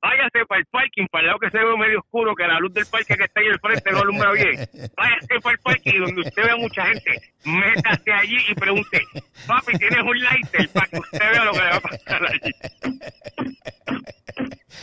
váyase 0.06 0.46
para 0.46 0.60
el 0.60 0.66
parking, 0.66 1.06
para 1.10 1.22
el 1.22 1.26
lado 1.28 1.38
que 1.40 1.50
se 1.50 1.58
ve 1.58 1.76
medio 1.76 1.98
oscuro, 1.98 2.34
que 2.34 2.46
la 2.46 2.58
luz 2.60 2.72
del 2.72 2.86
parque 2.86 3.16
que 3.16 3.24
está 3.24 3.40
ahí 3.40 3.48
al 3.48 3.60
frente 3.60 3.90
no 3.90 3.98
alumbra 4.00 4.32
bien. 4.32 4.54
Váyase 4.96 5.40
para 5.42 5.54
el 5.54 5.60
parking 5.60 6.00
donde 6.00 6.20
usted 6.22 6.42
vea 6.42 6.56
mucha 6.56 6.86
gente, 6.86 7.10
métase 7.44 8.12
allí 8.12 8.36
y 8.48 8.54
pregunte, 8.54 9.02
papi, 9.46 9.78
¿tienes 9.78 10.00
un 10.00 10.20
lighter? 10.20 10.68
Para 10.70 10.86
que 10.86 10.98
usted 10.98 11.30
vea 11.32 11.44
lo 11.44 11.52
que 11.52 11.58
le 11.58 11.70
va 11.70 11.76
a 11.76 11.80
pasar 11.80 12.22
allí. 12.26 12.52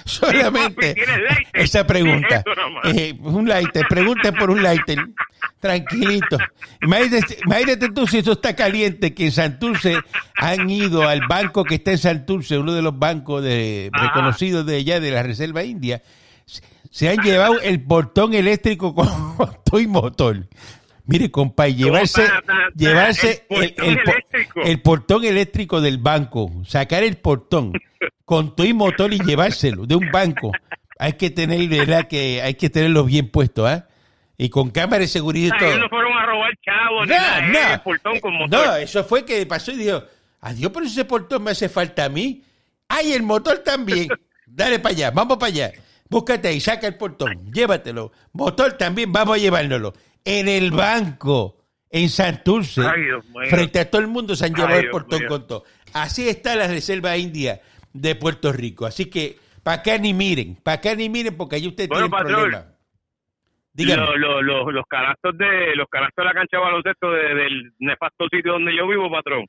Solamente 0.06 0.60
papi, 0.60 0.94
¿tienes 0.94 1.22
lighter? 1.22 1.62
esa 1.62 1.88
pregunta. 1.88 2.44
Eh, 2.84 3.14
un 3.20 3.48
lighter, 3.48 3.86
pregunte 3.88 4.34
por 4.34 4.50
un 4.50 4.62
lighter. 4.62 4.98
Tranquilito. 5.64 6.38
Imagínate, 6.82 7.38
imagínate 7.46 7.90
tú 7.94 8.06
si 8.06 8.18
eso 8.18 8.34
está 8.34 8.54
caliente, 8.54 9.14
que 9.14 9.26
en 9.28 9.32
Santurce 9.32 9.96
han 10.36 10.70
ido 10.70 11.08
al 11.08 11.22
banco 11.28 11.64
que 11.64 11.76
está 11.76 11.92
en 11.92 11.98
Santurce, 12.00 12.58
uno 12.58 12.74
de 12.74 12.82
los 12.82 13.00
bancos 13.00 13.42
de, 13.42 13.90
reconocidos 13.94 14.66
de 14.66 14.76
allá 14.76 15.00
de 15.00 15.10
la 15.12 15.24
Reserva 15.24 15.64
India, 15.64 16.02
se- 16.92 17.08
han 17.10 17.18
llevado 17.24 17.62
el 17.62 17.82
portón 17.82 18.34
eléctrico 18.34 18.94
con 18.94 19.08
todo 19.66 19.80
y 19.80 19.88
motor. 19.88 20.48
Mire, 21.06 21.32
compa, 21.32 21.68
llevarse, 21.70 22.28
llevarse 22.76 23.46
el 23.50 23.64
el, 23.64 23.74
portón 23.74 23.88
el 23.90 24.04
po- 24.04 24.12
eléctrico. 24.12 24.62
el 24.66 24.82
portón 24.82 25.24
eléctrico 25.26 25.82
del 25.82 25.98
banco, 25.98 26.52
sacar 26.68 27.04
el 27.04 27.16
portón 27.18 27.72
con 28.26 28.54
todo 28.56 28.68
y 28.68 28.74
motor 28.74 29.14
y 29.14 29.20
llevárselo 29.20 29.86
de 29.86 29.96
un 29.96 30.12
banco. 30.12 30.52
Hay 31.00 31.14
que 31.14 31.30
tener, 31.30 31.66
¿verdad? 31.70 32.08
Que 32.10 32.42
hay 32.42 32.54
que 32.56 32.70
tenerlo 32.70 33.04
bien 33.06 33.30
puesto, 33.30 33.66
¿ah? 33.66 33.88
Y 34.38 34.50
con 34.50 34.72
cámara 34.72 35.00
de 35.02 35.08
seguridad 35.08 35.56
sea, 35.60 35.68
ellos 35.70 35.80
no 35.82 35.90
fueron 35.90 36.14
a 36.14 36.26
robar 36.26 36.52
chavos, 36.64 37.08
ni 37.08 37.14
No, 37.14 37.20
nada, 37.22 37.42
no. 37.42 37.74
el 37.74 37.82
portón 37.82 38.20
con 38.20 38.34
motor. 38.34 38.66
No, 38.68 38.76
eso 38.78 39.04
fue 39.04 39.24
que 39.26 39.46
pasó 39.46 39.72
y 39.72 39.78
dijo, 39.78 40.04
adiós, 40.42 40.72
pero 40.74 40.86
ese 40.86 41.06
portón 41.06 41.44
me 41.44 41.52
hace 41.52 41.70
falta 41.70 42.06
a 42.06 42.10
mí. 42.10 42.44
Ay, 42.88 43.14
el 43.14 43.24
motor 43.24 43.60
también. 43.60 44.08
Dale 44.48 44.80
para 44.80 44.94
allá, 44.96 45.12
vamos 45.12 45.38
para 45.38 45.48
allá. 45.52 45.72
Búscate 46.10 46.48
ahí, 46.48 46.60
saca 46.60 46.88
el 46.88 46.96
portón, 46.96 47.52
llévatelo. 47.52 48.12
Motor 48.34 48.74
también, 48.74 49.12
vamos 49.12 49.36
a 49.36 49.40
llevárnoslo. 49.40 49.94
En 50.26 50.48
el 50.48 50.72
banco, 50.72 51.58
en 51.90 52.10
Santurce, 52.10 52.82
Ay, 52.82 53.04
Dios 53.04 53.26
frente 53.50 53.80
a 53.80 53.90
todo 53.90 54.02
el 54.02 54.08
mundo 54.08 54.36
se 54.36 54.46
han 54.46 54.54
llevado 54.54 54.74
Ay, 54.74 54.80
el 54.80 54.82
Dios 54.86 54.92
portón 54.92 55.20
mío. 55.20 55.30
con 55.30 55.48
todo. 55.48 55.64
Así 55.94 56.28
está 56.28 56.56
la 56.56 56.68
Reserva 56.68 57.16
India 57.18 57.62
de 57.94 58.16
Puerto 58.16 58.52
Rico. 58.52 58.86
Así 58.86 59.06
que, 59.06 59.38
para 59.64 59.82
acá 59.82 59.98
ni 59.98 60.14
miren, 60.14 60.56
para 60.62 60.76
acá 60.78 60.96
ni 60.96 61.08
miren, 61.10 61.36
porque 61.38 61.56
ahí 61.58 61.68
usted 61.68 61.88
Bueno, 61.88 62.08
tiene 62.10 62.24
patrón, 62.24 62.42
problema. 62.42 62.66
Dígame. 63.74 64.06
Lo- 64.06 64.18
lo- 64.18 64.42
lo- 64.42 64.72
los 64.72 64.86
canastos 64.88 65.36
de 65.38 65.76
los 65.76 65.88
canastos 65.90 66.24
de 66.24 66.28
la 66.30 66.34
cancha 66.34 66.58
de 66.58 66.64
baloncesto 66.64 67.12
de- 67.12 67.34
del 67.36 67.72
nefasto 67.80 68.28
sitio 68.32 68.54
donde 68.54 68.76
yo 68.76 68.88
vivo, 68.88 69.10
patrón. 69.10 69.46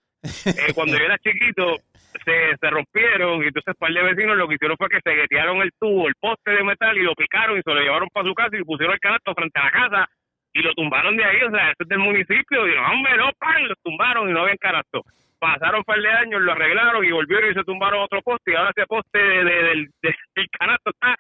Eh, 0.46 0.72
cuando 0.74 0.96
yo 0.96 1.04
era 1.04 1.18
chiquito 1.18 1.76
se, 2.24 2.56
se 2.58 2.70
rompieron 2.70 3.42
y 3.42 3.48
entonces 3.48 3.74
par 3.78 3.92
de 3.92 4.02
vecinos 4.02 4.36
lo 4.36 4.48
que 4.48 4.54
hicieron 4.54 4.76
fue 4.78 4.88
que 4.88 5.00
se 5.04 5.14
guetearon 5.14 5.60
el 5.60 5.70
tubo, 5.78 6.08
el 6.08 6.14
poste 6.18 6.52
de 6.52 6.64
metal 6.64 6.96
y 6.96 7.02
lo 7.02 7.14
picaron 7.14 7.58
y 7.58 7.62
se 7.62 7.74
lo 7.74 7.80
llevaron 7.80 8.08
para 8.12 8.26
su 8.26 8.34
casa 8.34 8.56
y 8.56 8.64
pusieron 8.64 8.94
el 8.94 9.00
canasto 9.00 9.34
frente 9.34 9.60
a 9.60 9.64
la 9.64 9.70
casa 9.70 10.08
y 10.54 10.62
lo 10.62 10.72
tumbaron 10.72 11.16
de 11.16 11.24
ahí, 11.24 11.42
o 11.42 11.50
sea, 11.50 11.66
eso 11.72 11.82
es 11.82 11.88
del 11.88 11.98
municipio 11.98 12.66
y 12.68 12.74
no, 12.76 12.86
hombre, 12.92 13.12
pan, 13.38 13.68
lo 13.68 13.74
tumbaron 13.82 14.30
y 14.30 14.32
no 14.32 14.40
habían 14.42 14.56
canasto. 14.56 15.02
Pasaron 15.38 15.78
un 15.80 15.84
par 15.84 16.00
de 16.00 16.08
años, 16.08 16.40
lo 16.40 16.52
arreglaron 16.52 17.04
y 17.04 17.10
volvieron 17.10 17.50
y 17.50 17.54
se 17.54 17.64
tumbaron 17.64 18.00
otro 18.00 18.22
poste 18.22 18.52
y 18.52 18.54
ahora 18.54 18.70
ese 18.74 18.86
poste 18.86 19.18
de- 19.18 19.44
de- 19.44 19.62
del, 19.64 19.88
de- 20.00 20.14
del 20.36 20.48
canasto 20.58 20.90
está 20.90 21.14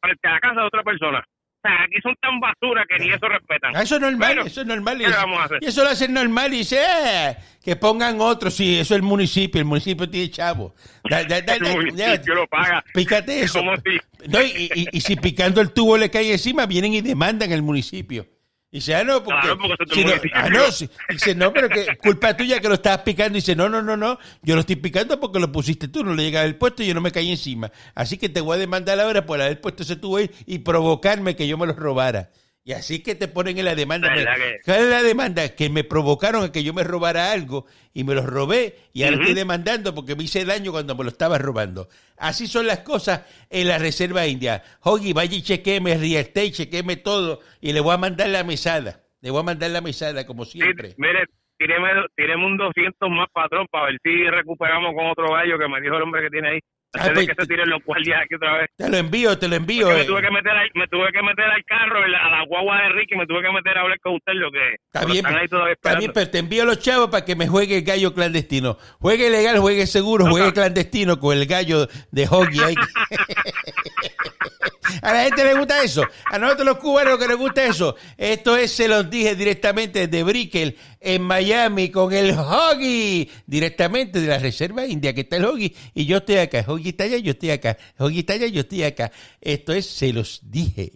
frente 0.00 0.26
a 0.28 0.32
la 0.32 0.40
casa 0.40 0.60
de 0.62 0.66
otra 0.66 0.82
persona. 0.82 1.22
O 1.58 1.68
sea, 1.68 1.82
aquí 1.82 1.96
son 2.02 2.14
tan 2.22 2.38
basura 2.38 2.84
que 2.88 3.02
ni 3.04 3.10
eso 3.10 3.26
respetan. 3.28 3.74
Ah, 3.74 3.82
eso 3.82 3.96
es 3.96 4.00
normal, 4.00 4.28
Bueno, 4.36 4.42
eso 4.46 4.60
es 4.60 4.66
normal. 4.68 4.98
¿qué 4.98 5.08
le 5.08 5.14
vamos 5.16 5.40
a 5.40 5.44
hacer? 5.44 5.58
Y 5.60 5.66
eso 5.66 5.82
lo 5.82 5.90
hacen 5.90 6.12
normal 6.14 6.54
y 6.54 6.58
dice, 6.58 6.78
eh, 6.80 7.36
que 7.62 7.74
pongan 7.74 8.20
otro. 8.20 8.48
Sí, 8.50 8.78
eso 8.78 8.94
es 8.94 8.98
el 8.98 9.02
municipio, 9.02 9.58
el 9.60 9.64
municipio 9.64 10.08
tiene 10.08 10.30
chavo. 10.30 10.74
Da- 11.10 11.24
da- 11.24 11.40
da- 11.42 11.54
El 11.56 11.62
municipio 11.76 12.34
lo 12.36 12.46
paga. 12.46 12.84
Pícate 12.94 13.40
Es 13.40 13.44
eso. 13.50 13.60
si- 13.84 14.28
No, 14.30 14.40
y, 14.40 14.70
y- 14.74 14.86
y 14.92 15.00
si 15.00 15.16
picando 15.16 15.60
el 15.60 15.72
tubo 15.72 15.96
le 15.98 16.10
cae 16.10 16.30
encima, 16.30 16.64
vienen 16.66 16.94
y 16.94 17.00
demandan 17.00 17.52
al 17.52 17.62
municipio. 17.62 18.26
Y 18.70 18.78
dice, 18.78 18.94
ah, 18.94 19.02
no, 19.02 19.24
porque... 19.24 19.40
Claro, 19.48 19.56
si 19.94 20.04
no, 20.04 20.12
ah, 20.34 20.50
no, 20.50 20.72
si- 20.72 20.90
dice, 21.08 21.34
no, 21.34 21.52
pero 21.54 21.70
que 21.70 21.86
culpa 21.96 22.36
tuya 22.36 22.60
que 22.60 22.68
lo 22.68 22.74
estabas 22.74 23.00
picando. 23.00 23.38
Y 23.38 23.40
dice, 23.40 23.56
no, 23.56 23.68
no, 23.68 23.80
no, 23.80 23.96
no, 23.96 24.18
yo 24.42 24.54
lo 24.56 24.60
estoy 24.60 24.76
picando 24.76 25.18
porque 25.18 25.40
lo 25.40 25.50
pusiste 25.50 25.88
tú, 25.88 26.04
no 26.04 26.14
le 26.14 26.22
llegaba 26.24 26.44
el 26.44 26.56
puesto 26.56 26.82
y 26.82 26.86
yo 26.88 26.94
no 26.94 27.00
me 27.00 27.10
caí 27.10 27.30
encima. 27.30 27.72
Así 27.94 28.18
que 28.18 28.28
te 28.28 28.42
voy 28.42 28.56
a 28.56 28.60
demandar 28.60 29.00
ahora 29.00 29.24
por 29.24 29.40
haber 29.40 29.60
puesto 29.62 29.82
ese 29.84 29.96
tubo 29.96 30.18
ahí 30.18 30.30
y 30.44 30.58
provocarme 30.58 31.34
que 31.34 31.48
yo 31.48 31.56
me 31.56 31.66
lo 31.66 31.72
robara. 31.72 32.30
Y 32.64 32.72
así 32.72 33.02
que 33.02 33.14
te 33.14 33.28
ponen 33.28 33.56
en 33.58 33.64
la 33.64 33.74
demanda. 33.74 34.08
¿Verdad 34.14 34.36
Me- 34.36 34.44
que? 34.44 34.56
¿Cuál 34.64 34.80
es 34.80 34.88
la 34.90 35.02
demanda? 35.02 35.48
Que 35.56 35.70
me 35.70 35.84
provocaron 35.84 36.44
a 36.44 36.52
que 36.52 36.62
yo 36.62 36.74
me 36.74 36.84
robara 36.84 37.32
algo 37.32 37.64
y 37.94 38.04
me 38.04 38.14
lo 38.14 38.26
robé 38.26 38.76
y 38.92 39.04
ahora 39.04 39.16
estoy 39.16 39.32
demandando 39.34 39.94
porque 39.94 40.14
me 40.14 40.24
hice 40.24 40.44
daño 40.44 40.70
cuando 40.72 40.94
me 40.94 41.02
lo 41.04 41.08
estaba 41.10 41.38
robando. 41.38 41.88
Así 42.18 42.46
son 42.46 42.66
las 42.66 42.80
cosas 42.80 43.22
en 43.48 43.68
la 43.68 43.78
Reserva 43.78 44.26
India. 44.26 44.62
Hoggy, 44.82 45.14
vaya 45.14 45.34
y 45.36 45.40
chequeme 45.42 45.96
real 45.96 46.20
estate, 46.26 46.52
chequeme 46.52 46.96
todo 46.96 47.40
y 47.62 47.72
le 47.72 47.80
voy 47.80 47.94
a 47.94 47.98
mandar 47.98 48.28
la 48.28 48.44
mesada. 48.44 49.00
Le 49.22 49.30
voy 49.30 49.40
a 49.40 49.44
mandar 49.44 49.70
la 49.70 49.80
mesada 49.80 50.26
como 50.26 50.44
siempre. 50.44 50.90
Sí, 50.90 50.94
mire, 50.98 51.24
tíreme, 51.58 51.88
tíreme 52.16 52.44
un 52.46 52.56
200 52.58 53.08
más, 53.10 53.28
patrón, 53.32 53.66
para 53.70 53.86
ver 53.86 53.98
si 54.04 54.10
recuperamos 54.30 54.94
con 54.94 55.06
otro 55.06 55.32
gallo 55.32 55.58
que 55.58 55.68
me 55.68 55.80
dijo 55.80 55.96
el 55.96 56.02
hombre 56.02 56.22
que 56.22 56.30
tiene 56.30 56.48
ahí. 56.50 56.58
Ah, 56.94 57.10
pues, 57.12 57.26
de 57.26 57.34
que 57.34 57.42
se 57.42 57.46
tiren 57.46 57.68
los 57.68 57.84
guardias 57.84 58.22
aquí 58.24 58.34
otra 58.34 58.58
vez. 58.58 58.70
Te 58.76 58.88
lo 58.88 58.96
envío, 58.96 59.38
te 59.38 59.46
lo 59.46 59.56
envío. 59.56 59.86
Porque 59.86 59.98
me 59.98 60.02
eh. 60.04 60.06
tuve 60.06 60.22
que 60.22 60.30
meter 60.30 60.52
ahí- 60.52 60.70
me 60.74 60.86
tuve 60.88 61.12
que 61.12 61.22
meter 61.22 61.44
al 61.44 61.64
carro, 61.66 61.98
a 62.02 62.08
la 62.30 62.44
guagua 62.46 62.82
de 62.82 62.88
Ricky, 62.90 63.14
me 63.16 63.26
tuve 63.26 63.42
que 63.42 63.52
meter 63.52 63.76
a 63.76 63.80
hablar 63.82 64.00
con 64.00 64.14
usted 64.14 64.32
lo 64.34 64.50
que 64.50 64.74
Está 64.92 65.04
bien, 65.04 65.18
están 65.18 65.36
ahí 65.36 65.48
todavía 65.48 65.72
está 65.74 65.90
bien, 65.90 66.10
esperando. 66.10 66.14
pero 66.14 66.30
te 66.30 66.38
envío 66.38 66.62
a 66.62 66.66
los 66.66 66.78
chavos 66.80 67.10
para 67.10 67.24
que 67.26 67.36
me 67.36 67.46
juegue 67.46 67.78
el 67.78 67.84
gallo 67.84 68.14
clandestino. 68.14 68.78
Juegue 69.00 69.28
legal, 69.28 69.58
juegue 69.58 69.86
seguro, 69.86 70.26
juegue 70.30 70.52
clandestino 70.54 71.20
con 71.20 71.36
el 71.36 71.46
gallo 71.46 71.86
de 72.10 72.26
ahí. 72.64 72.74
A 75.02 75.12
la 75.12 75.24
gente 75.24 75.44
le 75.44 75.54
gusta 75.54 75.82
eso. 75.82 76.02
A 76.26 76.38
nosotros 76.38 76.66
los 76.66 76.78
cubanos 76.78 77.18
que 77.18 77.28
nos 77.28 77.36
gusta 77.36 77.64
eso. 77.64 77.96
Esto 78.16 78.56
es, 78.56 78.72
se 78.72 78.88
los 78.88 79.08
dije 79.10 79.34
directamente 79.34 80.06
desde 80.06 80.22
Brickell, 80.24 80.76
en 81.00 81.22
Miami, 81.22 81.90
con 81.90 82.12
el 82.12 82.30
Hoggy. 82.30 83.30
Directamente 83.46 84.20
de 84.20 84.28
la 84.28 84.38
Reserva 84.38 84.86
India, 84.86 85.14
que 85.14 85.22
está 85.22 85.36
el 85.36 85.44
Hoggy. 85.44 85.74
Y 85.94 86.06
yo 86.06 86.18
estoy 86.18 86.36
acá. 86.36 86.64
Hoggy 86.66 86.90
está 86.90 87.04
allá, 87.04 87.18
yo 87.18 87.32
estoy 87.32 87.50
acá. 87.50 87.76
Hoggy 87.98 88.20
está 88.20 88.32
allá, 88.34 88.46
yo 88.46 88.60
estoy 88.60 88.82
acá. 88.82 89.12
Esto 89.40 89.72
es, 89.72 89.86
se 89.86 90.12
los 90.12 90.40
dije. 90.42 90.92